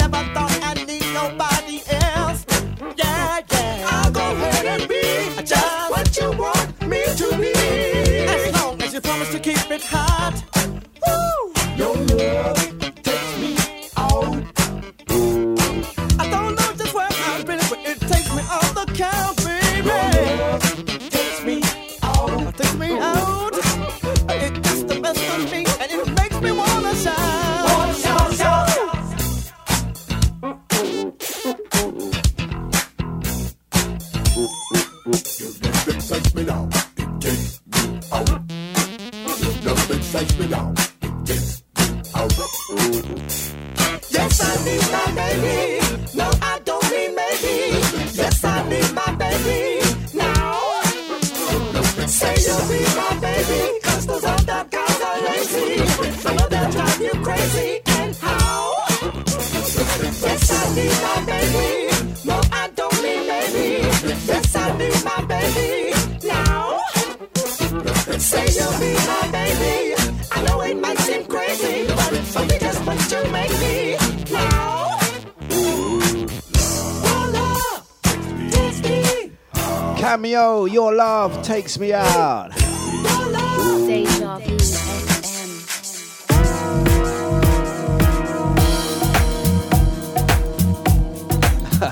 Cameo, 80.09 80.65
your 80.65 80.95
love 80.95 81.43
takes 81.43 81.77
me 81.77 81.93
out. 81.93 82.49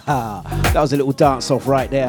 That 0.08 0.82
was 0.82 0.94
a 0.94 0.98
little 0.98 1.12
dance 1.12 1.52
off 1.52 1.68
right 1.68 1.92
there. 1.92 2.08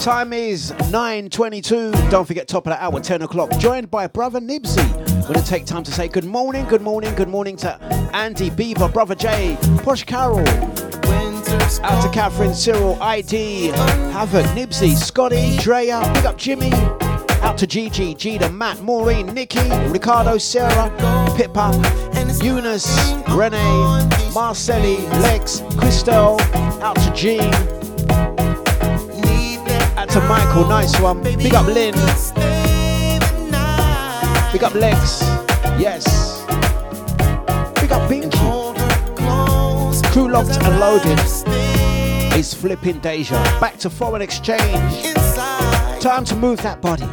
Time 0.00 0.32
is 0.32 0.72
9.22. 0.72 2.10
Don't 2.10 2.26
forget, 2.26 2.48
top 2.48 2.66
of 2.66 2.72
the 2.72 2.82
hour, 2.82 2.98
10 2.98 3.22
o'clock. 3.22 3.56
Joined 3.58 3.88
by 3.88 4.08
brother 4.08 4.40
Nibsy. 4.40 4.82
I'm 4.82 5.32
going 5.32 5.34
to 5.34 5.46
take 5.46 5.64
time 5.64 5.84
to 5.84 5.92
say 5.92 6.08
good 6.08 6.24
morning, 6.24 6.64
good 6.64 6.82
morning, 6.82 7.14
good 7.14 7.28
morning 7.28 7.56
to 7.58 7.80
Andy 8.12 8.50
Beaver, 8.50 8.88
Brother 8.88 9.14
Jay, 9.14 9.56
Posh 9.84 10.02
Carroll, 10.02 10.44
out 11.82 12.02
to 12.02 12.10
Catherine, 12.12 12.54
Cyril, 12.54 12.96
ID, 13.02 13.68
Havoc, 14.12 14.46
Nibsy, 14.56 14.94
Scotty, 14.96 15.56
Drea, 15.58 16.00
big 16.14 16.24
up 16.26 16.38
Jimmy. 16.38 16.72
Out 17.42 17.58
to 17.58 17.66
Gigi, 17.66 18.14
Gina, 18.14 18.48
Matt, 18.50 18.80
Maureen, 18.80 19.26
Nikki, 19.26 19.68
Ricardo, 19.90 20.38
Sarah, 20.38 20.90
Pippa, 21.36 21.72
Eunice, 22.42 23.12
Renee, 23.30 24.08
Marcelli, 24.34 24.98
Lex, 25.22 25.62
Christo. 25.78 26.36
Out 26.82 26.96
to 26.96 27.12
Jean. 27.14 27.52
Out 29.96 30.08
to 30.10 30.20
Michael, 30.28 30.66
nice 30.68 30.98
one. 31.00 31.22
Big 31.22 31.54
up 31.54 31.66
Lynn. 31.66 31.94
Pick 34.52 34.62
up 34.62 34.74
Lex. 34.74 35.22
Yes. 35.78 36.23
Crew 40.14 40.28
locked 40.28 40.62
and 40.62 40.78
loaded. 40.78 41.18
It's 42.38 42.54
flipping 42.54 43.00
Deja. 43.00 43.34
Back 43.58 43.78
to 43.78 43.90
foreign 43.90 44.22
exchange. 44.22 45.12
Time 46.00 46.24
to 46.26 46.36
move 46.36 46.62
that 46.62 46.80
body. 46.80 47.08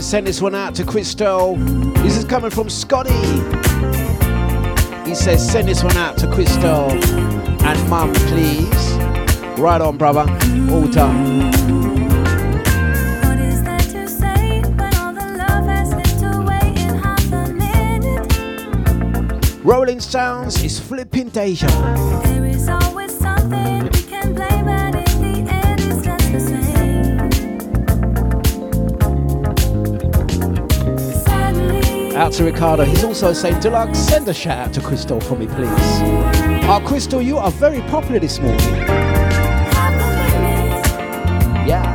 Send 0.00 0.26
this 0.26 0.40
one 0.40 0.54
out 0.54 0.74
to 0.76 0.84
Crystal. 0.84 1.56
This 1.56 2.16
is 2.16 2.24
coming 2.24 2.50
from 2.50 2.70
Scotty. 2.70 3.10
He 5.08 5.14
says, 5.14 5.50
send 5.50 5.68
this 5.68 5.82
one 5.82 5.96
out 5.96 6.16
to 6.18 6.26
Crystal 6.30 6.90
and 6.90 7.90
Mum, 7.90 8.12
please. 8.14 8.68
Right 9.58 9.80
on, 9.80 9.96
brother. 9.98 10.20
All 10.70 10.86
done. 10.86 11.50
What 13.22 13.38
is 13.40 13.62
there 13.64 13.78
to 13.78 14.08
say 14.08 14.62
when 14.62 14.94
all 14.96 15.12
the 15.12 15.26
love 15.38 15.66
has 15.66 15.90
slipped 15.90 16.22
away 16.34 16.74
in 16.76 16.94
half 16.98 17.32
a 17.32 17.52
minute? 17.52 18.32
Rolling 19.64 20.00
Sounds 20.00 20.62
is 20.62 20.78
flipping 20.78 21.30
Deja. 21.30 21.66
Out 32.16 32.32
to 32.32 32.44
Ricardo. 32.44 32.84
He's 32.84 33.04
also 33.04 33.34
saying, 33.34 33.56
Dlux, 33.56 33.94
send 33.94 34.26
a 34.26 34.32
shout 34.32 34.68
out 34.68 34.72
to 34.72 34.80
Crystal 34.80 35.20
for 35.20 35.36
me, 35.36 35.46
please. 35.46 35.68
Oh, 36.64 36.82
Crystal, 36.82 37.20
you 37.20 37.36
are 37.36 37.50
very 37.50 37.82
popular 37.82 38.18
this 38.18 38.40
morning. 38.40 38.58
Yeah. 41.68 41.94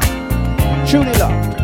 Truly 0.87 1.11
loved. 1.13 1.57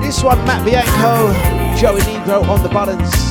This 0.00 0.22
one, 0.22 0.38
Matt 0.44 0.64
Bianco, 0.64 1.32
Joey 1.76 2.00
Negro 2.02 2.48
on 2.48 2.62
the 2.62 2.68
buttons. 2.68 3.29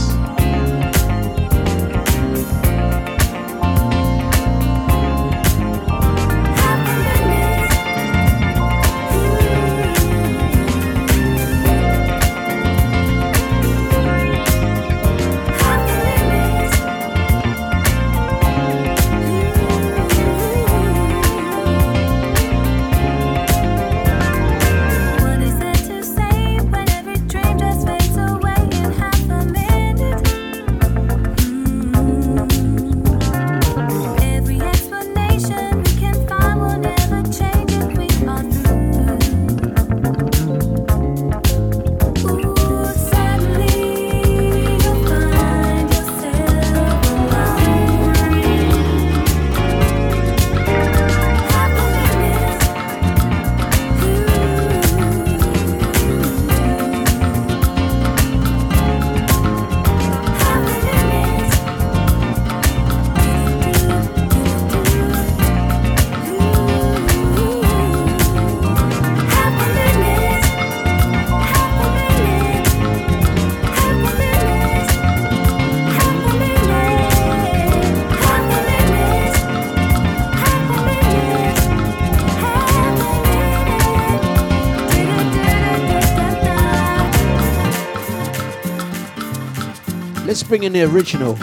Bring 90.49 90.63
in 90.63 90.73
the 90.73 90.81
original. 90.81 91.35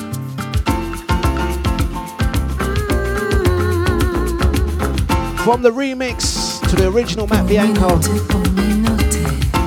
From 5.44 5.62
the 5.62 5.70
remix 5.70 6.60
to 6.68 6.74
the 6.74 6.88
original 6.88 7.28
Matt 7.28 7.46
Bianco. 7.46 8.00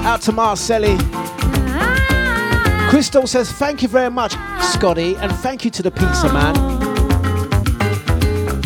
Out 0.05 0.21
to 0.23 0.33
Marcelli. 0.33 0.97
Crystal 2.89 3.25
says, 3.25 3.49
Thank 3.49 3.81
you 3.81 3.87
very 3.87 4.11
much, 4.11 4.33
Scotty, 4.73 5.15
and 5.15 5.31
thank 5.37 5.63
you 5.63 5.71
to 5.71 5.83
the 5.83 5.91
pizza 5.91 6.33
man. 6.33 6.55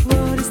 What 0.07 0.39
is 0.39 0.49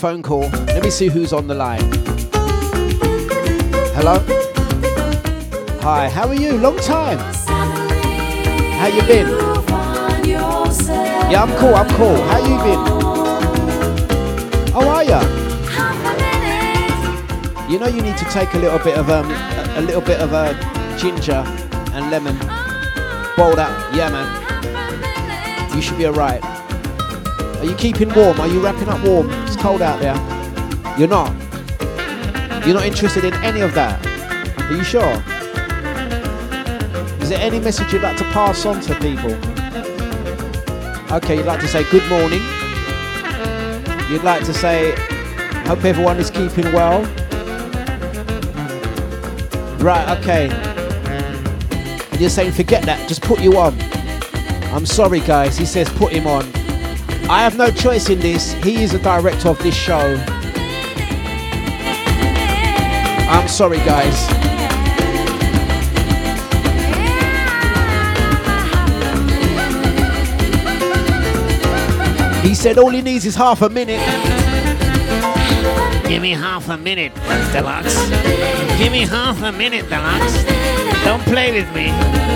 phone 0.00 0.22
call. 0.22 0.48
Let 0.68 0.82
me 0.82 0.88
see 0.88 1.08
who's 1.08 1.30
on 1.30 1.46
the 1.46 1.54
line. 1.54 1.82
Hello? 3.92 4.18
Hi, 5.82 6.08
how 6.08 6.26
are 6.26 6.34
you? 6.34 6.56
Long 6.56 6.78
time. 6.78 7.18
How 8.78 8.86
you 8.86 9.02
been? 9.02 9.28
Yeah, 11.30 11.42
I'm 11.42 11.54
cool, 11.58 11.74
I'm 11.74 11.88
cool. 11.96 12.16
How 12.16 12.38
you 12.38 12.56
been? 12.64 12.82
How 14.72 14.88
are 14.88 15.04
ya? 15.04 15.20
You 17.68 17.78
know 17.78 17.86
you 17.86 18.00
need 18.00 18.16
to 18.16 18.24
take 18.30 18.54
a 18.54 18.58
little 18.58 18.78
bit 18.78 18.96
of 18.96 19.10
um 19.10 19.30
a, 19.30 19.74
a 19.76 19.82
little 19.82 20.00
bit 20.00 20.18
of 20.20 20.32
uh, 20.32 20.54
ginger 20.96 21.44
and 21.92 22.10
lemon. 22.10 22.38
Boil 23.36 23.54
that, 23.54 23.94
yeah 23.94 24.08
man. 24.08 25.76
You 25.76 25.82
should 25.82 25.98
be 25.98 26.06
alright. 26.06 26.42
Are 27.60 27.66
you 27.66 27.74
keeping 27.74 28.08
warm? 28.14 28.40
Are 28.40 28.48
you 28.48 28.64
wrapping 28.64 28.88
up 28.88 29.04
warm? 29.04 29.28
Cold 29.60 29.82
out 29.82 30.00
there. 30.00 30.16
You're 30.98 31.06
not. 31.06 31.34
You're 32.66 32.74
not 32.74 32.86
interested 32.86 33.24
in 33.24 33.34
any 33.34 33.60
of 33.60 33.74
that. 33.74 34.04
Are 34.58 34.74
you 34.74 34.82
sure? 34.82 35.22
Is 37.20 37.28
there 37.28 37.38
any 37.40 37.60
message 37.60 37.92
you'd 37.92 38.02
like 38.02 38.16
to 38.16 38.24
pass 38.24 38.64
on 38.64 38.80
to 38.80 38.94
people? 38.96 39.34
Okay, 41.14 41.36
you'd 41.36 41.46
like 41.46 41.60
to 41.60 41.68
say 41.68 41.84
good 41.90 42.08
morning. 42.08 42.40
You'd 44.10 44.24
like 44.24 44.44
to 44.44 44.54
say, 44.54 44.92
hope 45.66 45.84
everyone 45.84 46.18
is 46.18 46.30
keeping 46.30 46.72
well. 46.72 47.02
Right, 49.78 50.18
okay. 50.18 50.48
And 52.10 52.20
you're 52.20 52.30
saying, 52.30 52.52
forget 52.52 52.82
that, 52.84 53.06
just 53.08 53.22
put 53.22 53.40
you 53.40 53.58
on. 53.58 53.78
I'm 54.74 54.86
sorry, 54.86 55.20
guys. 55.20 55.56
He 55.58 55.66
says, 55.66 55.88
put 55.90 56.12
him 56.12 56.26
on. 56.26 56.49
I 57.30 57.42
have 57.44 57.56
no 57.56 57.70
choice 57.70 58.10
in 58.10 58.18
this. 58.18 58.54
He 58.54 58.82
is 58.82 58.90
the 58.90 58.98
director 58.98 59.50
of 59.50 59.58
this 59.62 59.76
show. 59.76 60.16
I'm 63.30 63.46
sorry, 63.46 63.76
guys. 63.78 64.26
He 72.44 72.56
said 72.56 72.78
all 72.78 72.90
he 72.90 73.00
needs 73.00 73.24
is 73.24 73.36
half 73.36 73.62
a 73.62 73.68
minute. 73.68 74.00
Give 76.08 76.20
me 76.20 76.32
half 76.32 76.68
a 76.68 76.76
minute, 76.76 77.14
Dlux. 77.14 77.94
Give 78.76 78.90
me 78.90 79.06
half 79.06 79.40
a 79.40 79.52
minute, 79.52 79.84
Dlux. 79.84 81.04
Don't 81.04 81.22
play 81.22 81.52
with 81.52 81.72
me. 81.72 82.30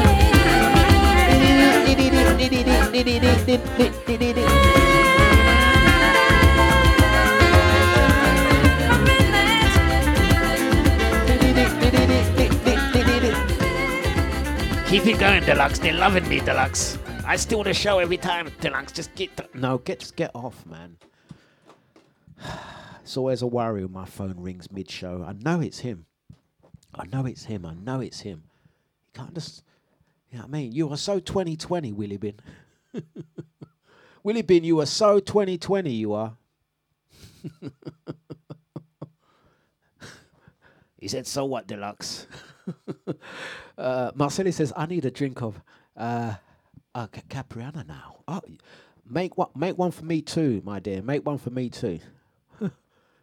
Keep 15.05 15.17
it 15.17 15.21
going, 15.21 15.43
Dlux. 15.43 15.79
They're 15.81 15.93
loving 15.93 16.27
me, 16.31 16.41
Dlux. 16.41 16.97
I 17.27 17.37
steal 17.37 17.63
the 17.63 17.75
show 17.75 17.99
every 17.99 18.17
time, 18.17 18.47
Dlux. 18.63 18.91
Just 18.95 19.15
get. 19.15 19.37
The- 19.37 19.47
No, 19.53 19.77
get 19.77 20.01
just 20.01 20.17
get 20.17 20.31
off, 20.35 20.65
man. 20.67 20.97
It's 23.03 23.19
always 23.19 23.43
a 23.43 23.47
worry 23.47 23.85
when 23.85 23.93
my 23.93 24.07
phone 24.07 24.37
rings 24.39 24.73
mid-show. 24.73 25.23
I 25.29 25.35
know 25.35 25.61
it's 25.61 25.81
him. 25.81 26.07
I 26.95 27.05
know 27.05 27.27
it's 27.27 27.45
him. 27.45 27.67
I 27.67 27.75
know 27.75 28.01
it's 28.01 28.21
him. 28.21 28.45
You 29.15 29.21
can't 29.21 29.35
just. 29.35 29.63
You 30.31 30.39
know 30.39 30.45
what 30.45 30.49
I 30.49 30.53
mean? 30.53 30.73
You 30.73 30.91
are 30.91 30.97
so 30.97 31.21
2020, 31.21 31.93
Willie 31.93 32.17
Bin. 32.17 32.41
Willie 34.23 34.41
Bin, 34.41 34.65
you 34.65 34.81
are 34.81 34.87
so 34.87 35.21
2020. 35.21 35.91
You 35.91 36.15
are. 36.15 36.33
He 40.99 41.09
said, 41.09 41.27
"So 41.27 41.45
what, 41.45 41.69
Dlux?" 41.69 42.25
uh, 43.79 44.13
Marceli 44.13 44.53
says, 44.53 44.73
"I 44.77 44.87
need 44.87 45.05
a 45.05 45.11
drink 45.11 45.43
of 45.43 45.61
uh, 45.97 46.35
uh, 46.95 47.07
Ca- 47.09 47.23
Capriana 47.29 47.87
now. 47.87 48.17
Oh, 48.29 48.41
make 49.09 49.37
one, 49.37 49.49
make 49.55 49.77
one 49.79 49.91
for 49.91 50.05
me 50.05 50.23
too, 50.23 50.63
my 50.65 50.81
dear. 50.81 51.03
Make 51.03 51.27
one 51.27 51.39
for 51.39 51.51
me 51.51 51.69
too." 51.71 51.99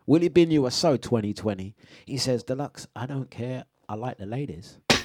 Willie 0.05 0.29
Bin, 0.29 0.51
you 0.51 0.65
are 0.65 0.71
so 0.71 0.97
2020. 0.97 1.75
He 2.05 2.17
says, 2.17 2.43
"Dlux, 2.43 2.87
I 2.95 3.05
don't 3.05 3.29
care. 3.29 3.65
I 3.87 3.95
like 3.95 4.17
the 4.17 4.25
ladies." 4.25 4.77
Hey, 4.89 4.95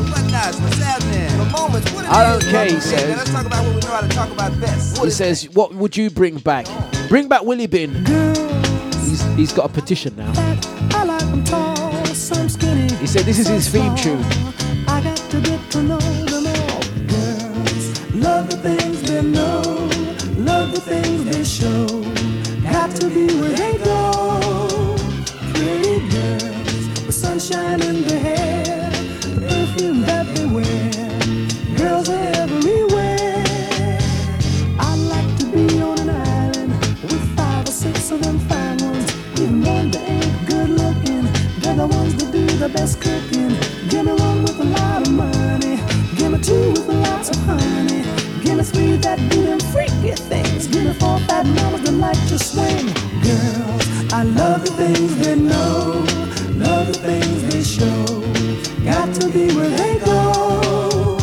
what 0.00 0.30
guys? 0.30 0.60
What's 0.60 0.78
happening? 0.78 1.50
Moments. 1.52 1.92
What 1.92 2.06
I 2.06 2.30
don't 2.30 2.42
care, 2.44 2.66
he 2.66 2.80
says. 2.80 3.16
Let's 3.16 3.30
talk 3.32 3.46
about 3.46 3.64
what 3.64 3.74
we 3.74 3.80
know 3.80 3.88
how 3.88 4.00
to 4.00 4.08
talk 4.08 4.30
about 4.30 4.60
best. 4.60 5.02
He 5.02 5.10
says, 5.10 5.48
"What 5.50 5.74
would 5.74 5.96
you 5.96 6.10
bring 6.10 6.38
back? 6.38 6.66
Bring 7.08 7.28
back 7.28 7.42
Willie 7.42 7.66
Bin." 7.66 8.04
He's, 9.06 9.22
he's 9.36 9.52
got 9.52 9.70
a 9.70 9.72
petition 9.72 10.14
now. 10.16 10.32
I 12.96 13.04
like 13.04 13.04
them 13.04 13.04
tall, 13.04 13.04
some 13.04 13.04
skinny. 13.04 13.04
He 13.04 13.06
said, 13.06 13.24
"This 13.24 13.38
is 13.38 13.48
his 13.48 13.68
theme 13.68 13.94
tune." 13.96 14.24
I 14.88 15.00
got 15.00 15.16
to 15.30 15.40
get 15.40 15.70
to 15.72 15.82
know 15.82 15.98
them 15.98 16.46
all. 16.46 16.82
Girls 17.06 17.84
love 18.14 18.48
the 18.50 18.56
things 18.58 19.02
they 19.02 19.22
know, 19.22 19.62
love 20.38 20.72
the 20.72 20.80
things 20.80 21.24
they 21.24 21.44
show. 21.44 21.86
Got 22.72 22.90
to 23.00 23.08
be 23.08 23.26
where 23.40 23.50
they 23.50 23.78
go. 23.84 24.96
Pretty 25.54 26.08
girls 26.10 27.06
with 27.06 27.14
sunshine 27.14 27.82
in 27.82 28.02
their 28.06 28.20
hair, 28.20 28.55
to 52.38 52.44
swing. 52.44 52.86
Girls, 53.22 54.12
I 54.12 54.22
love 54.22 54.64
the 54.64 54.72
things 54.72 55.16
they 55.18 55.36
know, 55.36 56.04
love 56.56 56.86
the 56.88 56.98
things 57.08 57.42
they 57.48 57.62
show. 57.62 58.04
Got 58.84 59.14
to 59.20 59.28
be 59.28 59.54
where 59.54 59.70
they 59.70 59.98
go. 60.04 61.18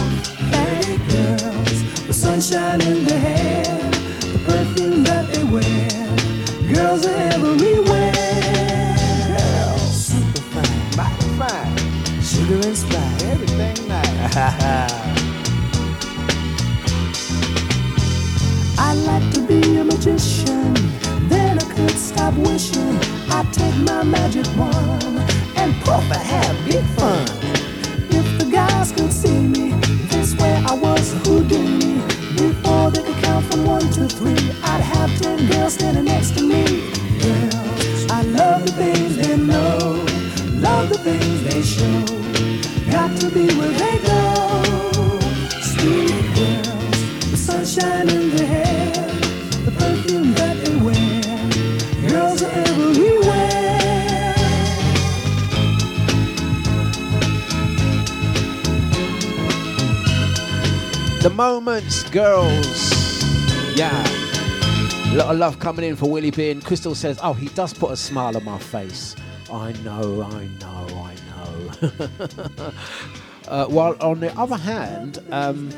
Pretty 0.50 0.98
girls 1.12 2.08
with 2.08 2.16
sunshine 2.16 2.82
in 2.82 3.03
my 23.82 24.04
magic 24.04 24.46
wand 24.56 25.20
and 25.58 25.74
puff 25.84 26.10
a 26.12 26.18
happy 26.18 26.93
Moments, 61.34 62.04
girls. 62.12 62.94
Yeah. 63.76 64.04
A 65.12 65.16
lot 65.16 65.34
of 65.34 65.38
love 65.40 65.60
coming 65.60 65.84
in 65.84 65.96
for 65.96 66.08
Willie 66.08 66.30
Bean. 66.30 66.62
Crystal 66.62 66.94
says, 66.94 67.20
Oh, 67.24 67.34
he 67.34 67.48
does 67.50 67.74
put 67.74 67.92
a 67.92 67.98
smile 67.98 68.38
on 68.38 68.44
my 68.44 68.60
face. 68.60 69.16
I 69.52 69.72
know, 69.84 70.22
I 70.22 70.48
know, 70.62 70.88
I 70.96 71.16
know. 71.32 71.72
uh, 73.48 73.66
while 73.66 73.96
on 74.00 74.20
the 74.20 74.32
other 74.40 74.58
hand, 74.58 75.24
um, 75.32 75.72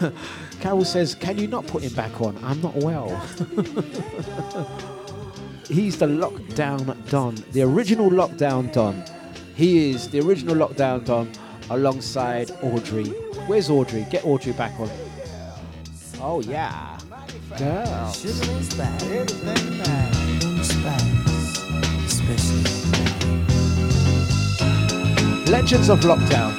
Carol 0.60 0.84
says, 0.84 1.14
Can 1.14 1.38
you 1.38 1.46
not 1.46 1.66
put 1.66 1.82
him 1.82 1.94
back 1.94 2.20
on? 2.20 2.36
I'm 2.44 2.60
not 2.60 2.76
well. 2.76 3.08
He's 5.66 5.96
the 5.96 6.08
lockdown 6.08 7.08
Don, 7.08 7.36
the 7.52 7.62
original 7.62 8.10
lockdown 8.10 8.70
Don. 8.70 9.02
He 9.54 9.92
is 9.92 10.10
the 10.10 10.20
original 10.20 10.56
lockdown 10.56 11.06
Don 11.06 11.32
alongside 11.70 12.50
Audrey 12.62 13.14
Where's 13.50 13.68
Audrey? 13.68 14.06
Get 14.08 14.24
Audrey 14.24 14.52
back 14.52 14.78
on. 14.78 14.88
Oh, 16.20 16.40
yeah. 16.40 16.96
Girl. 17.58 18.14
Legends 25.50 25.88
of 25.88 25.98
Lockdown. 26.02 26.56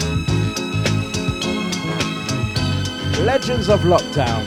Legends 3.25 3.69
of 3.69 3.79
Lockdown. 3.83 4.43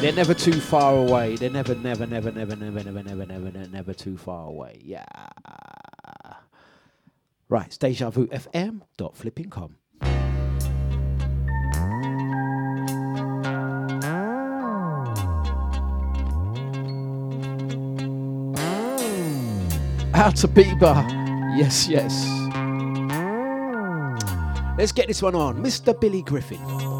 They're 0.00 0.12
never 0.12 0.32
too 0.32 0.58
far 0.58 0.96
away. 0.96 1.36
They're 1.36 1.50
never, 1.50 1.74
never, 1.74 2.06
never, 2.06 2.32
never, 2.32 2.56
never, 2.56 2.82
never, 2.82 3.02
never, 3.02 3.02
never, 3.02 3.26
never, 3.26 3.68
never 3.68 3.92
too 3.92 4.16
far 4.16 4.46
away. 4.46 4.80
Yeah. 4.82 5.04
Right, 7.50 7.66
it's 7.66 7.76
com. 9.50 9.76
out 20.18 20.34
to 20.34 20.48
Bieber. 20.48 20.96
Yes, 21.56 21.88
yes. 21.88 22.26
Let's 24.76 24.92
get 24.92 25.06
this 25.06 25.22
one 25.22 25.36
on. 25.36 25.62
Mr. 25.62 25.98
Billy 25.98 26.22
Griffin. 26.22 26.97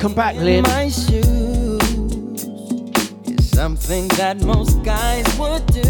Welcome 0.00 0.16
back, 0.16 0.36
Lynn. 0.36 0.62
my 0.62 0.88
shoes 0.88 1.28
is 3.26 3.50
something 3.50 4.08
that 4.16 4.40
most 4.40 4.82
guys 4.82 5.26
would 5.38 5.66
do. 5.66 5.82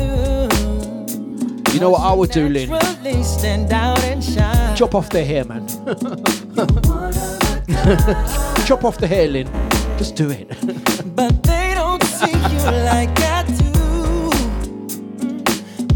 You 1.72 1.78
know 1.78 1.90
what 1.90 2.00
I 2.00 2.12
would 2.12 2.32
do, 2.32 2.48
Lynn? 2.48 2.76
Stand 3.22 3.72
out 3.72 4.02
and 4.02 4.24
shine. 4.24 4.74
Chop 4.74 4.96
off 4.96 5.10
their 5.10 5.24
hair, 5.24 5.44
man. 5.44 5.68
Chop 8.66 8.82
off 8.82 8.98
the 8.98 9.06
hair, 9.06 9.28
Lynn. 9.28 9.46
Just 9.96 10.16
do 10.16 10.28
it. 10.28 10.48
But 11.14 11.44
they 11.44 11.74
don't 11.76 12.02
see 12.02 12.32
you 12.32 12.58
like 12.82 13.16
I 13.20 13.44
do. 13.62 13.70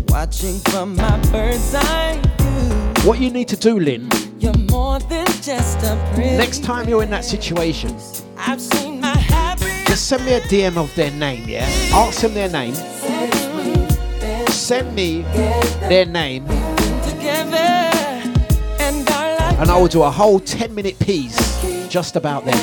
Watching 0.06 0.60
from 0.70 0.94
my 0.94 1.18
bird's 1.32 1.74
eye 1.74 2.20
view, 2.38 3.08
what 3.10 3.18
you 3.18 3.32
need 3.32 3.48
to 3.48 3.56
do, 3.56 3.80
Lynn, 3.80 4.08
next 6.16 6.64
time 6.64 6.88
you're 6.88 7.02
in 7.02 7.10
that 7.10 7.24
situation, 7.24 7.96
I've 8.36 8.60
seen 8.60 9.00
my 9.00 9.16
happy 9.16 9.74
just 9.94 10.08
send 10.08 10.24
me 10.24 10.32
a 10.32 10.40
DM 10.40 10.76
of 10.76 10.92
their 10.96 11.12
name, 11.12 11.48
yeah? 11.48 11.68
Ask 11.92 12.22
them 12.22 12.34
their 12.34 12.48
name. 12.48 12.74
Send 14.48 14.92
me 14.92 15.22
their 15.88 16.04
name, 16.04 16.44
and 19.60 19.70
I 19.70 19.78
will 19.78 19.86
do 19.86 20.02
a 20.02 20.10
whole 20.10 20.40
10 20.40 20.74
minute 20.74 20.98
piece 20.98 21.62
just 21.88 22.16
about 22.16 22.44
them. 22.44 22.54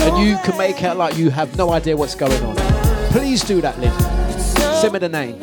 and 0.00 0.26
you 0.26 0.38
can 0.42 0.56
make 0.56 0.82
out 0.84 0.96
like 0.96 1.18
you 1.18 1.28
have 1.28 1.54
no 1.58 1.70
idea 1.70 1.94
what's 1.94 2.14
going 2.14 2.42
on. 2.44 2.56
Please 3.10 3.44
do 3.44 3.60
that, 3.60 3.78
Lynn. 3.78 3.92
Send 4.80 4.94
me 4.94 5.00
the 5.00 5.10
name, 5.10 5.38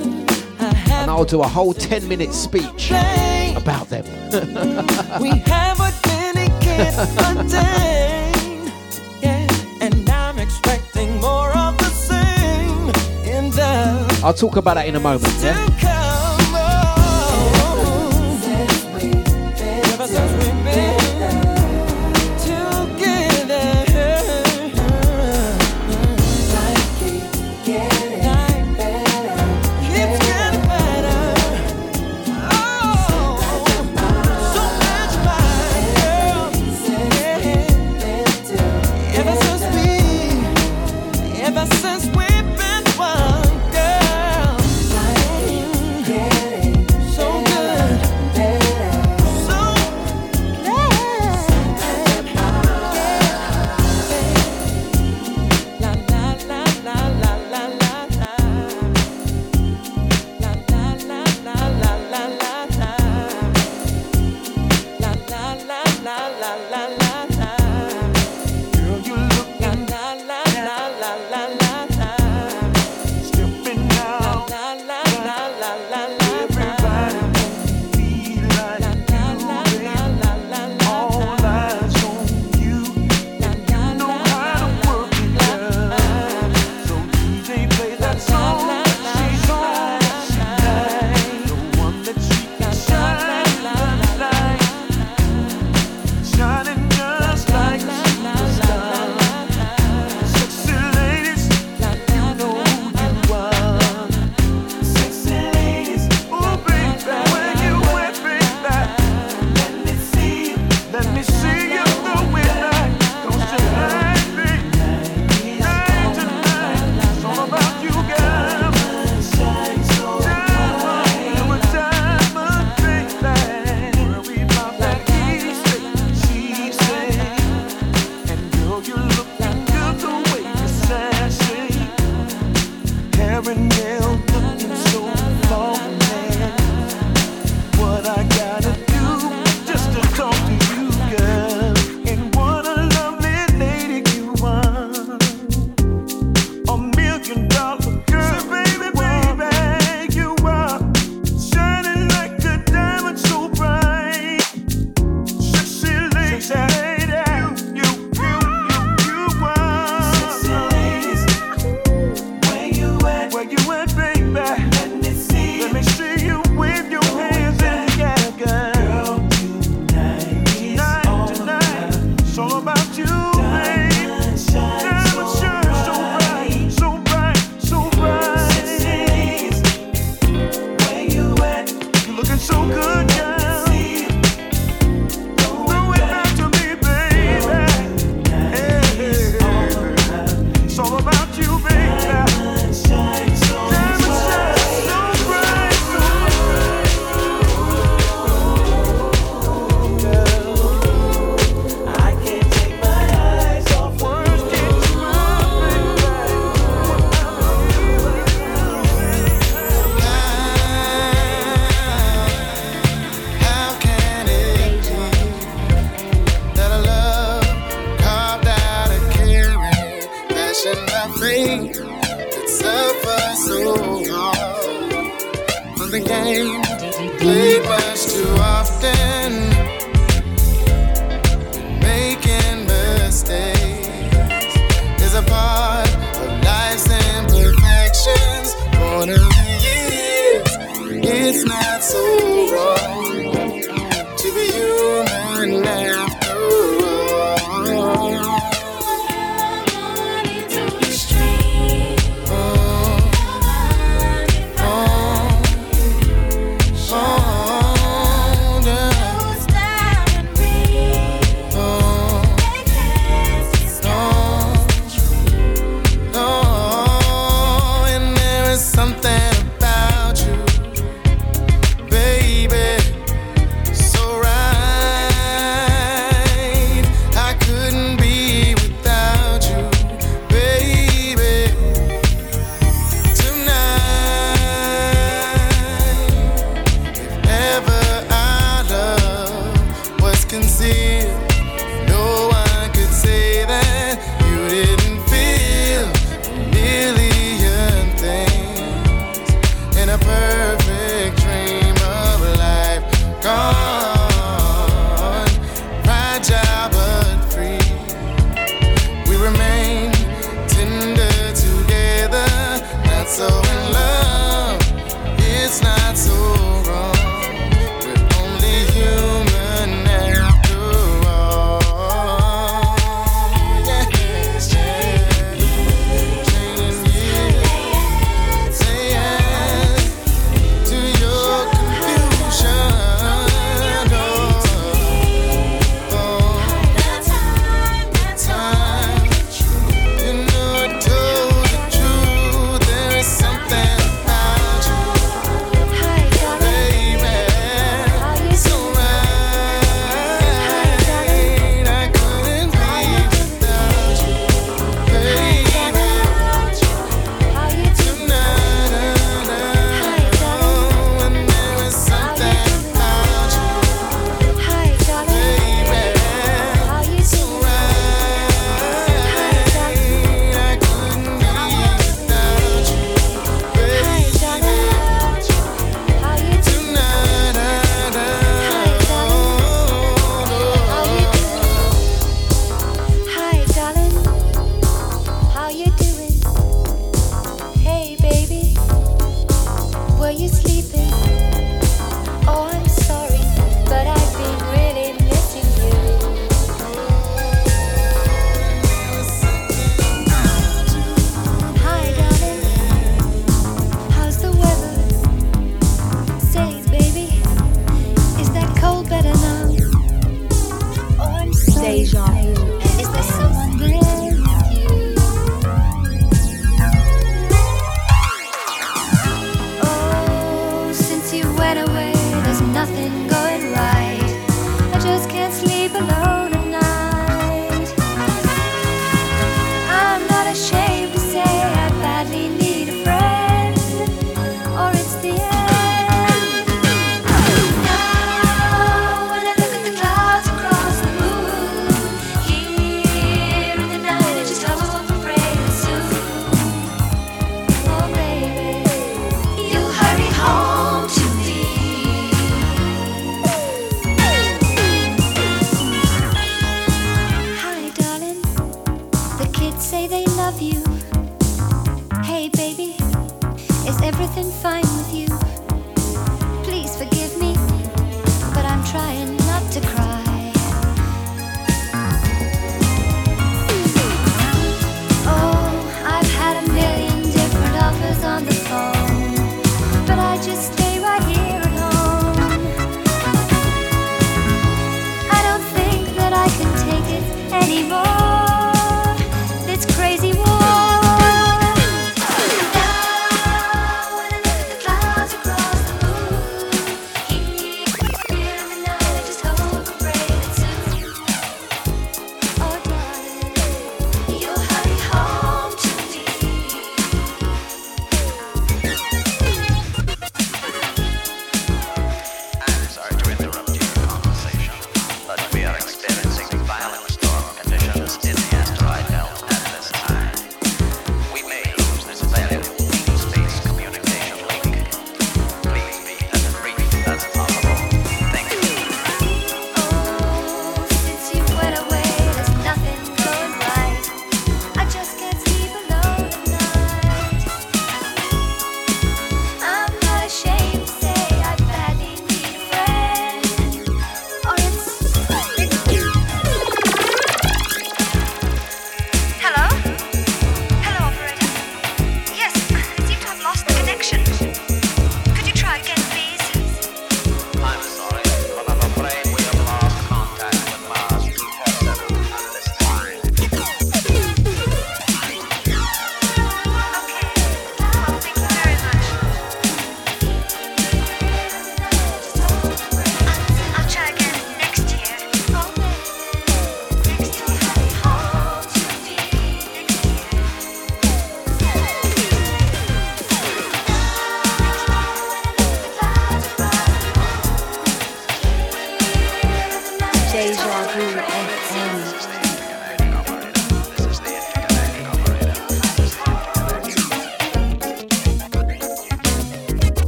and 1.10 1.18
I'll 1.18 1.26
do 1.26 1.42
a 1.42 1.48
whole 1.48 1.74
10 1.74 2.08
minute 2.08 2.34
speech 2.34 2.92
about 3.56 3.90
them. 3.90 4.06
we 5.20 5.30
have 5.40 5.80
what 5.80 5.96
many 6.06 6.50
can't 6.62 7.18
contain. 7.18 8.72
Yeah, 9.20 9.48
and 9.82 10.08
I'm 10.08 10.38
expecting 10.38 11.20
more 11.20 11.50
of 11.58 11.76
the 11.80 11.90
same 11.90 12.90
in 13.26 13.50
the 13.50 14.22
I'll 14.24 14.36
talk 14.36 14.58
about 14.58 14.76
that 14.76 14.88
in 14.88 14.98
a 14.98 15.00
moment, 15.00 15.34
yeah? 15.42 15.99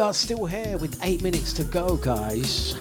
Are 0.00 0.14
still 0.14 0.46
here 0.46 0.78
with 0.78 0.98
eight 1.02 1.22
minutes 1.22 1.52
to 1.54 1.64
go, 1.64 1.96
guys. 1.96 2.74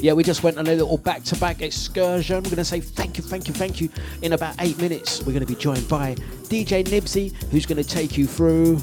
Yeah, 0.00 0.12
we 0.12 0.22
just 0.22 0.42
went 0.42 0.56
on 0.56 0.66
a 0.66 0.74
little 0.74 0.98
back 0.98 1.24
to 1.24 1.36
back 1.36 1.62
excursion. 1.62 2.36
We're 2.36 2.50
going 2.50 2.56
to 2.56 2.64
say 2.64 2.80
thank 2.80 3.18
you, 3.18 3.24
thank 3.24 3.48
you, 3.48 3.54
thank 3.54 3.80
you. 3.80 3.88
In 4.22 4.32
about 4.32 4.54
eight 4.60 4.78
minutes, 4.78 5.20
we're 5.20 5.32
going 5.32 5.44
to 5.44 5.52
be 5.52 5.54
joined 5.54 5.88
by 5.88 6.14
DJ 6.44 6.84
Nibsy, 6.84 7.32
who's 7.50 7.66
going 7.66 7.82
to 7.82 7.88
take 7.88 8.16
you 8.16 8.26
through. 8.26 8.80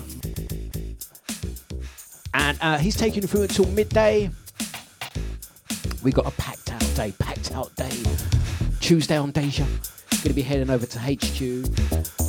And 2.34 2.58
uh, 2.62 2.78
he's 2.78 2.96
taking 2.96 3.22
you 3.22 3.28
through 3.28 3.44
until 3.44 3.66
midday. 3.68 4.30
We 6.04 6.12
got 6.12 6.28
a 6.28 6.32
packed 6.32 6.72
out 6.72 6.96
day, 6.96 7.14
packed 7.20 7.52
out 7.54 7.76
day. 7.76 8.04
Tuesday 8.82 9.18
on 9.18 9.32
Deja. 9.32 9.66
Going 9.66 10.30
to 10.30 10.34
be 10.34 10.42
heading 10.42 10.70
over 10.70 10.86
to 10.86 11.00
HQ, 11.00 11.40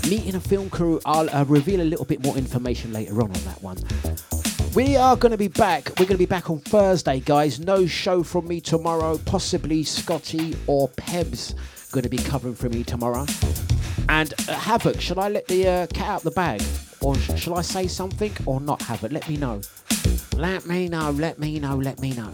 meeting 0.09 0.35
a 0.35 0.41
film 0.41 0.71
crew. 0.71 1.01
I'll 1.05 1.29
uh, 1.31 1.45
reveal 1.45 1.81
a 1.81 1.83
little 1.83 2.05
bit 2.05 2.23
more 2.23 2.37
information 2.37 2.93
later 2.93 3.15
on 3.23 3.31
on 3.31 3.45
that 3.45 3.63
one. 3.63 3.79
We 4.75 4.97
are 4.97 5.17
going 5.17 5.33
to 5.33 5.39
be 5.39 5.49
back. 5.49 5.89
We're 5.99 6.07
going 6.07 6.09
to 6.09 6.19
be 6.19 6.27
back 6.27 6.51
on 6.51 6.61
Thursday, 6.61 7.21
guys. 7.21 7.59
No 7.59 7.87
show 7.87 8.23
from 8.23 8.47
me 8.47 8.61
tomorrow. 8.61 9.19
Possibly 9.25 9.83
Scotty 9.83 10.55
or 10.67 10.89
Pebs 10.91 11.55
going 11.91 12.03
to 12.05 12.09
be 12.09 12.19
covering 12.19 12.55
for 12.55 12.69
me 12.69 12.85
tomorrow. 12.85 13.27
And 14.09 14.33
uh, 14.49 14.53
Havoc, 14.55 15.01
shall 15.01 15.21
I 15.21 15.29
let 15.31 15.49
the 15.49 15.67
uh, 15.67 15.87
cat 15.89 16.09
out 16.09 16.23
the 16.23 16.31
bag? 16.31 16.63
Or 17.01 17.17
sh- 17.17 17.31
shall 17.37 17.59
I 17.59 17.63
say 17.63 17.87
something 17.87 18.33
or 18.47 18.61
not, 18.61 18.83
Havoc? 18.83 19.11
Let 19.11 19.29
me 19.29 19.37
know. 19.37 19.61
Let 20.37 20.67
me 20.67 20.89
know, 20.89 21.11
let 21.11 21.39
me 21.39 21.59
know, 21.59 21.77
let 21.77 21.99
me 22.01 22.13
know. 22.13 22.31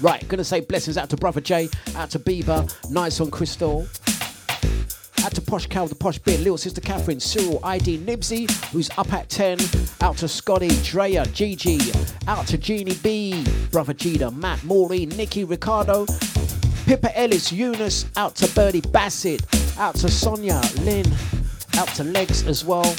Right, 0.00 0.26
gonna 0.26 0.42
say 0.42 0.60
blessings 0.60 0.96
out 0.96 1.08
to 1.10 1.16
Brother 1.16 1.40
Jay, 1.40 1.68
out 1.94 2.10
to 2.10 2.18
Bieber, 2.18 2.90
nice 2.90 3.20
on 3.20 3.30
Crystal. 3.30 3.86
Out 5.24 5.34
to 5.34 5.40
Posh 5.40 5.66
Cal, 5.66 5.86
the 5.86 5.94
Posh 5.94 6.18
Beard, 6.18 6.40
Little 6.40 6.58
Sister 6.58 6.80
Catherine, 6.80 7.20
Cyril, 7.20 7.60
ID, 7.62 7.98
Nibsy, 7.98 8.50
who's 8.72 8.90
up 8.98 9.12
at 9.12 9.28
10. 9.28 9.58
Out 10.00 10.16
to 10.16 10.26
Scotty, 10.26 10.68
Drea, 10.82 11.24
Gigi. 11.26 11.78
Out 12.26 12.48
to 12.48 12.58
Jeannie 12.58 12.96
B, 13.02 13.44
Brother 13.70 13.94
Jida, 13.94 14.34
Matt, 14.34 14.64
Maureen, 14.64 15.10
Nikki, 15.10 15.44
Ricardo. 15.44 16.06
Pippa 16.86 17.16
Ellis, 17.16 17.52
Eunice. 17.52 18.06
Out 18.16 18.34
to 18.36 18.52
Birdie 18.52 18.80
Bassett. 18.80 19.42
Out 19.78 19.94
to 19.96 20.08
Sonia, 20.08 20.60
Lynn. 20.80 21.06
Out 21.76 21.88
to 21.94 22.02
Legs 22.02 22.44
as 22.46 22.64
well. 22.64 22.94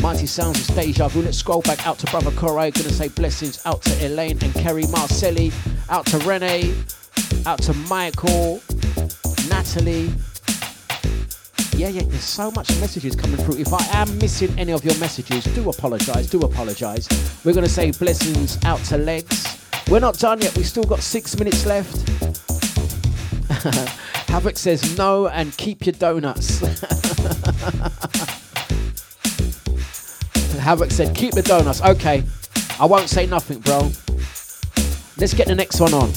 Mighty 0.00 0.26
Sounds 0.26 0.68
of 0.68 0.74
Deja 0.74 1.08
Vu. 1.08 1.22
Let's 1.22 1.36
scroll 1.36 1.60
back 1.62 1.86
out 1.86 1.98
to 1.98 2.06
Brother 2.06 2.30
Corey. 2.32 2.70
Gonna 2.70 2.88
say 2.88 3.08
blessings 3.08 3.64
out 3.66 3.82
to 3.82 4.06
Elaine 4.06 4.38
and 4.42 4.54
Kerry 4.54 4.86
Marcelli. 4.86 5.52
Out 5.90 6.06
to 6.06 6.18
Renee. 6.20 6.74
Out 7.44 7.60
to 7.62 7.74
Michael. 7.74 8.62
Natalie. 9.48 10.12
Yeah, 11.74 11.88
yeah, 11.88 12.02
there's 12.04 12.22
so 12.22 12.50
much 12.50 12.68
messages 12.80 13.16
coming 13.16 13.38
through. 13.38 13.56
If 13.58 13.72
I 13.72 13.82
am 13.92 14.18
missing 14.18 14.56
any 14.58 14.72
of 14.72 14.84
your 14.84 14.96
messages, 14.98 15.44
do 15.44 15.68
apologise, 15.68 16.26
do 16.28 16.40
apologise. 16.40 17.08
We're 17.44 17.54
going 17.54 17.64
to 17.64 17.70
say 17.70 17.90
blessings 17.92 18.62
out 18.64 18.78
to 18.84 18.98
Legs. 18.98 19.58
We're 19.88 20.00
not 20.00 20.18
done 20.18 20.40
yet, 20.40 20.56
we've 20.56 20.66
still 20.66 20.84
got 20.84 21.00
six 21.00 21.38
minutes 21.38 21.66
left. 21.66 22.08
Havoc 24.28 24.56
says 24.56 24.96
no 24.96 25.28
and 25.28 25.56
keep 25.56 25.84
your 25.86 25.92
donuts. 25.94 26.60
Havoc 30.58 30.90
said 30.90 31.14
keep 31.14 31.34
the 31.34 31.42
donuts. 31.42 31.82
Okay, 31.82 32.22
I 32.78 32.86
won't 32.86 33.08
say 33.08 33.26
nothing, 33.26 33.58
bro. 33.58 33.90
Let's 35.18 35.34
get 35.34 35.48
the 35.48 35.54
next 35.54 35.80
one 35.80 35.92
on. 35.94 36.10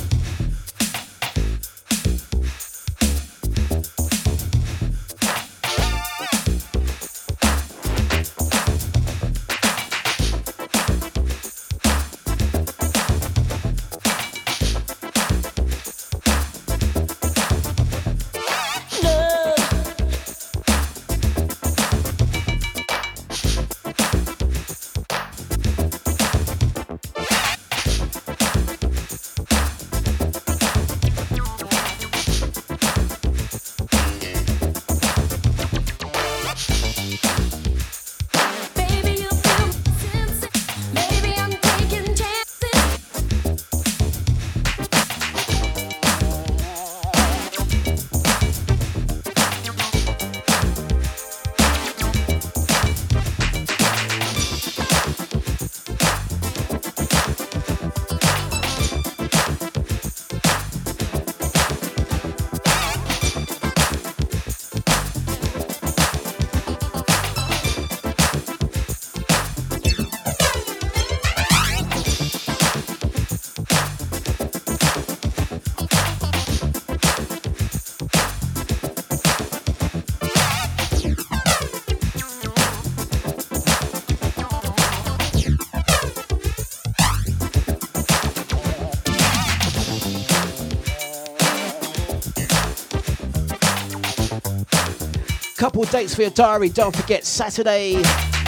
Couple 95.76 95.92
dates 95.92 96.16
for 96.16 96.22
your 96.22 96.32
diary. 96.32 96.70
Don't 96.70 96.96
forget 96.96 97.26
Saturday, 97.26 97.96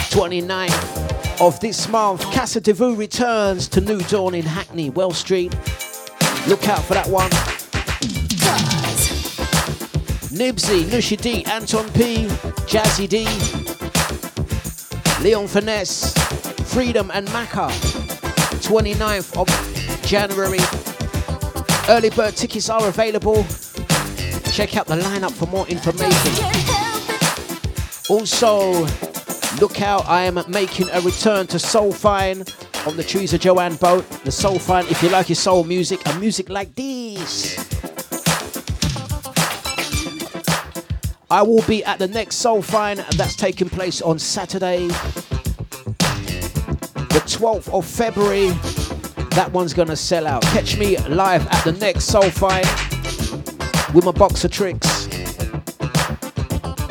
29th 0.08 1.42
of 1.42 1.60
this 1.60 1.86
month. 1.86 2.22
Casa 2.32 2.58
de 2.58 2.72
Vu 2.72 2.94
returns 2.94 3.68
to 3.68 3.82
New 3.82 4.00
Dawn 4.04 4.34
in 4.34 4.46
Hackney, 4.46 4.88
Well 4.88 5.10
Street. 5.10 5.54
Look 6.46 6.66
out 6.70 6.82
for 6.84 6.94
that 6.94 7.06
one. 7.06 7.28
Nibsy, 10.32 10.84
Nushi 10.84 11.20
D, 11.20 11.44
Anton 11.44 11.92
P, 11.92 12.28
Jazzy 12.64 13.06
D, 13.06 13.26
Leon 15.22 15.48
Finesse, 15.48 16.14
Freedom 16.72 17.10
and 17.12 17.28
Macca. 17.28 17.68
29th 18.62 19.36
of 19.36 20.02
January. 20.02 20.60
Early 21.90 22.08
bird 22.08 22.36
tickets 22.36 22.70
are 22.70 22.88
available. 22.88 23.44
Check 24.50 24.78
out 24.78 24.86
the 24.86 24.96
lineup 24.96 25.32
for 25.32 25.44
more 25.44 25.66
information. 25.68 26.67
Also, 28.08 28.86
look 29.60 29.82
out, 29.82 30.08
I 30.08 30.22
am 30.22 30.40
making 30.48 30.88
a 30.90 31.00
return 31.02 31.46
to 31.48 31.58
Soul 31.58 31.92
Fine 31.92 32.38
on 32.86 32.96
the 32.96 33.04
Tereza 33.04 33.38
Joanne 33.38 33.76
boat. 33.76 34.08
The 34.24 34.32
Soul 34.32 34.58
Fine, 34.58 34.86
if 34.86 35.02
you 35.02 35.10
like 35.10 35.28
your 35.28 35.36
soul 35.36 35.62
music 35.62 36.00
and 36.08 36.18
music 36.18 36.48
like 36.48 36.74
this. 36.74 37.58
I 41.30 41.42
will 41.42 41.62
be 41.66 41.84
at 41.84 41.98
the 41.98 42.08
next 42.08 42.36
Soul 42.36 42.62
Fine, 42.62 43.00
and 43.00 43.12
that's 43.12 43.36
taking 43.36 43.68
place 43.68 44.00
on 44.00 44.18
Saturday, 44.18 44.86
the 47.08 47.22
12th 47.26 47.68
of 47.74 47.84
February. 47.84 48.48
That 49.32 49.52
one's 49.52 49.74
gonna 49.74 49.96
sell 49.96 50.26
out. 50.26 50.40
Catch 50.44 50.78
me 50.78 50.96
live 51.08 51.46
at 51.48 51.62
the 51.62 51.72
next 51.72 52.04
Soul 52.04 52.30
Fine 52.30 52.64
with 53.94 54.06
my 54.06 54.12
box 54.12 54.44
of 54.44 54.50
tricks. 54.50 54.87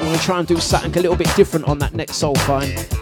I'm 0.07 0.13
gonna 0.13 0.23
try 0.23 0.39
and 0.39 0.47
do 0.47 0.57
something 0.57 0.97
a 0.97 1.01
little 1.01 1.17
bit 1.17 1.27
different 1.35 1.67
on 1.67 1.79
that 1.79 1.93
next 1.93 2.15
Soul 2.15 2.33
Fine. 2.35 2.96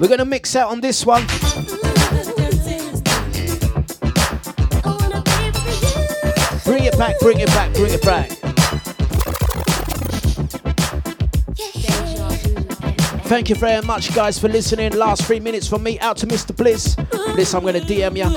We're 0.00 0.08
gonna 0.08 0.24
mix 0.24 0.56
out 0.56 0.70
on 0.70 0.80
this 0.80 1.04
one. 1.04 1.26
Bring 6.64 6.84
it 6.84 6.96
back, 6.96 7.18
bring 7.20 7.40
it 7.40 7.48
back, 7.48 7.74
bring 7.74 7.92
it 7.92 8.02
back. 8.02 8.30
Thank 13.24 13.50
you 13.50 13.56
very 13.56 13.82
much, 13.82 14.14
guys, 14.14 14.38
for 14.38 14.48
listening. 14.48 14.92
Last 14.92 15.24
three 15.24 15.38
minutes 15.38 15.68
from 15.68 15.82
me 15.82 16.00
out 16.00 16.16
to 16.16 16.26
Mr. 16.26 16.56
Bliss. 16.56 16.96
Bliss, 17.34 17.54
I'm 17.54 17.62
gonna 17.62 17.80
DM 17.80 18.16
ya. 18.16 18.30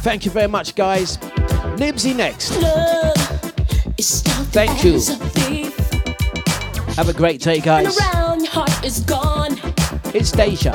Thank 0.00 0.24
you 0.24 0.30
very 0.30 0.48
much, 0.48 0.74
guys. 0.74 1.18
Nibsy 1.76 2.16
next. 2.16 3.11
Thank 4.52 4.84
you. 4.84 5.00
Have 6.94 7.08
a 7.08 7.14
great 7.14 7.40
day, 7.40 7.58
guys. 7.58 7.98
Around 7.98 8.42
your 8.42 8.50
heart 8.52 8.84
is 8.84 9.00
gone. 9.00 9.58
It's 10.12 10.30
Deja. 10.30 10.72